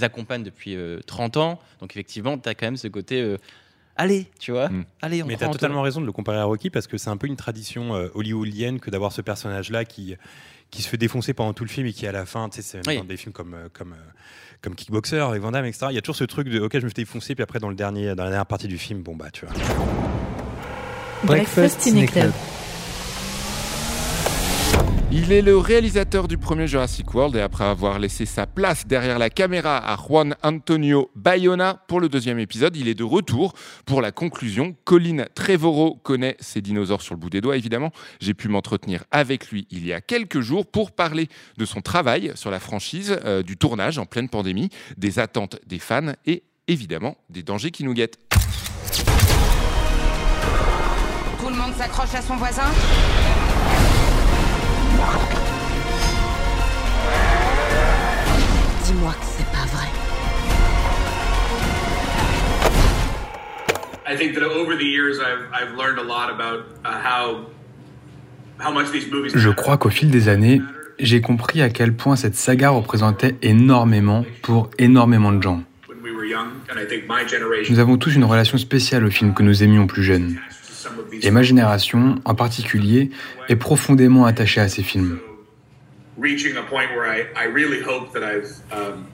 accompagne 0.00 0.42
depuis 0.42 0.74
euh, 0.76 0.98
30 1.06 1.36
ans. 1.36 1.60
Donc, 1.80 1.92
effectivement, 1.92 2.38
t'as 2.38 2.54
quand 2.54 2.66
même 2.66 2.76
ce 2.78 2.88
côté. 2.88 3.20
euh, 3.20 3.36
Allez, 3.96 4.26
tu 4.40 4.50
vois, 4.50 4.70
Mm. 4.70 4.84
allez, 5.02 5.22
on 5.22 5.26
Mais 5.26 5.36
t'as 5.36 5.46
en 5.46 5.50
totalement 5.52 5.82
raison 5.82 6.00
de 6.00 6.06
le 6.06 6.10
comparer 6.10 6.38
à 6.38 6.44
Rocky 6.44 6.68
parce 6.68 6.88
que 6.88 6.98
c'est 6.98 7.10
un 7.10 7.16
peu 7.16 7.28
une 7.28 7.36
tradition 7.36 7.94
euh, 7.94 8.08
hollywoodienne 8.14 8.80
que 8.80 8.90
d'avoir 8.90 9.12
ce 9.12 9.20
personnage-là 9.22 9.84
qui, 9.84 10.16
qui 10.74 10.82
se 10.82 10.88
fait 10.88 10.96
défoncer 10.96 11.34
pendant 11.34 11.52
tout 11.52 11.64
le 11.64 11.70
film 11.70 11.86
et 11.86 11.92
qui 11.92 12.06
à 12.06 12.12
la 12.12 12.26
fin, 12.26 12.48
tu 12.48 12.56
sais, 12.56 12.62
c'est 12.62 12.76
même 12.78 12.84
Oui. 12.88 12.98
dans 12.98 13.04
des 13.04 13.16
films 13.16 13.32
comme, 13.32 13.54
euh, 13.54 13.68
comme, 13.72 13.92
euh, 13.92 14.10
comme 14.60 14.74
Kickboxer 14.74 15.18
avec 15.20 15.40
Van 15.40 15.52
Damme, 15.52 15.66
etc. 15.66 15.86
Il 15.90 15.94
y 15.94 15.98
a 15.98 16.02
toujours 16.02 16.16
ce 16.16 16.24
truc 16.24 16.48
de 16.48 16.60
ok, 16.60 16.72
je 16.78 16.84
me 16.84 16.88
fais 16.88 16.94
défoncer, 16.94 17.34
puis 17.34 17.42
après 17.44 17.60
dans, 17.60 17.68
le 17.68 17.76
dernier, 17.76 18.14
dans 18.14 18.24
la 18.24 18.30
dernière 18.30 18.46
partie 18.46 18.66
du 18.66 18.76
film, 18.76 19.02
bon 19.02 19.14
bah 19.14 19.30
tu 19.32 19.46
vois. 19.46 19.54
Breakfast 21.24 21.80
Ciné 21.80 22.06
Club. 22.06 22.32
Il 25.12 25.32
est 25.32 25.42
le 25.42 25.56
réalisateur 25.56 26.26
du 26.26 26.38
premier 26.38 26.66
Jurassic 26.66 27.14
World 27.14 27.36
et 27.36 27.40
après 27.40 27.64
avoir 27.64 27.98
laissé 27.98 28.26
sa 28.26 28.46
place 28.46 28.86
derrière 28.86 29.18
la 29.18 29.30
caméra 29.30 29.78
à 29.78 29.96
Juan 29.96 30.34
Antonio 30.42 31.10
Bayona 31.14 31.82
pour 31.86 32.00
le 32.00 32.08
deuxième 32.08 32.38
épisode, 32.38 32.76
il 32.76 32.88
est 32.88 32.94
de 32.94 33.04
retour 33.04 33.52
pour 33.86 34.00
la 34.00 34.12
conclusion. 34.12 34.74
Colin 34.84 35.24
Trevorrow 35.34 35.96
connaît 36.02 36.36
ses 36.40 36.60
dinosaures 36.60 37.02
sur 37.02 37.14
le 37.14 37.20
bout 37.20 37.30
des 37.30 37.40
doigts, 37.40 37.56
évidemment. 37.56 37.92
J'ai 38.20 38.34
pu 38.34 38.48
m'entretenir 38.48 39.04
avec 39.10 39.50
lui 39.50 39.66
il 39.70 39.86
y 39.86 39.92
a 39.92 40.00
quelques 40.00 40.40
jours 40.40 40.66
pour 40.66 40.90
parler 40.90 41.28
de 41.58 41.64
son 41.64 41.80
travail 41.80 42.32
sur 42.34 42.50
la 42.50 42.58
franchise, 42.58 43.18
euh, 43.24 43.42
du 43.42 43.56
tournage 43.56 43.98
en 43.98 44.06
pleine 44.06 44.28
pandémie, 44.28 44.70
des 44.96 45.18
attentes 45.18 45.58
des 45.66 45.78
fans 45.78 46.12
et 46.26 46.42
évidemment 46.66 47.16
des 47.30 47.42
dangers 47.42 47.70
qui 47.70 47.84
nous 47.84 47.94
guettent. 47.94 48.18
Tout 51.38 51.48
le 51.48 51.56
monde 51.56 51.74
s'accroche 51.76 52.14
à 52.14 52.22
son 52.22 52.36
voisin 52.36 52.70
Dis-moi 58.84 59.12
que 59.12 59.26
c'est 59.26 59.46
pas 59.46 59.66
vrai. 59.72 59.88
I 64.06 64.16
think 64.16 64.34
that 64.34 64.42
over 64.42 64.76
the 64.76 64.84
years, 64.84 65.18
I've, 65.18 65.48
I've 65.52 65.76
learned 65.76 65.98
a 65.98 66.04
lot 66.04 66.30
about 66.30 66.66
uh, 66.84 67.00
how 67.02 67.46
how 68.58 68.72
much 68.72 68.90
these 68.92 69.10
movies. 69.10 69.32
Je 69.34 69.50
crois 69.50 69.76
qu'au 69.76 69.90
fil 69.90 70.10
des 70.10 70.28
années, 70.28 70.60
j'ai 70.98 71.20
compris 71.20 71.62
à 71.62 71.70
quel 71.70 71.94
point 71.94 72.16
cette 72.16 72.36
saga 72.36 72.70
représentait 72.70 73.36
énormément 73.42 74.24
pour 74.42 74.70
énormément 74.78 75.32
de 75.32 75.42
gens. 75.42 75.62
Nous 77.70 77.78
avons 77.78 77.96
tous 77.96 78.14
une 78.14 78.24
relation 78.24 78.58
spéciale 78.58 79.04
au 79.04 79.10
film 79.10 79.34
que 79.34 79.42
nous 79.42 79.62
aimions 79.62 79.86
plus 79.86 80.02
jeunes. 80.02 80.36
Et 81.22 81.30
ma 81.30 81.42
génération, 81.42 82.16
en 82.24 82.34
particulier, 82.34 83.10
est 83.48 83.56
profondément 83.56 84.24
attachée 84.26 84.60
à 84.60 84.68
ces 84.68 84.82
films. 84.82 85.18
um, 88.72 89.04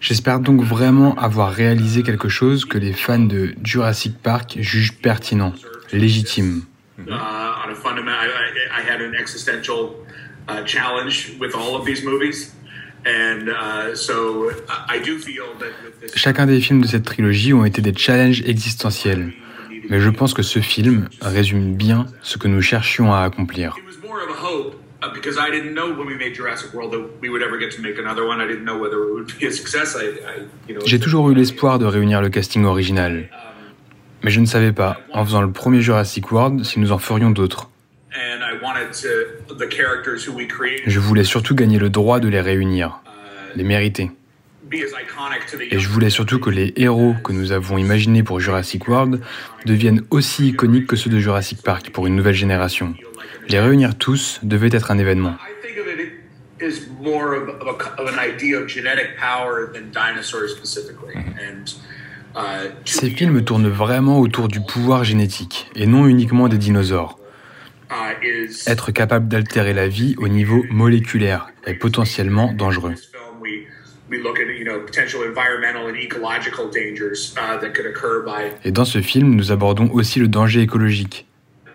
J'espère 0.00 0.40
donc 0.40 0.62
vraiment 0.62 1.14
avoir 1.16 1.52
réalisé 1.52 2.02
quelque 2.02 2.28
chose 2.28 2.64
que 2.64 2.78
les 2.78 2.92
fans 2.92 3.18
de 3.18 3.54
Jurassic 3.64 4.18
Park 4.22 4.56
jugent 4.60 4.94
pertinent, 5.00 5.52
légitime. 5.92 6.62
Chacun 16.14 16.46
des 16.46 16.60
films 16.60 16.82
de 16.82 16.86
cette 16.86 17.04
trilogie 17.04 17.52
ont 17.52 17.64
été 17.64 17.82
des 17.82 17.94
challenges 17.96 18.42
existentiels. 18.46 19.32
Mais 19.88 20.00
je 20.00 20.10
pense 20.10 20.34
que 20.34 20.42
ce 20.42 20.60
film 20.60 21.08
résume 21.20 21.74
bien 21.74 22.06
ce 22.22 22.38
que 22.38 22.48
nous 22.48 22.60
cherchions 22.62 23.12
à 23.12 23.20
accomplir. 23.20 23.76
Uh. 23.76 24.76
J'ai 30.84 31.00
toujours 31.00 31.30
eu 31.30 31.34
l'espoir 31.34 31.78
de 31.78 31.86
réunir 31.86 32.20
le 32.20 32.28
casting 32.28 32.64
original. 32.64 33.28
Mais 34.22 34.30
je 34.30 34.40
ne 34.40 34.46
savais 34.46 34.72
pas, 34.72 35.00
en 35.12 35.24
faisant 35.24 35.42
le 35.42 35.52
premier 35.52 35.80
Jurassic 35.80 36.32
World, 36.32 36.64
si 36.64 36.80
nous 36.80 36.92
en 36.92 36.98
ferions 36.98 37.30
d'autres. 37.30 37.70
Je 40.86 41.00
voulais 41.00 41.24
surtout 41.24 41.54
gagner 41.54 41.78
le 41.78 41.90
droit 41.90 42.18
de 42.20 42.28
les 42.28 42.40
réunir, 42.40 43.00
les 43.54 43.64
mériter. 43.64 44.10
Et 45.70 45.78
je 45.78 45.88
voulais 45.88 46.10
surtout 46.10 46.40
que 46.40 46.50
les 46.50 46.72
héros 46.76 47.14
que 47.22 47.32
nous 47.32 47.52
avons 47.52 47.78
imaginés 47.78 48.22
pour 48.22 48.40
Jurassic 48.40 48.88
World 48.88 49.20
deviennent 49.64 50.02
aussi 50.10 50.48
iconiques 50.48 50.86
que 50.86 50.96
ceux 50.96 51.10
de 51.10 51.18
Jurassic 51.18 51.62
Park 51.62 51.90
pour 51.90 52.06
une 52.06 52.16
nouvelle 52.16 52.34
génération. 52.34 52.94
Les 53.48 53.60
réunir 53.60 53.96
tous 53.96 54.40
devait 54.42 54.70
être 54.72 54.90
un 54.90 54.98
événement. 54.98 55.36
Ces 62.84 63.10
films 63.10 63.44
tournent 63.44 63.68
vraiment 63.68 64.18
autour 64.20 64.48
du 64.48 64.60
pouvoir 64.60 65.04
génétique 65.04 65.70
et 65.76 65.86
non 65.86 66.06
uniquement 66.06 66.48
des 66.48 66.58
dinosaures. 66.58 67.18
uh, 67.90 68.48
Être 68.66 68.90
capable 68.90 69.28
d'altérer 69.28 69.72
la 69.72 69.86
vie 69.86 70.16
au 70.18 70.28
niveau 70.28 70.64
moléculaire 70.70 71.48
est 71.66 71.74
potentiellement 71.74 72.52
dangereux. 72.52 72.94
Et 78.64 78.72
dans 78.72 78.84
ce 78.84 79.00
film, 79.00 79.34
nous 79.34 79.52
abordons 79.52 79.90
aussi 79.92 80.20
le 80.20 80.28
danger 80.28 80.60
écologique. 80.60 81.26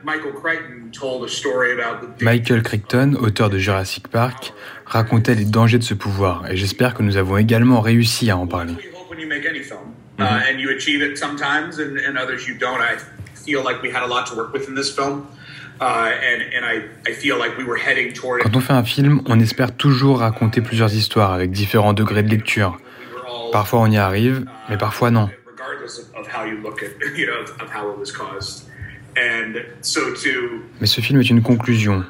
Michael 0.04 0.34
Crichton 0.34 0.89
told 0.91 1.24
a 1.24 1.28
story 1.28 1.74
about 1.74 2.02
the 2.02 2.24
Michael 2.24 2.63
Crichton, 2.63 3.15
auteur 3.22 3.52
de 3.52 3.60
Jurassic 3.60 4.08
Park, 4.08 4.52
racontait 4.86 5.36
les 5.36 5.46
dangers 5.46 5.78
de 5.78 5.84
ce 5.84 5.94
pouvoir 5.94 6.50
et 6.50 6.58
j'espère 6.58 6.96
que 6.96 7.04
nous 7.04 7.17
avons 7.17 7.38
également 7.38 7.82
réussi 7.82 8.32
à 8.32 8.38
en 8.38 8.48
parler. 8.48 8.74
hope 8.96 9.10
when 9.10 9.20
uh. 15.82 16.12
Uh, 17.08 17.24
Quand 18.44 18.56
on 18.56 18.60
fait 18.60 18.74
un 18.74 18.84
film, 18.84 19.22
on 19.26 19.39
espère 19.39 19.76
toujours 19.76 20.20
raconter 20.20 20.62
plusieurs 20.62 20.94
histoires 20.94 21.34
avec 21.34 21.52
différents 21.52 21.94
degrés 21.94 22.24
de 22.24 22.30
lecture. 22.30 22.78
Parfois 23.52 23.80
on 23.82 23.91
y 23.91 23.98
arrive, 23.98 24.46
mais 24.70 24.78
parfois 24.78 25.12
non. 25.12 25.30
how 26.34 26.46
you 26.46 26.58
look 26.62 26.82
at 26.84 26.91
you 27.17 27.26
know 27.26 27.41
of, 27.41 27.50
of 27.62 27.70
how 27.70 27.89
it 27.91 27.98
was 27.98 28.12
caused. 28.12 28.67
And 29.17 29.62
so 29.82 30.13
to 30.24 30.63
Mais 30.80 30.88
ce 30.88 31.02
film 31.02 31.20
est 31.20 31.30
une 31.30 31.41
conclusion. 31.41 32.06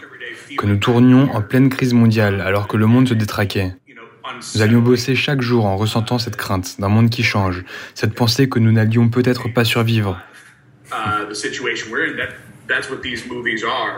Que 0.58 0.66
nous 0.66 0.78
tournions 0.78 1.34
en 1.34 1.42
pleine 1.42 1.70
crise 1.70 1.94
mondiale 1.94 2.42
alors 2.42 2.68
que 2.68 2.78
le 2.78 2.86
monde 2.86 3.08
se 3.08 3.14
détraquait. 3.14 3.74
Nous 4.56 4.62
allions 4.62 4.82
bosser 4.82 5.16
chaque 5.16 5.42
jour 5.42 5.66
en 5.66 5.78
ressentant 5.78 6.18
cette 6.18 6.36
crainte 6.36 6.80
d'un 6.80 6.90
monde 6.90 7.10
qui 7.10 7.24
change, 7.24 7.64
cette 7.96 8.14
pensée 8.14 8.48
que 8.48 8.60
nous 8.60 8.72
n'allions 8.72 9.10
peut-être 9.10 9.50
pas 9.50 9.64
survivre. 9.64 10.22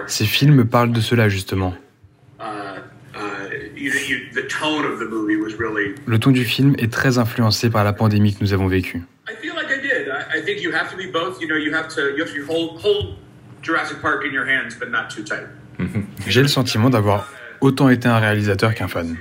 Ces 0.07 0.25
films 0.25 0.65
parlent 0.65 0.91
de 0.91 1.01
cela 1.01 1.29
justement. 1.29 1.73
You, 3.75 3.91
you, 4.07 4.29
the 4.33 4.47
tone 4.47 4.85
of 4.85 4.99
the 4.99 5.09
movie 5.09 5.35
was 5.35 5.57
really. 5.59 5.95
Le 6.05 6.17
ton 6.17 6.31
du 6.31 6.45
film 6.45 6.73
est 6.77 6.91
très 6.91 7.17
influencé 7.17 7.69
par 7.69 7.83
la 7.83 7.91
pandémie 7.91 8.33
que 8.33 8.41
nous 8.41 8.53
avons 8.53 8.67
vécue. 8.67 9.03
I 9.27 9.35
feel 9.41 9.53
like 9.55 9.69
I 9.69 9.81
did. 9.81 10.07
I, 10.07 10.39
I 10.39 10.41
think 10.41 10.61
you 10.61 10.71
have 10.71 10.89
to 10.91 10.95
be 10.95 11.11
both. 11.11 11.41
You 11.41 11.49
know, 11.49 11.57
you 11.57 11.73
have 11.73 11.89
to 11.95 12.15
you 12.15 12.23
have 12.23 12.33
to 12.33 12.45
hold 12.47 12.81
hold 12.81 13.17
Jurassic 13.61 14.01
Park 14.01 14.23
in 14.25 14.31
your 14.31 14.47
hands, 14.47 14.77
but 14.79 14.89
not 14.89 15.09
too 15.09 15.23
tight. 15.23 15.47
J'ai 16.27 16.41
le 16.41 16.47
sentiment 16.47 16.89
d'avoir 16.89 17.27
autant 17.59 17.89
été 17.89 18.07
un 18.07 18.19
réalisateur 18.19 18.73
qu'un 18.73 18.87
fan. 18.87 19.17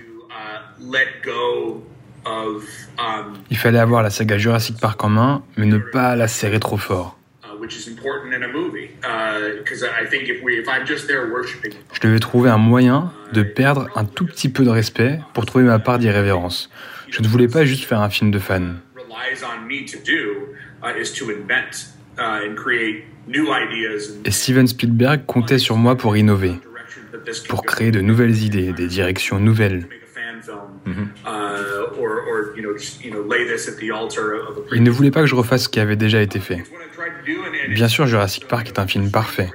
Uh, 2.24 2.60
um, 2.98 3.34
Il 3.50 3.56
fallait 3.56 3.80
avoir 3.80 4.02
la 4.02 4.10
saga 4.10 4.38
Jurassic 4.38 4.78
Park 4.78 5.02
en 5.02 5.08
main, 5.08 5.42
mais 5.56 5.66
ne 5.66 5.78
pas 5.78 6.14
la 6.14 6.28
serrer 6.28 6.60
trop 6.60 6.76
fort. 6.76 7.18
Which 7.62 7.76
is 7.76 7.88
important 7.88 8.34
in 8.34 8.42
a 8.42 8.48
movie 8.48 8.90
because 9.58 9.84
I 9.84 10.04
think 10.04 10.28
if 10.28 10.42
we 10.42 10.58
if 10.58 10.68
I'm 10.68 10.84
just 10.84 11.06
there 11.06 11.30
worshiping 11.30 11.72
Je 11.92 12.00
devais 12.00 12.18
trouver 12.18 12.50
un 12.50 12.58
moyen 12.58 13.12
de 13.32 13.44
perdre 13.44 13.88
un 13.94 14.04
tout 14.04 14.26
petit 14.26 14.48
peu 14.48 14.64
de 14.64 14.70
respect 14.70 15.20
pour 15.32 15.46
trouver 15.46 15.64
ma 15.64 15.78
part 15.78 16.00
d'irrévérence. 16.00 16.68
Je 17.08 17.22
ne 17.22 17.28
voulais 17.28 17.46
pas 17.46 17.64
juste 17.64 17.84
faire 17.84 18.00
un 18.00 18.10
film 18.10 18.32
de 18.32 18.40
fan. 18.40 18.80
Et 24.24 24.30
Steven 24.30 24.66
Spielberg 24.66 25.26
comptait 25.26 25.58
sur 25.58 25.76
moi 25.76 25.96
pour 25.96 26.16
innover, 26.16 26.54
pour 27.48 27.64
créer 27.64 27.92
de 27.92 28.00
nouvelles 28.00 28.42
idées, 28.42 28.72
des 28.72 28.88
directions 28.88 29.38
nouvelles. 29.38 29.86
Il 34.72 34.82
ne 34.82 34.90
voulait 34.90 35.10
pas 35.10 35.20
que 35.20 35.26
je 35.26 35.34
refasse 35.34 35.64
ce 35.64 35.68
qui 35.68 35.78
avait 35.78 35.96
déjà 35.96 36.20
été 36.20 36.40
fait. 36.40 36.64
Bien 37.68 37.88
sûr, 37.88 38.06
Jurassic 38.06 38.46
Park 38.48 38.68
est 38.68 38.78
un 38.78 38.86
film 38.86 39.10
parfait. 39.10 39.50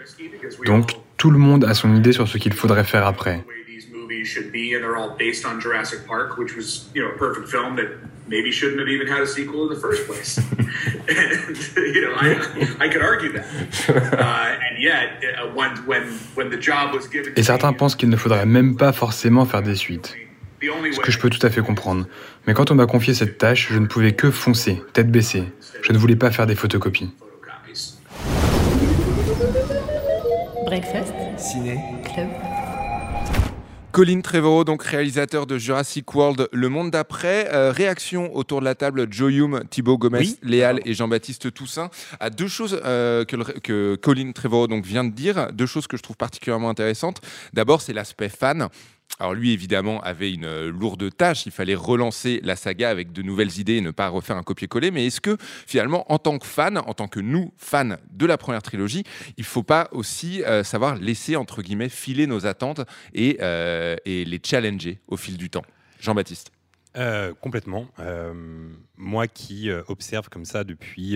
Donc, 0.65 0.91
tout 1.17 1.31
le 1.31 1.37
monde 1.37 1.65
a 1.65 1.73
son 1.73 1.95
idée 1.95 2.11
sur 2.13 2.27
ce 2.27 2.37
qu'il 2.37 2.53
faudrait 2.53 2.83
faire 2.83 3.05
après. 3.05 3.43
these 3.67 3.89
movies 3.91 4.25
should 4.25 4.51
be 4.51 4.73
and 4.75 4.81
they're 4.81 4.95
all 4.97 5.15
based 5.17 5.45
on 5.45 5.59
Jurassic 5.59 6.05
Park 6.07 6.37
which 6.37 6.55
was 6.55 6.89
you 6.95 7.01
know 7.03 7.09
a 7.13 7.17
perfect 7.17 7.47
film 7.47 7.75
that 7.75 7.89
maybe 8.27 8.51
shouldn't 8.51 8.79
have 8.79 8.89
even 8.89 9.07
had 9.07 9.21
a 9.21 9.25
sequel 9.27 9.67
in 9.67 9.75
the 9.75 9.79
first 9.79 10.07
place 10.07 10.37
and 11.07 11.57
you 11.93 12.01
know 12.01 12.13
I 12.19 12.85
I 12.85 12.89
could 12.89 13.03
argue 13.03 13.31
that 13.33 13.45
and 14.63 14.81
yet 14.81 15.21
when 15.53 15.71
when 15.85 16.03
when 16.35 16.49
the 16.49 16.59
job 16.59 16.93
was 16.93 17.07
given 17.11 17.33
Et 17.35 17.43
certains 17.43 17.73
pensent 17.73 17.95
qu'il 17.95 18.09
ne 18.09 18.17
faudrait 18.17 18.45
même 18.47 18.77
pas 18.77 18.93
forcément 18.93 19.45
faire 19.45 19.61
des 19.61 19.75
suites. 19.75 20.15
the 20.61 20.69
only 20.71 20.91
Ce 20.93 20.97
way 20.97 21.03
que 21.03 21.11
je 21.11 21.19
peux 21.19 21.29
tout 21.29 21.45
à 21.45 21.49
fait 21.51 21.61
comprendre. 21.61 22.07
Mais 22.47 22.53
quand 22.55 22.71
on 22.71 22.75
m'a 22.75 22.87
confié 22.87 23.13
cette 23.13 23.37
tâche, 23.37 23.67
je 23.71 23.77
ne 23.77 23.85
pouvais 23.85 24.13
que 24.13 24.31
foncer, 24.31 24.81
tête 24.93 25.11
baissée. 25.11 25.43
Je 25.83 25.91
ne 25.93 25.97
voulais 25.99 26.15
pas 26.15 26.31
faire 26.31 26.47
des 26.47 26.55
photocopies. 26.55 27.11
Breakfast. 30.81 31.13
Ciné. 31.37 31.79
Club. 32.03 32.27
Colin 33.91 34.21
Trevorrow, 34.21 34.63
donc 34.63 34.83
réalisateur 34.83 35.47
de 35.47 35.57
Jurassic 35.57 36.13
World, 36.13 36.47
Le 36.51 36.69
Monde 36.69 36.91
d'après. 36.91 37.49
Euh, 37.51 37.71
réaction 37.71 38.35
autour 38.35 38.59
de 38.59 38.65
la 38.65 38.75
table, 38.75 39.07
Joe 39.09 39.33
Hume, 39.33 39.63
Thibaut 39.71 39.97
Gomez, 39.97 40.19
Oui. 40.19 40.37
Léal 40.43 40.79
et 40.85 40.93
Jean-Baptiste 40.93 41.51
Toussaint, 41.51 41.89
à 42.19 42.29
deux 42.29 42.47
choses 42.47 42.79
euh, 42.85 43.25
que, 43.25 43.35
le- 43.37 43.43
que 43.63 43.95
Colin 43.95 44.31
Trevorrow 44.33 44.67
donc, 44.67 44.85
vient 44.85 45.03
de 45.03 45.09
dire, 45.11 45.47
deux 45.51 45.65
choses 45.65 45.87
que 45.87 45.97
je 45.97 46.03
trouve 46.03 46.15
particulièrement 46.17 46.69
intéressantes. 46.69 47.21
D'abord, 47.53 47.81
c'est 47.81 47.93
l'aspect 47.93 48.29
fan. 48.29 48.67
Alors 49.19 49.33
lui, 49.33 49.51
évidemment, 49.51 49.99
avait 50.01 50.31
une 50.31 50.45
euh, 50.45 50.71
lourde 50.71 51.09
tâche. 51.15 51.45
Il 51.47 51.51
fallait 51.51 51.75
relancer 51.75 52.39
la 52.43 52.55
saga 52.55 52.89
avec 52.89 53.11
de 53.11 53.23
nouvelles 53.23 53.59
idées 53.59 53.77
et 53.77 53.81
ne 53.81 53.91
pas 53.91 54.09
refaire 54.09 54.37
un 54.37 54.43
copier-coller. 54.43 54.91
Mais 54.91 55.07
est-ce 55.07 55.21
que, 55.21 55.37
finalement, 55.39 56.11
en 56.11 56.19
tant 56.19 56.37
que 56.37 56.45
fan, 56.45 56.77
en 56.77 56.93
tant 56.93 57.07
que 57.07 57.19
nous, 57.19 57.51
fans 57.57 57.97
de 58.11 58.25
la 58.25 58.37
première 58.37 58.61
trilogie, 58.61 59.03
il 59.37 59.43
faut 59.43 59.63
pas 59.63 59.89
aussi 59.91 60.43
euh, 60.43 60.63
savoir 60.63 60.95
laisser, 60.95 61.35
entre 61.35 61.63
guillemets, 61.63 61.89
filer 61.89 62.27
nos 62.27 62.45
attentes 62.45 62.81
et, 63.13 63.37
euh, 63.41 63.95
les 64.05 64.39
challenger 64.43 64.99
au 65.07 65.17
fil 65.17 65.37
du 65.37 65.49
temps? 65.49 65.65
Jean-Baptiste 65.99 66.51
complètement. 67.41 67.87
Moi 68.95 69.27
qui 69.27 69.69
observe 69.87 70.29
comme 70.29 70.45
ça 70.45 70.63
depuis 70.63 71.15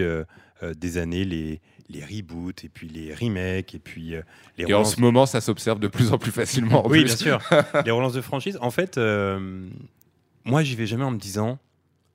des 0.62 0.97
années 0.99 1.25
les, 1.25 1.60
les 1.91 2.04
reboots 2.04 2.63
et 2.63 2.69
puis 2.69 2.88
les 2.88 3.13
remakes 3.13 3.75
et 3.75 3.80
puis 3.80 4.15
euh, 4.15 4.21
les 4.58 4.65
Et 4.69 4.73
en 4.73 4.84
ce 4.86 4.99
moment, 4.99 5.25
ça 5.25 5.41
s'observe 5.41 5.80
de 5.80 5.88
plus 5.88 6.12
en 6.13 6.17
plus 6.17 6.32
facilement. 6.32 6.86
en 6.86 6.89
oui, 6.89 6.99
plus. 7.01 7.06
bien 7.08 7.15
sûr. 7.17 7.39
les 7.86 7.91
relances 7.91 8.13
de 8.13 8.21
franchise. 8.21 8.58
En 8.62 8.71
fait, 8.71 8.97
euh, 8.97 9.67
moi, 10.45 10.63
j'y 10.63 10.75
vais 10.75 10.88
jamais 10.88 11.04
en 11.04 11.12
me 11.12 11.19
disant, 11.19 11.60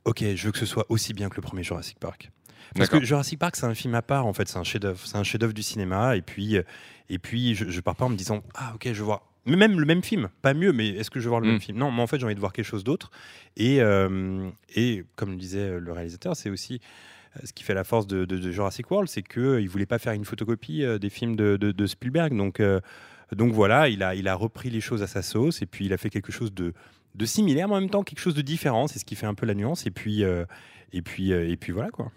ok, 0.04 0.24
je 0.34 0.46
veux 0.46 0.52
que 0.52 0.58
ce 0.58 0.66
soit 0.66 0.86
aussi 0.88 1.12
bien 1.14 1.28
que 1.28 1.36
le 1.36 1.42
premier 1.42 1.62
Jurassic 1.62 1.98
Park. 1.98 2.30
Parce 2.74 2.90
que 2.90 3.02
Jurassic 3.02 3.38
Park, 3.38 3.56
c'est 3.56 3.64
un 3.66 3.74
film 3.74 3.94
à 3.94 4.02
part, 4.02 4.26
en 4.26 4.32
fait, 4.32 4.48
c'est 4.48 4.58
un 4.58 4.64
chef-d'œuvre, 4.64 5.00
c'est 5.04 5.16
un 5.16 5.22
chef-d'œuvre 5.22 5.54
du 5.54 5.62
cinéma. 5.62 6.16
Et 6.16 6.22
puis, 6.22 6.56
euh, 6.56 6.62
et 7.08 7.18
puis, 7.18 7.54
je, 7.54 7.70
je 7.70 7.80
pars 7.80 7.94
pas 7.96 8.04
en 8.04 8.08
me 8.10 8.16
disant, 8.16 8.42
ah, 8.54 8.72
ok, 8.74 8.92
je. 8.92 9.02
Mais 9.46 9.56
même 9.56 9.78
le 9.78 9.86
même 9.86 10.02
film, 10.02 10.28
pas 10.42 10.52
mieux, 10.54 10.72
mais 10.72 10.88
est-ce 10.88 11.08
que 11.08 11.20
je 11.20 11.24
veux 11.24 11.28
voir 11.30 11.40
le 11.40 11.46
Mm. 11.46 11.50
même 11.52 11.60
film? 11.60 11.78
Non, 11.78 11.92
mais 11.92 12.02
en 12.02 12.06
fait, 12.08 12.18
j'ai 12.18 12.24
envie 12.26 12.34
de 12.34 12.40
voir 12.40 12.52
quelque 12.52 12.64
chose 12.66 12.82
d'autre. 12.84 13.10
Et, 13.56 13.80
euh, 13.80 14.50
et 14.74 15.04
comme 15.14 15.30
le 15.30 15.36
disait 15.36 15.78
le 15.78 15.92
réalisateur, 15.92 16.34
c'est 16.36 16.50
aussi 16.50 16.80
ce 17.44 17.52
qui 17.52 17.62
fait 17.64 17.74
la 17.74 17.84
force 17.84 18.06
de, 18.06 18.24
de- 18.24 18.38
de 18.38 18.50
Jurassic 18.50 18.90
World, 18.90 19.08
c'est 19.08 19.22
qu'il 19.22 19.42
ne 19.42 19.68
voulait 19.68 19.86
pas 19.86 19.98
faire 19.98 20.12
une 20.12 20.24
photocopie 20.24 20.84
euh, 20.84 20.98
des 20.98 21.10
films 21.10 21.36
de, 21.36 21.56
de- 21.56 21.86
Spielberg. 21.86 22.36
Donc, 22.36 22.60
euh, 22.60 22.80
donc 23.34 23.52
voilà, 23.52 23.88
il 23.88 24.02
a, 24.02 24.14
il 24.14 24.28
a 24.28 24.34
repris 24.34 24.70
les 24.70 24.80
choses 24.80 25.02
à 25.02 25.06
sa 25.06 25.22
sauce 25.22 25.62
et 25.62 25.66
puis 25.66 25.86
il 25.86 25.92
a 25.92 25.96
fait 25.96 26.10
quelque 26.10 26.32
chose 26.32 26.52
de, 26.54 26.72
de 27.14 27.24
similaire, 27.26 27.68
mais 27.68 27.74
en 27.74 27.80
même 27.80 27.90
temps 27.90 28.02
quelque 28.04 28.20
chose 28.20 28.34
de 28.34 28.42
différent. 28.42 28.86
C'est 28.86 28.98
ce 28.98 29.04
qui 29.04 29.14
fait 29.16 29.26
un 29.26 29.34
peu 29.34 29.46
la 29.46 29.54
nuance. 29.54 29.86
Et 29.86 29.90
puis, 29.90 30.22
euh, 30.24 30.44
et 30.92 31.02
puis, 31.02 31.32
euh, 31.32 31.48
et 31.48 31.56
puis 31.56 31.72
voilà 31.72 31.90
quoi. 31.90 32.10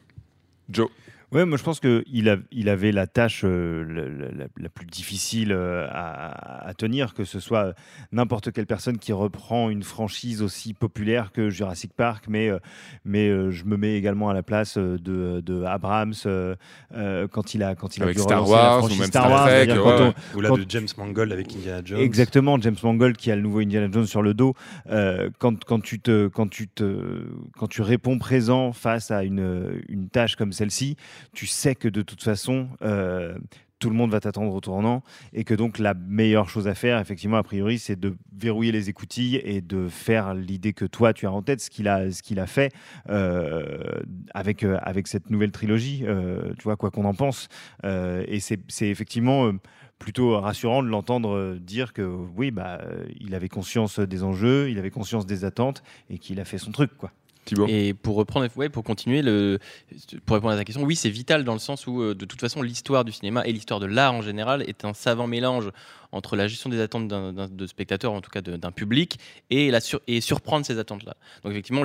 Joe 0.70 0.90
Ouais, 1.32 1.46
moi 1.46 1.58
je 1.60 1.64
pense 1.64 1.80
qu'il 1.80 2.28
a, 2.30 2.38
il 2.52 2.70
avait 2.70 2.92
la 2.92 3.06
tâche 3.06 3.42
euh, 3.44 3.86
la, 3.88 4.30
la- 4.36 4.48
la 4.58 4.70
plus 4.70 4.88
difficile 4.88 5.52
euh, 5.52 5.88
à, 5.92 6.68
à 6.68 6.74
tenir, 6.74 7.14
que 7.14 7.24
ce 7.24 7.40
soit 7.40 7.76
n'importe 8.12 8.52
quelle 8.52 8.66
personne 8.66 8.98
qui 8.98 9.14
reprend 9.14 9.70
une 9.70 9.84
franchise 9.84 10.42
aussi 10.42 10.74
populaire 10.74 11.32
que 11.32 11.50
Jurassic 11.52 11.94
Park, 11.94 12.26
mais, 12.28 12.50
euh, 12.50 12.58
mais 13.06 13.28
euh, 13.30 13.52
je 13.52 13.66
me 13.66 13.78
mets 13.78 13.94
également 13.96 14.30
à 14.30 14.34
la 14.34 14.42
place 14.42 14.78
euh, 14.78 14.98
de, 14.98 15.42
de 15.42 15.64
Abrams 15.64 16.14
euh, 16.26 16.56
euh, 16.96 17.28
quand 17.28 17.54
il 17.54 17.62
a, 17.62 17.76
quand 17.76 17.96
il 17.98 18.02
a 18.02 18.06
Avec 18.06 18.18
dû 18.18 18.24
Star 18.24 18.40
relancer 18.46 18.52
la 18.56 18.58
Wars 18.64 18.78
ou 18.78 18.80
franchise 18.80 19.00
même 19.00 19.08
Star 19.10 19.24
Star 19.26 19.32
Wars, 19.32 19.46
Trek, 19.46 19.56
c'est-à-dire 19.66 19.86
ouais, 19.86 19.92
quand 19.98 20.04
on- 20.04 20.08
ouais. 20.08 20.14
Ou 20.36 20.42
là 20.42 20.50
quand- 20.50 20.58
de 20.58 20.66
James 20.68 20.88
Mangold 20.98 21.32
avec 21.32 21.56
Indiana 21.56 21.82
Jones. 21.86 22.00
Exactement, 22.00 22.60
James 22.60 22.76
Mangold 22.82 23.18
qui 23.18 23.30
a 23.32 23.36
le 23.36 23.44
nouveau 23.44 23.60
Indiana 23.60 23.88
Jones 23.92 24.08
sur 24.08 24.24
le 24.24 24.34
dos. 24.34 24.56
Euh, 24.90 25.30
quand, 25.38 25.64
quand, 25.64 25.80
tu 25.80 26.00
te, 26.00 26.28
quand, 26.28 26.48
tu 26.50 26.68
te, 26.68 27.24
quand 27.58 27.68
tu 27.68 27.84
réponds 27.84 28.18
présent 28.18 28.72
face 28.74 29.12
à 29.12 29.24
une, 29.24 29.80
une 29.90 30.10
tâche 30.10 30.36
comme 30.36 30.54
celle-ci, 30.54 30.96
tu 31.34 31.48
sais 31.48 31.76
que 31.76 31.88
de 31.88 32.02
toute 32.02 32.24
façon, 32.24 32.68
euh, 32.82 33.38
tout 33.80 33.90
le 33.90 33.96
monde 33.96 34.12
va 34.12 34.20
t'attendre 34.20 34.54
au 34.54 34.60
tournant 34.60 35.04
et 35.32 35.46
que 35.46 35.54
donc 35.54 35.80
la 35.80 35.94
meilleure 35.94 36.50
chose 36.50 36.68
à 36.68 36.76
faire, 36.76 37.00
effectivement, 37.00 37.38
a 37.38 37.44
priori, 37.44 37.80
c'est 37.80 37.98
de 37.98 38.16
verrouiller 38.36 38.74
les 38.74 38.90
écoutilles 38.90 39.38
et 39.44 39.62
de 39.62 39.88
faire 39.88 40.34
l'idée 40.34 40.74
que 40.74 40.86
toi 40.86 41.14
tu 41.14 41.26
as 41.26 41.32
en 41.32 41.42
tête, 41.42 41.62
ce 41.62 41.70
qu'il 41.70 41.88
a, 41.88 42.02
a 42.04 42.48
fait 42.48 42.74
euh, 43.10 44.02
avec, 44.34 44.64
euh, 44.64 44.78
avec 44.82 45.08
cette 45.08 45.30
nouvelle 45.30 45.52
trilogie, 45.52 46.04
tu 46.58 46.64
vois, 46.64 46.76
quoi 46.76 46.92
qu'on 46.92 47.06
en 47.06 47.14
pense. 47.14 47.48
Et 47.84 48.40
c'est 48.40 48.90
effectivement 48.90 49.52
plutôt 49.98 50.40
rassurant 50.40 50.84
de 50.84 50.88
l'entendre 50.88 51.56
dire 51.56 51.94
que 51.94 52.02
oui, 52.02 52.52
bah, 52.52 52.82
il 53.20 53.34
avait 53.34 53.50
conscience 53.50 54.00
des 54.00 54.24
enjeux, 54.24 54.70
il 54.70 54.78
avait 54.78 54.92
conscience 54.92 55.26
des 55.26 55.46
attentes 55.46 55.84
et 56.10 56.18
qu'il 56.18 56.40
a 56.40 56.46
fait 56.46 56.58
son 56.58 56.72
truc, 56.72 56.98
quoi. 56.98 57.12
Et 57.70 57.94
pour 57.94 58.16
reprendre, 58.16 58.48
ouais, 58.56 58.70
pour 58.70 58.84
continuer, 58.84 59.22
pour 60.26 60.36
répondre 60.36 60.54
à 60.54 60.58
ta 60.58 60.64
question, 60.66 60.84
oui, 60.84 60.96
c'est 60.96 61.10
vital 61.10 61.44
dans 61.44 61.54
le 61.54 61.60
sens 61.60 61.88
où, 61.88 62.02
euh, 62.02 62.16
de 62.16 62.26
toute 62.26 62.40
façon, 62.40 62.62
l'histoire 62.62 63.06
du 63.06 63.12
cinéma 63.12 63.46
et 63.46 63.52
l'histoire 63.52 63.80
de 63.80 63.86
l'art 63.86 64.14
en 64.14 64.22
général 64.22 64.64
est 64.68 64.86
un 64.86 64.94
savant 64.94 65.28
mélange 65.28 65.70
entre 66.12 66.36
la 66.36 66.48
gestion 66.48 66.70
des 66.70 66.80
attentes 66.82 67.08
d'un, 67.08 67.34
d'un- 67.34 67.48
de 67.48 67.68
spectateurs, 67.68 68.14
en 68.14 68.22
tout 68.22 68.32
cas 68.32 68.42
d'un 68.42 68.72
public, 68.72 69.20
et, 69.50 69.70
la 69.72 69.80
sur- 69.80 70.02
et 70.08 70.22
surprendre 70.22 70.66
ces 70.66 70.80
attentes-là. 70.80 71.16
Donc 71.44 71.52
effectivement, 71.52 71.84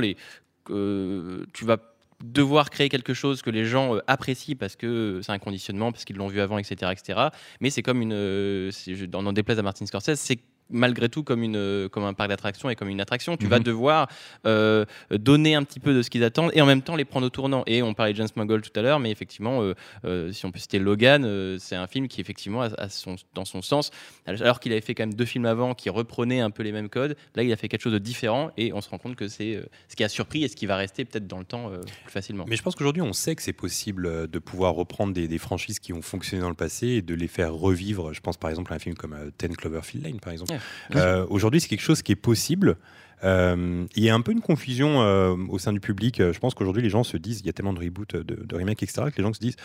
tu 0.66 1.64
vas 1.64 1.76
devoir 2.24 2.70
créer 2.70 2.88
quelque 2.88 3.12
chose 3.12 3.42
que 3.42 3.50
les 3.50 3.66
gens 3.66 3.96
euh, 3.96 4.00
apprécient 4.06 4.56
parce 4.58 4.76
que 4.76 5.20
c'est 5.22 5.32
un 5.32 5.38
conditionnement, 5.38 5.92
parce 5.92 6.04
qu'ils 6.04 6.16
l'ont 6.16 6.28
vu 6.28 6.40
avant, 6.40 6.56
etc. 6.58 6.90
etc. 6.92 7.28
Mais 7.60 7.68
c'est 7.70 7.82
comme 7.82 8.00
une... 8.00 8.12
euh, 8.14 8.70
c'est- 8.70 8.94
je- 8.94 9.04
on 9.12 9.26
en 9.26 9.32
déplaise 9.32 9.58
à 9.58 9.62
Martin 9.62 9.84
Scorsese, 9.84 10.14
c'est 10.14 10.38
malgré 10.70 11.08
tout 11.08 11.22
comme, 11.22 11.42
une, 11.42 11.56
euh, 11.56 11.88
comme 11.88 12.04
un 12.04 12.14
parc 12.14 12.30
d'attractions 12.30 12.70
et 12.70 12.74
comme 12.76 12.88
une 12.88 13.00
attraction. 13.00 13.36
Tu 13.36 13.44
Mhm. 13.44 13.50
vas 13.50 13.58
devoir 13.60 14.08
euh, 14.46 14.84
donner 15.10 15.54
un 15.54 15.62
petit 15.62 15.80
peu 15.80 15.94
de 15.94 16.02
ce 16.02 16.10
qu'ils 16.10 16.24
attendent 16.24 16.50
et 16.54 16.60
en 16.62 16.66
même 16.66 16.82
temps 16.82 16.96
les 16.96 17.04
prendre 17.04 17.26
au 17.26 17.30
tournant. 17.30 17.62
Et 17.66 17.82
on 17.82 17.94
parlait 17.94 18.12
de 18.12 18.16
James 18.18 18.28
Mangold 18.36 18.64
tout 18.64 18.78
à 18.78 18.82
l'heure, 18.82 18.98
mais 19.00 19.10
effectivement, 19.10 19.62
euh, 19.62 19.74
euh, 20.04 20.32
si 20.32 20.44
on 20.46 20.50
peut 20.52 20.58
citer 20.58 20.78
Logan, 20.78 21.24
c'est 21.58 21.76
un 21.76 21.86
film 21.86 22.08
qui 22.08 22.20
effectivement 22.20 22.62
a, 22.62 22.66
a 22.78 22.88
son, 22.88 23.16
dans 23.34 23.44
son 23.44 23.62
sens, 23.62 23.90
alors 24.26 24.60
qu'il 24.60 24.72
avait 24.72 24.80
fait 24.80 24.94
quand 24.94 25.02
même 25.04 25.14
deux 25.14 25.24
films 25.24 25.46
avant 25.46 25.74
qui 25.74 25.90
reprenaient 25.90 26.40
un 26.40 26.50
peu 26.50 26.62
les 26.62 26.72
mêmes 26.72 26.88
codes, 26.88 27.16
là 27.34 27.42
il 27.42 27.52
a 27.52 27.56
fait 27.56 27.68
quelque 27.68 27.82
chose 27.82 27.92
de 27.92 27.98
différent 27.98 28.50
et 28.56 28.72
on 28.72 28.80
se 28.80 28.88
rend 28.88 28.98
compte 28.98 29.16
que 29.16 29.28
c'est 29.28 29.62
ce 29.88 29.96
qui 29.96 30.04
a 30.04 30.08
surpris 30.08 30.44
et 30.44 30.48
ce 30.48 30.56
qui 30.56 30.66
va 30.66 30.76
rester 30.76 31.04
peut-être 31.04 31.26
dans 31.26 31.38
le 31.38 31.44
temps 31.44 31.70
plus 32.04 32.12
facilement. 32.12 32.44
Mais 32.48 32.56
je 32.56 32.62
pense 32.62 32.74
qu'aujourd'hui, 32.74 33.02
on 33.02 33.12
sait 33.12 33.34
que 33.36 33.42
c'est 33.42 33.52
possible 33.52 34.28
de 34.28 34.38
pouvoir 34.38 34.74
reprendre 34.74 35.12
des, 35.12 35.28
des 35.28 35.38
franchises 35.38 35.78
qui 35.78 35.92
ont 35.92 36.02
fonctionné 36.02 36.42
dans 36.42 36.48
le 36.48 36.54
passé 36.54 36.86
et 36.88 37.02
de 37.02 37.14
les 37.14 37.28
faire 37.28 37.52
revivre. 37.52 38.12
Je 38.14 38.20
pense 38.20 38.36
par 38.36 38.50
exemple 38.50 38.72
à 38.72 38.76
un 38.76 38.78
film 38.78 38.94
comme 38.96 39.16
Ten 39.36 39.54
Cloverfield 39.56 40.04
Lane, 40.04 40.20
par 40.20 40.32
exemple. 40.32 40.53
Euh, 40.94 41.26
Aujourd'hui, 41.28 41.60
c'est 41.60 41.68
quelque 41.68 41.80
chose 41.80 42.02
qui 42.02 42.12
est 42.12 42.16
possible. 42.16 42.76
Euh, 43.22 43.86
il 43.96 44.04
y 44.04 44.10
a 44.10 44.14
un 44.14 44.20
peu 44.20 44.32
une 44.32 44.40
confusion 44.40 45.02
euh, 45.02 45.34
au 45.48 45.58
sein 45.58 45.72
du 45.72 45.80
public. 45.80 46.20
Je 46.20 46.38
pense 46.38 46.54
qu'aujourd'hui, 46.54 46.82
les 46.82 46.90
gens 46.90 47.04
se 47.04 47.16
disent, 47.16 47.40
il 47.40 47.46
y 47.46 47.50
a 47.50 47.52
tellement 47.52 47.72
de 47.72 47.80
reboots, 47.80 48.16
de, 48.16 48.44
de 48.44 48.56
remakes, 48.56 48.82
etc., 48.82 49.04
que 49.10 49.16
les 49.16 49.22
gens 49.22 49.32
se 49.32 49.40
disent, 49.40 49.56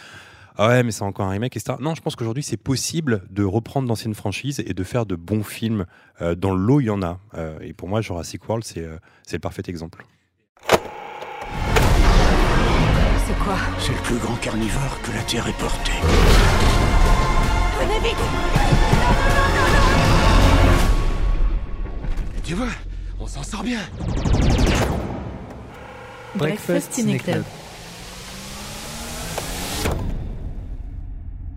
ah 0.61 0.67
ouais, 0.67 0.83
mais 0.83 0.91
c'est 0.91 1.03
encore 1.03 1.25
un 1.25 1.29
remake, 1.29 1.55
etc. 1.55 1.77
Non, 1.79 1.95
je 1.95 2.01
pense 2.01 2.17
qu'aujourd'hui, 2.17 2.43
c'est 2.43 2.57
possible 2.57 3.23
de 3.29 3.45
reprendre 3.45 3.87
d'anciennes 3.87 4.13
franchises 4.13 4.59
et 4.59 4.73
de 4.73 4.83
faire 4.83 5.05
de 5.05 5.15
bons 5.15 5.41
films. 5.41 5.85
Euh, 6.21 6.35
dans 6.35 6.53
le 6.53 6.61
lot, 6.61 6.81
il 6.81 6.87
y 6.87 6.89
en 6.89 7.01
a. 7.01 7.17
Euh, 7.35 7.57
et 7.61 7.71
pour 7.71 7.87
moi, 7.87 8.01
Jurassic 8.01 8.45
World, 8.49 8.65
c'est 8.65 8.83
euh, 8.83 8.97
c'est 9.25 9.37
le 9.37 9.39
parfait 9.39 9.63
exemple. 9.67 10.05
C'est 10.67 10.81
quoi? 13.41 13.55
C'est 13.79 13.93
le 13.93 14.01
plus 14.03 14.17
grand 14.17 14.35
carnivore 14.35 14.99
que 15.01 15.13
la 15.13 15.23
Terre 15.23 15.47
ait 15.47 15.53
porté. 15.53 15.93
Venez 17.79 18.09
vite 18.09 18.78
Tu 22.49 22.55
vois, 22.55 22.65
on 23.19 23.27
s'en 23.27 23.43
sort 23.43 23.61
bien. 23.61 23.81
Breakfast 26.33 26.93
Ciné 26.93 27.19
Club. 27.19 27.43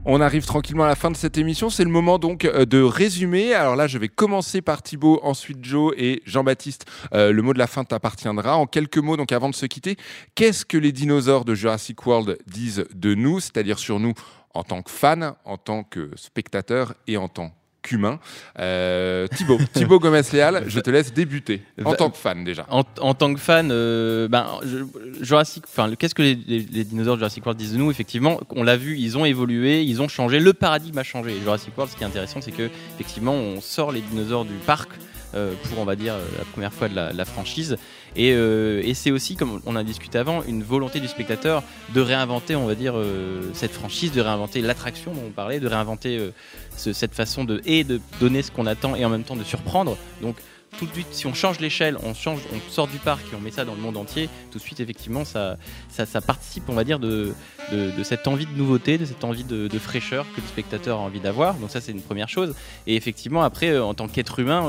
On 0.05 0.21
arrive 0.21 0.45
tranquillement 0.45 0.85
à 0.85 0.89
la 0.89 0.95
fin 0.95 1.11
de 1.11 1.17
cette 1.17 1.39
émission. 1.39 1.71
C'est 1.71 1.85
le 1.85 1.89
moment 1.89 2.19
donc 2.19 2.45
euh, 2.45 2.67
de 2.67 2.83
résumer. 2.83 3.55
Alors 3.55 3.75
là, 3.75 3.87
je 3.87 3.97
vais 3.97 4.09
commencer 4.09 4.61
par 4.61 4.83
Thibaut, 4.83 5.19
ensuite 5.23 5.65
Joe 5.65 5.95
et 5.97 6.21
Jean-Baptiste. 6.27 6.85
Euh, 7.15 7.33
le 7.33 7.41
mot 7.41 7.55
de 7.55 7.59
la 7.59 7.69
fin 7.69 7.85
t'appartiendra. 7.85 8.59
En 8.59 8.67
quelques 8.67 8.99
mots, 8.99 9.17
donc 9.17 9.33
avant 9.33 9.49
de 9.49 9.55
se 9.55 9.65
quitter, 9.65 9.97
qu'est-ce 10.35 10.67
que 10.67 10.77
les 10.77 10.93
dinosaures 10.93 11.47
de 11.47 11.55
Jurassic 11.55 12.07
World 12.07 12.37
disent 12.47 12.85
de 12.95 13.15
nous, 13.15 13.41
c'est-à-dire 13.41 13.79
sur 13.79 13.99
nous 13.99 14.13
en 14.53 14.63
tant 14.63 14.83
que 14.83 14.91
fans, 14.91 15.37
en 15.47 15.57
tant 15.57 15.85
que 15.85 16.11
spectateurs 16.17 16.93
et 17.07 17.17
en 17.17 17.29
tant 17.29 17.55
qu'humains 17.83 18.19
euh, 18.59 19.27
Thibaut, 19.29 19.59
Thibaut 19.73 19.99
Gomez-Léal, 19.99 20.65
je 20.69 20.81
te 20.81 20.91
laisse 20.91 21.13
débuter 21.13 21.63
en 21.85 21.95
tant 21.95 22.11
que 22.11 22.17
fan 22.17 22.45
déjà. 22.45 22.65
En, 22.71 22.85
en 23.01 23.15
tant 23.15 23.35
que 23.35 23.41
fan, 23.41 23.71
euh, 23.73 24.29
ben, 24.29 24.47
je- 24.65 25.23
Jurassic, 25.25 25.65
enfin, 25.69 25.93
qu'est-ce 25.99 26.15
que 26.15 26.23
les, 26.23 26.35
les- 26.47 26.61
les 26.71 26.85
dinosaures 26.85 27.15
de 27.17 27.21
Jurassic 27.21 27.45
World 27.45 27.59
disent 27.59 27.73
de 27.73 27.79
nous? 27.79 27.91
Effectivement, 27.91 28.41
on 28.51 28.63
l'a 28.63 28.77
vu, 28.77 28.97
ils 28.99 29.19
ont 29.19 29.25
évolué, 29.25 29.83
ils 29.83 30.01
ont 30.01 30.09
changé, 30.09 30.39
le 30.41 30.53
paradigme 30.53 30.99
a 30.99 31.03
changé. 31.03 31.35
Jurassic 31.43 31.77
World, 31.77 31.93
ce 31.93 31.97
qui 31.99 32.05
est 32.05 32.07
intéressant, 32.07 32.41
c'est 32.41 32.53
que 32.53 32.71
effectivement, 32.95 33.33
on 33.35 33.61
sort 33.61 33.93
les 33.93 34.01
dinosaures 34.01 34.45
du 34.45 34.55
parc 34.67 34.91
euh, 35.35 35.55
pour, 35.65 35.79
on 35.79 35.85
va 35.85 35.97
dire, 35.97 36.15
euh, 36.15 36.25
la 36.39 36.45
première 36.45 36.73
fois 36.73 36.89
de 36.89 36.95
la, 36.95 37.13
la 37.13 37.25
franchise. 37.25 37.77
Et, 38.17 38.33
euh, 38.35 38.83
et 38.85 38.95
c'est 38.95 39.11
aussi, 39.11 39.37
comme 39.37 39.61
on 39.67 39.77
a 39.77 39.83
discuté 39.85 40.19
avant, 40.19 40.43
une 40.43 40.63
volonté 40.63 41.01
du 41.01 41.09
spectateur 41.09 41.63
de 41.95 42.01
réinventer, 42.01 42.57
on 42.57 42.67
va 42.67 42.75
dire, 42.75 42.95
euh, 42.97 43.41
cette 43.55 43.73
franchise, 43.73 44.13
de 44.13 44.21
réinventer 44.21 44.61
l'attraction 44.61 45.13
dont 45.13 45.23
on 45.27 45.31
parlait, 45.31 45.61
de 45.61 45.67
réinventer 45.69 46.19
euh, 46.19 46.31
ce- 46.77 46.93
cette 46.93 47.15
façon 47.15 47.45
de 47.45 47.63
et 47.65 47.85
de 47.85 48.01
donner 48.21 48.43
ce 48.43 48.51
qu'on 48.51 48.67
attend 48.67 48.95
et 48.97 49.05
en 49.05 49.09
même 49.09 49.25
temps 49.25 49.37
de 49.37 49.45
surprendre. 49.45 49.97
Donc 50.21 50.37
tout 50.79 50.87
de 50.87 50.93
suite, 50.93 51.07
si 51.11 51.27
on 51.27 51.35
change 51.35 51.61
l'échelle, 51.61 51.99
on 52.03 52.15
change, 52.15 52.41
on 52.55 52.71
sort 52.73 52.87
du 52.87 52.97
parc 52.97 53.21
et 53.31 53.37
on 53.37 53.41
met 53.41 53.51
ça 53.51 53.67
dans 53.67 53.75
le 53.75 53.81
monde 53.81 53.99
entier, 53.99 54.31
tout 54.51 54.57
de 54.59 54.63
suite, 54.63 54.81
effectivement, 54.81 55.25
ça, 55.27 55.59
ça, 55.91 56.21
participe, 56.23 56.65
on 56.69 56.73
va 56.75 56.83
dire, 56.85 56.99
de, 56.99 57.35
de, 57.71 58.03
cette 58.03 58.27
envie 58.27 58.47
de 58.47 58.57
nouveauté, 58.57 58.97
de 58.97 59.05
cette 59.05 59.23
envie 59.23 59.45
de, 59.45 59.69
de 59.69 59.79
fraîcheur 59.79 60.25
que 60.35 60.41
le 60.41 60.47
spectateur 60.47 60.99
a 60.99 61.03
envie 61.03 61.21
d'avoir. 61.21 61.55
Donc 61.57 61.71
ça, 61.71 61.83
c'est 61.83 61.93
une 61.93 62.01
première 62.01 62.31
chose. 62.31 62.55
Et 62.87 62.97
effectivement, 62.97 63.43
après, 63.43 63.79
en 63.79 63.93
tant 63.93 64.09
qu'être 64.09 64.39
humain, 64.39 64.67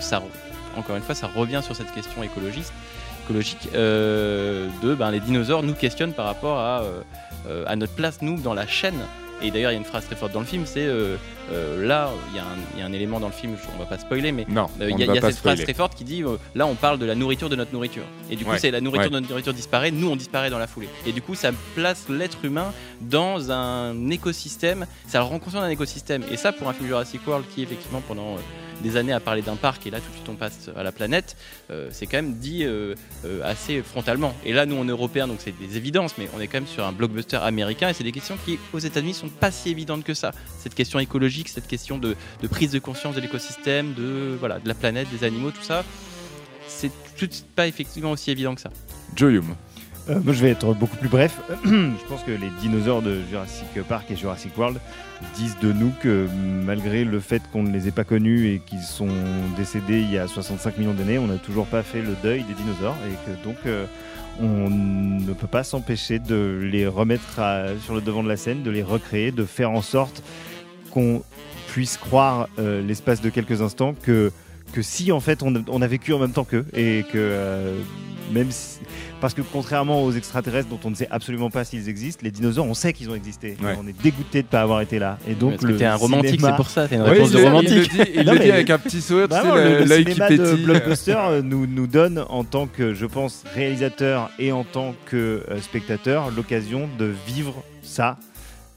ça, 0.00 0.24
encore 0.76 0.96
une 0.96 1.02
fois, 1.02 1.14
ça 1.14 1.28
revient 1.34 1.60
sur 1.64 1.74
cette 1.76 1.92
question 1.92 2.22
écologiste 2.22 2.72
écologique 3.26 3.68
euh, 3.74 4.68
de 4.82 4.94
ben, 4.94 5.10
les 5.10 5.18
dinosaures 5.20 5.62
nous 5.62 5.72
questionnent 5.72 6.12
par 6.12 6.26
rapport 6.26 6.58
à, 6.58 6.82
euh, 6.82 7.00
euh, 7.48 7.64
à 7.66 7.74
notre 7.74 7.94
place 7.94 8.18
nous 8.20 8.38
dans 8.38 8.52
la 8.52 8.66
chaîne. 8.66 9.00
Et 9.42 9.50
d'ailleurs 9.50 9.70
il 9.72 9.74
y 9.74 9.76
a 9.76 9.80
une 9.80 9.84
phrase 9.86 10.04
très 10.06 10.14
forte 10.14 10.32
dans 10.32 10.40
le 10.40 10.46
film 10.46 10.64
c'est 10.64 10.86
euh, 10.86 11.16
là 11.84 12.08
il 12.30 12.36
y, 12.36 12.38
a 12.38 12.42
un- 12.42 12.46
il 12.74 12.80
y 12.80 12.82
a 12.82 12.86
un 12.86 12.92
élément 12.92 13.18
dans 13.20 13.26
le 13.26 13.32
film 13.32 13.56
on 13.74 13.78
va 13.78 13.84
pas 13.84 13.98
spoiler 13.98 14.30
mais 14.30 14.46
il 14.48 14.54
y 14.54 14.58
a, 14.58 15.06
ne 15.06 15.14
y 15.16 15.20
cette 15.20 15.36
phrase 15.38 15.62
très 15.62 15.74
forte 15.74 15.94
qui 15.96 16.04
dit 16.04 16.22
là 16.54 16.66
on 16.66 16.74
parle 16.76 16.98
de 16.98 17.04
la 17.04 17.14
nourriture 17.14 17.48
de 17.48 17.56
notre 17.56 17.72
nourriture. 17.72 18.04
Et 18.30 18.36
du 18.36 18.44
coup 18.44 18.52
Ouais, 18.52 18.58
c'est 18.58 18.70
la 18.70 18.80
nourriture 18.80 19.06
ouais. 19.06 19.10
de 19.10 19.14
notre 19.20 19.28
nourriture 19.28 19.52
disparaît 19.52 19.90
nous 19.90 20.08
on 20.08 20.16
disparaît 20.16 20.50
dans 20.50 20.58
la 20.58 20.66
foulée. 20.68 20.88
Et 21.06 21.12
du 21.12 21.20
coup 21.20 21.34
ça 21.34 21.50
place 21.74 22.04
l'être 22.08 22.44
humain 22.44 22.72
dans 23.00 23.50
un 23.50 24.08
écosystème 24.10 24.86
ça 25.08 25.18
le 25.18 25.24
rend 25.24 25.38
conscient 25.38 25.60
d'un 25.60 25.68
écosystème. 25.70 26.22
Et 26.30 26.36
ça 26.36 26.52
pour 26.52 26.68
un 26.68 26.72
film 26.72 26.86
Jurassic 26.86 27.26
World 27.26 27.44
qui 27.54 27.62
effectivement 27.62 28.02
pendant 28.06 28.36
des 28.84 28.96
années 28.96 29.12
à 29.12 29.18
parler 29.18 29.42
d'un 29.42 29.56
parc 29.56 29.86
et 29.86 29.90
là 29.90 29.98
tout 29.98 30.10
de 30.10 30.14
suite 30.14 30.28
on 30.28 30.36
passe 30.36 30.70
à 30.76 30.82
la 30.82 30.92
planète 30.92 31.36
euh, 31.70 31.88
c'est 31.90 32.06
quand 32.06 32.18
même 32.18 32.34
dit 32.34 32.64
euh, 32.64 32.94
euh, 33.24 33.40
assez 33.42 33.82
frontalement. 33.82 34.34
Et 34.44 34.52
là 34.52 34.66
nous 34.66 34.76
en 34.76 34.84
européens 34.84 35.26
donc 35.26 35.38
c'est 35.40 35.58
des 35.58 35.76
évidences 35.76 36.16
mais 36.18 36.28
on 36.36 36.40
est 36.40 36.46
quand 36.46 36.58
même 36.58 36.68
sur 36.68 36.84
un 36.84 36.92
blockbuster 36.92 37.38
américain 37.38 37.88
et 37.88 37.94
c'est 37.94 38.04
des 38.04 38.12
questions 38.12 38.36
qui 38.44 38.58
aux 38.72 38.78
États-Unis 38.78 39.14
sont 39.14 39.28
pas 39.28 39.50
si 39.50 39.70
évidentes 39.70 40.04
que 40.04 40.14
ça. 40.14 40.30
Cette 40.58 40.74
question 40.74 41.00
écologique 41.00 41.48
cette 41.48 41.66
question 41.66 41.98
de, 41.98 42.14
de 42.42 42.46
prise 42.46 42.70
de 42.70 42.78
conscience 42.78 43.16
de 43.16 43.20
l'écosystème 43.20 43.94
de 43.94 44.36
voilà 44.38 44.60
de 44.60 44.68
la 44.68 44.74
planète 44.74 45.08
des 45.10 45.24
animaux 45.24 45.50
tout 45.50 45.62
ça 45.64 45.84
c'est 46.68 46.92
tout 47.16 47.28
pas 47.56 47.66
effectivement 47.66 48.10
aussi 48.10 48.30
évident 48.30 48.54
que 48.54 48.60
ça. 48.60 48.70
Joe 49.16 49.32
Hume. 49.32 49.54
Euh, 50.10 50.20
moi, 50.22 50.34
je 50.34 50.42
vais 50.42 50.50
être 50.50 50.74
beaucoup 50.74 50.96
plus 50.96 51.08
bref. 51.08 51.40
je 51.64 52.08
pense 52.08 52.22
que 52.24 52.30
les 52.30 52.50
dinosaures 52.60 53.00
de 53.00 53.20
Jurassic 53.30 53.66
Park 53.88 54.10
et 54.10 54.16
Jurassic 54.16 54.56
World 54.58 54.78
disent 55.34 55.56
de 55.60 55.72
nous 55.72 55.92
que 56.02 56.26
malgré 56.64 57.04
le 57.04 57.20
fait 57.20 57.42
qu'on 57.52 57.62
ne 57.62 57.70
les 57.70 57.88
ait 57.88 57.92
pas 57.92 58.04
connus 58.04 58.48
et 58.48 58.58
qu'ils 58.58 58.82
sont 58.82 59.08
décédés 59.56 60.00
il 60.00 60.12
y 60.12 60.18
a 60.18 60.26
65 60.26 60.76
millions 60.76 60.92
d'années, 60.92 61.18
on 61.18 61.26
n'a 61.26 61.36
toujours 61.38 61.66
pas 61.66 61.82
fait 61.82 62.02
le 62.02 62.14
deuil 62.22 62.42
des 62.44 62.54
dinosaures 62.54 62.96
et 63.08 63.14
que 63.30 63.44
donc 63.44 63.56
euh, 63.66 63.86
on 64.40 64.68
ne 64.68 65.32
peut 65.32 65.46
pas 65.46 65.64
s'empêcher 65.64 66.18
de 66.18 66.60
les 66.62 66.86
remettre 66.86 67.40
sur 67.82 67.94
le 67.94 68.00
devant 68.02 68.22
de 68.22 68.28
la 68.28 68.36
scène, 68.36 68.62
de 68.62 68.70
les 68.70 68.82
recréer, 68.82 69.30
de 69.30 69.44
faire 69.44 69.70
en 69.70 69.80
sorte 69.82 70.22
qu'on 70.90 71.22
puisse 71.68 71.96
croire 71.96 72.48
euh, 72.58 72.82
l'espace 72.82 73.20
de 73.22 73.30
quelques 73.30 73.62
instants 73.62 73.94
que, 74.02 74.32
que 74.72 74.82
si 74.82 75.12
en 75.12 75.20
fait 75.20 75.42
on 75.42 75.82
a, 75.82 75.86
vécu 75.86 76.12
en 76.12 76.18
même 76.18 76.32
temps 76.32 76.44
qu'eux 76.44 76.66
et 76.76 77.04
que 77.10 77.72
même 78.32 78.50
si- 78.50 78.80
parce 79.24 79.32
que 79.32 79.40
contrairement 79.40 80.04
aux 80.04 80.12
extraterrestres 80.12 80.68
dont 80.68 80.78
on 80.84 80.90
ne 80.90 80.94
sait 80.94 81.08
absolument 81.10 81.48
pas 81.48 81.64
s'ils 81.64 81.88
existent, 81.88 82.20
les 82.22 82.30
dinosaures 82.30 82.66
on 82.66 82.74
sait 82.74 82.92
qu'ils 82.92 83.08
ont 83.08 83.14
existé. 83.14 83.56
Ouais. 83.62 83.74
On 83.82 83.88
est 83.88 83.98
dégoûté 84.02 84.42
de 84.42 84.46
ne 84.46 84.50
pas 84.50 84.60
avoir 84.60 84.82
été 84.82 84.98
là. 84.98 85.16
Et 85.26 85.34
donc 85.34 85.62
le 85.62 85.78
t'es 85.78 85.86
un 85.86 85.96
romantique, 85.96 86.32
cinéma- 86.40 86.50
c'est 86.50 86.56
pour 86.56 86.68
ça, 86.68 86.86
t'es 86.88 86.96
une 86.96 87.00
réponse 87.02 87.30
il 87.30 87.32
de 87.32 87.38
le- 87.38 87.44
romantique. 87.44 87.70
Il 87.70 87.98
le 87.98 88.04
dit, 88.04 88.10
il 88.16 88.26
Non, 88.26 88.32
le 88.34 88.38
dit 88.40 88.44
mais- 88.44 88.50
avec 88.52 88.68
un 88.68 88.78
petit 88.78 89.00
sourire, 89.00 89.28
le 89.30 89.84
l'œil 89.86 90.04
qui 90.04 90.12
cinéma 90.12 90.28
de 90.30 90.36
pétille. 90.36 90.64
blockbuster 90.66 91.16
euh, 91.16 91.40
nous, 91.42 91.66
nous 91.66 91.86
donne 91.86 92.22
en 92.28 92.44
tant 92.44 92.66
que, 92.66 92.92
je 92.92 93.06
pense, 93.06 93.44
réalisateur 93.54 94.28
et 94.38 94.52
en 94.52 94.64
tant 94.64 94.94
que 95.06 95.42
euh, 95.50 95.60
spectateur 95.62 96.30
l'occasion 96.30 96.86
de 96.98 97.10
vivre 97.26 97.54
ça. 97.82 98.18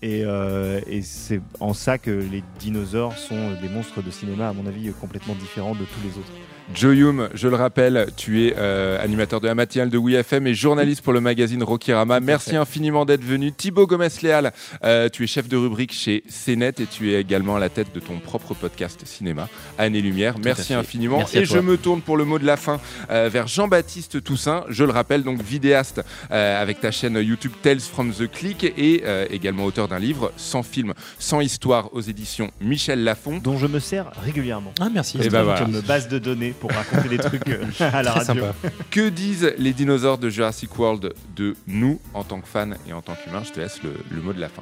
Et, 0.01 0.21
euh, 0.23 0.79
et 0.87 1.01
c'est 1.01 1.41
en 1.59 1.73
ça 1.73 1.97
que 1.97 2.11
les 2.11 2.41
dinosaures 2.59 3.17
sont 3.17 3.51
des 3.61 3.67
monstres 3.67 4.01
de 4.01 4.11
cinéma, 4.11 4.47
à 4.47 4.53
mon 4.53 4.65
avis, 4.65 4.91
complètement 5.01 5.33
différents 5.35 5.73
de 5.73 5.79
tous 5.83 6.01
les 6.05 6.11
autres. 6.11 6.31
Joe 6.73 6.95
Hume, 6.95 7.29
je 7.33 7.47
le 7.47 7.55
rappelle, 7.55 8.07
tu 8.17 8.45
es 8.45 8.53
euh, 8.57 9.01
animateur 9.01 9.39
de 9.39 9.47
la 9.47 9.55
matinale 9.55 9.89
de 9.89 9.97
WeFM 9.97 10.47
et 10.47 10.53
journaliste 10.53 11.01
pour 11.01 11.13
le 11.13 11.21
magazine 11.21 11.63
Rokirama. 11.63 12.19
Merci 12.19 12.57
infiniment 12.57 13.05
d'être 13.05 13.23
venu. 13.23 13.53
Thibaut 13.53 13.87
Gomez-Léal, 13.87 14.51
euh, 14.83 15.07
tu 15.07 15.23
es 15.23 15.27
chef 15.27 15.47
de 15.47 15.55
rubrique 15.55 15.93
chez 15.93 16.23
CNET 16.27 16.73
et 16.79 16.85
tu 16.85 17.13
es 17.13 17.21
également 17.21 17.55
à 17.55 17.59
la 17.59 17.69
tête 17.69 17.95
de 17.95 18.01
ton 18.01 18.19
propre 18.19 18.53
podcast 18.53 19.01
cinéma, 19.05 19.47
Anne 19.77 19.95
et 19.95 20.01
Lumière. 20.01 20.35
Merci 20.43 20.73
infiniment. 20.73 21.19
Merci 21.19 21.37
et 21.37 21.43
toi. 21.43 21.55
je 21.55 21.61
me 21.61 21.77
tourne 21.77 22.01
pour 22.01 22.17
le 22.17 22.25
mot 22.25 22.37
de 22.37 22.45
la 22.45 22.57
fin 22.57 22.81
euh, 23.09 23.29
vers 23.31 23.47
Jean-Baptiste 23.47 24.21
Toussaint. 24.21 24.65
Je 24.67 24.83
le 24.83 24.91
rappelle, 24.91 25.23
donc 25.23 25.41
vidéaste 25.41 26.01
euh, 26.31 26.61
avec 26.61 26.81
ta 26.81 26.91
chaîne 26.91 27.15
YouTube 27.15 27.53
Tales 27.61 27.79
from 27.79 28.11
the 28.11 28.29
Click 28.29 28.65
et 28.65 29.03
euh, 29.05 29.25
également 29.29 29.63
auteur 29.63 29.87
d'un 29.87 29.99
livre 29.99 30.33
sans 30.35 30.63
film, 30.63 30.93
sans 31.17 31.39
histoire 31.39 31.93
aux 31.93 32.01
éditions 32.01 32.51
Michel 32.59 33.05
Lafon. 33.05 33.37
Dont 33.37 33.57
je 33.57 33.67
me 33.67 33.79
sers 33.79 34.11
régulièrement. 34.21 34.73
Ah, 34.81 34.89
merci. 34.93 35.17
Et 35.21 35.29
ben 35.29 35.43
voilà. 35.43 35.61
Comme 35.61 35.79
base 35.79 36.09
de 36.09 36.19
données 36.19 36.53
pour 36.59 36.71
raconter 36.71 37.09
des 37.09 37.17
trucs 37.17 37.47
euh, 37.47 37.63
à 37.79 38.03
la 38.03 38.11
radio. 38.13 38.25
sympa. 38.43 38.53
Que 38.91 39.09
disent 39.09 39.53
les 39.57 39.73
dinosaures 39.73 40.17
de 40.17 40.29
Jurassic 40.29 40.77
World 40.77 41.13
de 41.35 41.55
nous 41.67 41.99
en 42.13 42.23
tant 42.23 42.39
que 42.41 42.47
fans 42.47 42.71
et 42.87 42.93
en 42.93 43.01
tant 43.01 43.13
qu'humains 43.15 43.43
Je 43.45 43.51
te 43.51 43.59
laisse 43.59 43.81
le, 43.83 43.93
le 44.11 44.21
mot 44.21 44.33
de 44.33 44.39
la 44.39 44.49
fin. 44.49 44.61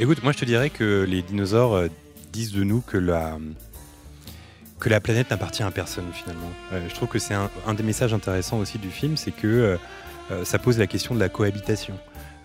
Écoute, 0.00 0.22
moi 0.22 0.32
je 0.32 0.38
te 0.38 0.44
dirais 0.44 0.70
que 0.70 1.04
les 1.08 1.22
dinosaures 1.22 1.74
euh, 1.74 1.88
disent 2.32 2.52
de 2.52 2.64
nous 2.64 2.80
que 2.80 2.98
la, 2.98 3.38
que 4.78 4.88
la 4.88 5.00
planète 5.00 5.30
n'appartient 5.30 5.62
à 5.62 5.70
personne 5.70 6.06
finalement. 6.12 6.50
Euh, 6.72 6.86
je 6.88 6.94
trouve 6.94 7.08
que 7.08 7.18
c'est 7.18 7.34
un, 7.34 7.50
un 7.66 7.74
des 7.74 7.82
messages 7.82 8.12
intéressants 8.12 8.58
aussi 8.58 8.78
du 8.78 8.90
film, 8.90 9.16
c'est 9.16 9.30
que 9.32 9.78
euh, 10.30 10.44
ça 10.44 10.58
pose 10.58 10.78
la 10.78 10.86
question 10.86 11.14
de 11.14 11.20
la 11.20 11.28
cohabitation. 11.28 11.94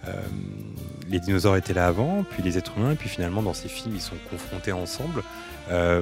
euh, 0.08 0.12
les 1.10 1.20
dinosaures 1.20 1.58
étaient 1.58 1.74
là 1.74 1.88
avant, 1.88 2.24
puis 2.24 2.42
les 2.42 2.58
êtres 2.58 2.72
humains, 2.78 2.96
puis 2.96 3.10
finalement 3.10 3.42
dans 3.44 3.54
ces 3.54 3.68
films 3.68 3.96
ils 3.96 4.02
sont 4.02 4.16
confrontés 4.30 4.72
ensemble. 4.72 5.24
Euh, 5.70 6.02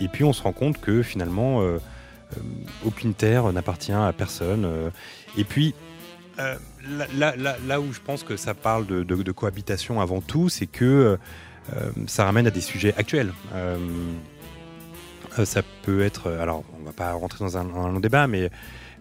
et 0.00 0.08
puis 0.08 0.24
on 0.24 0.32
se 0.32 0.42
rend 0.42 0.52
compte 0.52 0.80
que 0.80 1.02
finalement 1.02 1.60
euh, 1.62 1.78
euh, 2.36 2.40
aucune 2.84 3.14
terre 3.14 3.52
n'appartient 3.52 3.92
à 3.92 4.12
personne. 4.12 4.66
et 5.38 5.44
puis 5.44 5.74
là, 6.36 6.56
là- 7.16 7.36
là- 7.36 7.56
là 7.66 7.80
où 7.80 7.92
je 7.92 8.00
pense 8.00 8.24
que 8.24 8.36
ça 8.36 8.54
parle 8.54 8.86
de, 8.86 9.02
de- 9.04 9.22
de 9.22 9.32
cohabitation 9.32 10.00
avant 10.00 10.20
tout, 10.20 10.48
c'est 10.48 10.66
que 10.66 11.18
ça 12.06 12.24
ramène 12.24 12.46
à 12.46 12.50
des 12.50 12.60
sujets 12.60 12.92
actuels. 12.98 13.32
Ça 15.44 15.62
peut 15.82 16.02
être, 16.02 16.30
alors 16.30 16.62
on 16.80 16.84
va 16.84 16.92
pas 16.92 17.12
rentrer 17.12 17.44
dans 17.44 17.56
un, 17.58 17.62
un 17.74 17.88
long 17.92 18.00
débat, 18.00 18.26
mais 18.26 18.50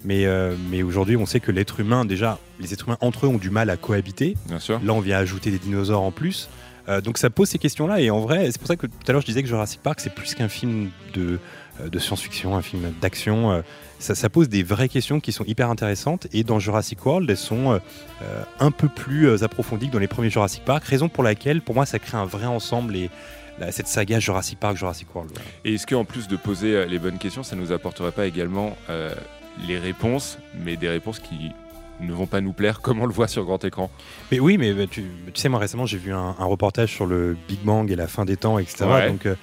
mais, 0.06 0.26
euh, 0.26 0.56
mais 0.70 0.84
aujourd'hui, 0.84 1.16
on 1.16 1.26
sait 1.26 1.40
que 1.40 1.50
l'être 1.52 1.80
humain, 1.80 2.04
déjà, 2.04 2.38
les 2.60 2.74
êtres 2.74 2.88
humains 2.90 2.98
entre 3.00 3.26
eux 3.26 3.30
ont 3.30 3.38
du 3.38 3.50
mal 3.50 3.70
à 3.70 3.78
cohabiter. 3.78 4.36
Bien 4.48 4.60
sûr. 4.60 4.82
Là, 4.84 4.92
on 4.94 5.00
vient 5.00 5.18
ajouter 5.18 5.50
des 5.50 5.60
dinosaures 5.60 6.02
en 6.02 6.12
plus. 6.12 6.50
Euh, 6.90 7.02
donc 7.02 7.18
ça 7.18 7.30
pose 7.30 7.50
ces 7.50 7.60
questions-là. 7.60 8.02
Et 8.02 8.10
en 8.10 8.20
vrai, 8.20 8.50
c'est 8.52 8.58
pour 8.58 8.68
ça 8.68 8.76
que 8.76 8.88
tout 8.88 8.94
à 9.08 9.12
l'heure, 9.12 9.22
je 9.22 9.26
disais 9.26 9.42
que 9.42 9.48
Jurassic 9.48 9.82
Park, 9.82 10.00
c'est 10.00 10.14
plus 10.14 10.36
qu'un 10.36 10.50
film 10.50 10.90
de, 11.14 11.40
euh, 11.82 12.00
science-fiction, 12.00 12.56
un 12.56 12.62
film 12.62 12.94
d'action. 13.02 13.52
Euh, 13.52 13.62
ça, 14.00 14.30
pose 14.30 14.50
des 14.50 14.64
vraies 14.64 14.90
questions 14.90 15.20
qui 15.22 15.32
sont 15.32 15.46
hyper 15.46 15.70
intéressantes. 15.70 16.28
Et 16.34 16.44
dans 16.44 16.60
Jurassic 16.60 17.06
World, 17.06 17.30
elles 17.30 17.38
sont 17.38 17.80
un 18.60 18.72
peu 18.72 18.90
plus 18.90 19.44
approfondies 19.44 19.88
que 19.88 19.94
dans 19.94 20.00
les 20.00 20.10
premiers 20.10 20.30
Jurassic 20.30 20.66
Park. 20.66 20.84
Raison 20.84 21.08
pour 21.08 21.24
laquelle, 21.24 21.62
pour 21.62 21.74
moi, 21.74 21.86
ça 21.86 22.00
crée 22.00 22.18
un 22.18 22.26
vrai 22.26 22.46
ensemble. 22.46 22.98
Et 22.98 23.10
cette 23.72 23.88
saga 23.88 24.20
Jurassic 24.20 24.60
Park, 24.60 24.76
Jurassic 24.76 25.08
World. 25.16 25.32
Et 25.64 25.76
est-ce 25.76 25.88
qu'en 25.88 26.04
plus 26.04 26.28
de 26.28 26.36
poser 26.36 26.86
les 26.86 27.00
bonnes 27.00 27.18
questions, 27.18 27.44
ça 27.44 27.56
nous 27.56 27.72
apporterait 27.72 28.12
pas 28.12 28.26
également 28.26 28.76
les 29.66 29.80
réponses, 29.80 30.38
mais 30.66 30.76
des 30.76 30.90
réponses 30.90 31.20
qui 31.20 31.54
ne 32.02 32.12
vont 32.14 32.26
pas 32.28 32.42
nous 32.42 32.54
plaire 32.54 32.82
comme 32.82 33.00
on 33.02 33.06
le 33.06 33.14
voit 33.14 33.28
sur 33.28 33.44
grand 33.46 33.64
écran 33.64 33.90
Mais 34.32 34.40
oui, 34.40 34.58
mais 34.58 34.74
tu, 34.88 35.04
tu 35.34 35.42
sais, 35.42 35.50
moi 35.50 35.60
récemment, 35.60 35.86
j'ai 35.86 35.98
vu 35.98 36.14
un, 36.14 36.36
un 36.40 36.46
reportage 36.46 36.92
sur 36.92 37.06
le 37.06 37.36
Big 37.48 37.60
Bang 37.64 37.90
et 37.92 37.96
la 37.96 38.08
fin 38.08 38.26
des 38.26 38.38
temps, 38.38 38.58
etc. 38.60 38.86
Ouais. 38.86 39.10
Donc, 39.12 39.26
euh, 39.26 39.36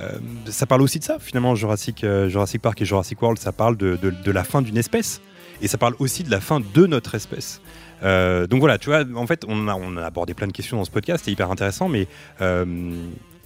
euh, 0.00 0.10
ça 0.46 0.66
parle 0.66 0.82
aussi 0.82 0.98
de 0.98 1.04
ça, 1.04 1.18
finalement, 1.20 1.54
Jurassic, 1.54 2.04
euh, 2.04 2.28
Jurassic 2.28 2.62
Park 2.62 2.80
et 2.80 2.84
Jurassic 2.84 3.20
World, 3.20 3.38
ça 3.38 3.52
parle 3.52 3.76
de, 3.76 3.96
de- 3.96 4.10
de 4.10 4.30
la 4.30 4.44
fin 4.44 4.62
d'une 4.62 4.76
espèce. 4.78 5.20
Et 5.60 5.66
ça 5.66 5.76
parle 5.76 5.94
aussi 5.98 6.22
de 6.22 6.30
la 6.30 6.40
fin 6.40 6.60
de 6.60 6.86
notre 6.86 7.16
espèce. 7.16 7.60
Euh, 8.04 8.46
donc 8.46 8.60
voilà, 8.60 8.78
tu 8.78 8.90
vois, 8.90 9.02
en 9.16 9.26
fait, 9.26 9.44
on 9.48 9.66
a, 9.66 9.74
on 9.74 9.96
a 9.96 10.04
abordé 10.04 10.32
plein 10.34 10.46
de 10.46 10.52
questions 10.52 10.76
dans 10.76 10.84
ce 10.84 10.90
podcast, 10.92 11.24
c'est 11.24 11.32
hyper 11.32 11.50
intéressant, 11.50 11.88
mais 11.88 12.06
euh, 12.40 12.64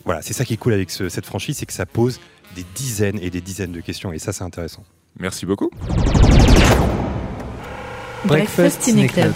voilà, 0.05 0.21
c'est 0.21 0.35
ça 0.35 0.45
qui 0.45 0.53
est 0.53 0.59
cool 0.59 0.75
avec 0.75 0.91
ce- 0.91 1.09
cette 1.09 1.25
franchise, 1.25 1.57
c'est 1.57 1.65
que 1.67 1.73
ça 1.73 1.87
pose 1.87 2.21
des 2.55 2.67
dizaines 2.75 3.19
et 3.23 3.31
des 3.31 3.41
dizaines 3.41 3.73
de 3.73 3.81
questions, 3.81 4.13
et 4.13 4.19
ça, 4.19 4.35
c'est 4.35 4.45
intéressant. 4.45 4.85
Merci 5.19 5.47
beaucoup. 5.47 5.71
Breakfast 8.25 8.83
Ciné 8.83 9.09
Club. 9.09 9.35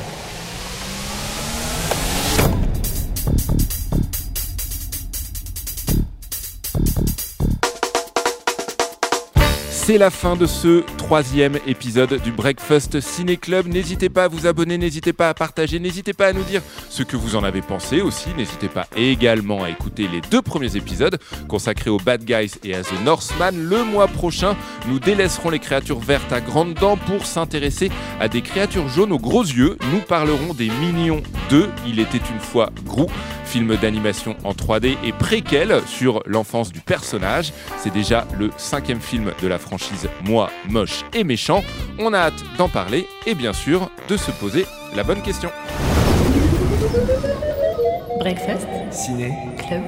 C'est 9.86 9.98
la 9.98 10.10
fin 10.10 10.34
de 10.34 10.46
ce 10.46 10.82
troisième 10.98 11.60
épisode 11.64 12.20
du 12.20 12.32
Breakfast 12.32 12.98
Ciné 12.98 13.36
Club. 13.36 13.68
N'hésitez 13.68 14.08
pas 14.08 14.24
à 14.24 14.28
vous 14.28 14.48
abonner, 14.48 14.78
n'hésitez 14.78 15.12
pas 15.12 15.28
à 15.28 15.34
partager, 15.34 15.78
n'hésitez 15.78 16.12
pas 16.12 16.26
à 16.26 16.32
nous 16.32 16.42
dire 16.42 16.60
ce 16.90 17.04
que 17.04 17.16
vous 17.16 17.36
en 17.36 17.44
avez 17.44 17.62
pensé 17.62 18.00
aussi. 18.00 18.30
N'hésitez 18.36 18.66
pas 18.66 18.88
également 18.96 19.62
à 19.62 19.70
écouter 19.70 20.08
les 20.08 20.20
deux 20.22 20.42
premiers 20.42 20.74
épisodes 20.74 21.20
consacrés 21.46 21.88
aux 21.88 21.98
Bad 21.98 22.24
Guys 22.24 22.54
et 22.64 22.74
à 22.74 22.82
The 22.82 23.00
Northman. 23.04 23.56
Le 23.56 23.84
mois 23.84 24.08
prochain, 24.08 24.56
nous 24.88 24.98
délaisserons 24.98 25.50
les 25.50 25.60
créatures 25.60 26.00
vertes 26.00 26.32
à 26.32 26.40
grandes 26.40 26.74
dents 26.74 26.96
pour 26.96 27.24
s'intéresser 27.24 27.92
à 28.18 28.26
des 28.26 28.42
créatures 28.42 28.88
jaunes 28.88 29.12
aux 29.12 29.20
gros 29.20 29.44
yeux. 29.44 29.78
Nous 29.92 30.00
parlerons 30.00 30.52
des 30.52 30.68
Minions 30.80 31.22
2, 31.50 31.70
Il 31.86 32.00
était 32.00 32.18
une 32.18 32.40
fois 32.40 32.70
Gru, 32.84 33.06
film 33.44 33.76
d'animation 33.76 34.34
en 34.42 34.50
3D 34.50 34.96
et 35.04 35.12
préquel 35.12 35.80
sur 35.86 36.24
l'enfance 36.26 36.72
du 36.72 36.80
personnage. 36.80 37.52
C'est 37.78 37.92
déjà 37.92 38.26
le 38.36 38.50
cinquième 38.56 39.00
film 39.00 39.30
de 39.40 39.46
la 39.46 39.60
franchise 39.76 40.08
Moi, 40.24 40.50
moche 40.68 41.04
et 41.12 41.24
méchant. 41.24 41.62
On 41.98 42.12
a 42.12 42.18
hâte 42.18 42.44
d'en 42.58 42.68
parler 42.68 43.06
et 43.26 43.34
bien 43.34 43.52
sûr 43.52 43.90
de 44.08 44.16
se 44.16 44.30
poser 44.30 44.66
la 44.94 45.02
bonne 45.02 45.22
question. 45.22 45.50
Breakfast 48.18 48.66
Ciné 48.90 49.32
Club. 49.58 49.82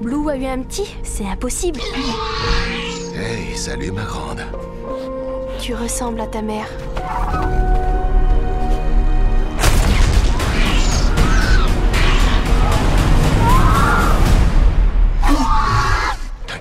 Blue 0.00 0.30
a 0.30 0.36
eu 0.36 0.46
un 0.46 0.62
petit 0.62 0.96
C'est 1.02 1.26
impossible. 1.26 1.80
Hey, 3.14 3.56
salut 3.56 3.90
ma 3.90 4.04
grande. 4.04 4.42
Tu 5.60 5.74
ressembles 5.74 6.20
à 6.20 6.26
ta 6.26 6.42
mère. 6.42 6.68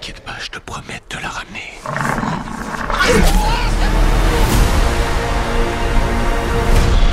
T'inquiète 0.05 0.23
pas, 0.23 0.35
je 0.39 0.51
te 0.51 0.59
promets 0.59 1.01
de 1.09 1.15
te 1.15 1.19
la 1.19 1.29
ramener. 1.29 1.63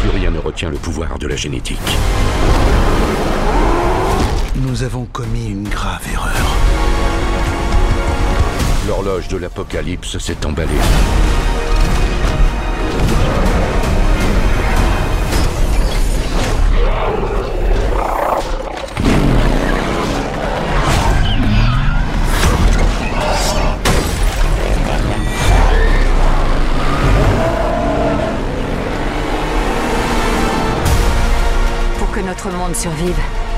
Plus 0.00 0.10
rien 0.10 0.30
ne 0.30 0.38
retient 0.38 0.68
le 0.68 0.76
pouvoir 0.76 1.18
de 1.18 1.26
la 1.26 1.36
génétique. 1.36 1.78
Nous 4.56 4.82
avons 4.82 5.06
commis 5.06 5.46
une 5.46 5.66
grave 5.70 6.06
erreur. 6.12 6.54
L'horloge 8.86 9.28
de 9.28 9.38
l'apocalypse 9.38 10.18
s'est 10.18 10.44
emballée. 10.44 10.68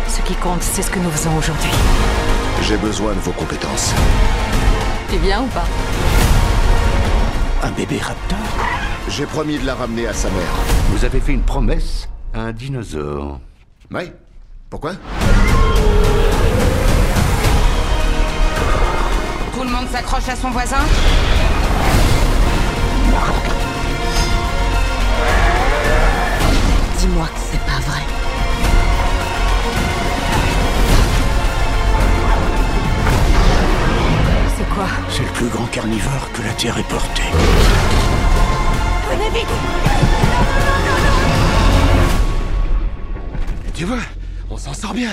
Ce 0.07 0.21
qui 0.21 0.35
compte, 0.35 0.63
c'est 0.63 0.83
ce 0.83 0.91
que 0.91 0.99
nous 0.99 1.11
faisons 1.11 1.35
aujourd'hui. 1.39 1.71
J'ai 2.61 2.77
besoin 2.77 3.15
de 3.15 3.21
vos 3.21 3.33
compétences. 3.33 3.95
Tu 5.11 5.17
viens 5.17 5.43
ou 5.43 5.47
pas? 5.47 5.65
Un 7.63 7.71
bébé 7.71 7.99
raptor? 8.03 8.37
J'ai 9.09 9.25
promis 9.25 9.59
de 9.59 9.65
la 9.65 9.77
ramener 9.77 10.07
à 10.07 10.13
sa 10.13 10.29
mère. 10.29 10.55
Vous 10.91 11.07
avez 11.07 11.21
fait 11.21 11.33
une 11.33 11.43
promesse 11.43 12.07
à 12.35 12.41
un 12.41 12.53
dinosaure. 12.53 13.41
Oui. 13.91 14.13
Pourquoi? 14.69 14.93
Tout 19.55 19.63
le 19.63 19.71
monde 19.71 19.89
s'accroche 19.91 20.29
à 20.29 20.37
son 20.37 20.51
voisin? 20.51 20.85
Dis-moi 26.99 27.27
que 27.27 27.41
c'est 27.51 27.61
pas 27.61 27.81
vrai. 27.91 28.14
Quoi 34.75 34.87
C'est 35.09 35.23
le 35.23 35.29
plus 35.31 35.49
grand 35.49 35.67
carnivore 35.67 36.31
que 36.33 36.43
la 36.43 36.53
Terre 36.53 36.79
ait 36.79 36.83
porté. 36.85 37.23
Venez 39.11 39.31
vite 39.31 39.49
Tu 43.75 43.85
vois, 43.85 43.99
on 44.51 44.57
s'en 44.57 44.75
sort 44.75 44.95
bien. 44.95 45.11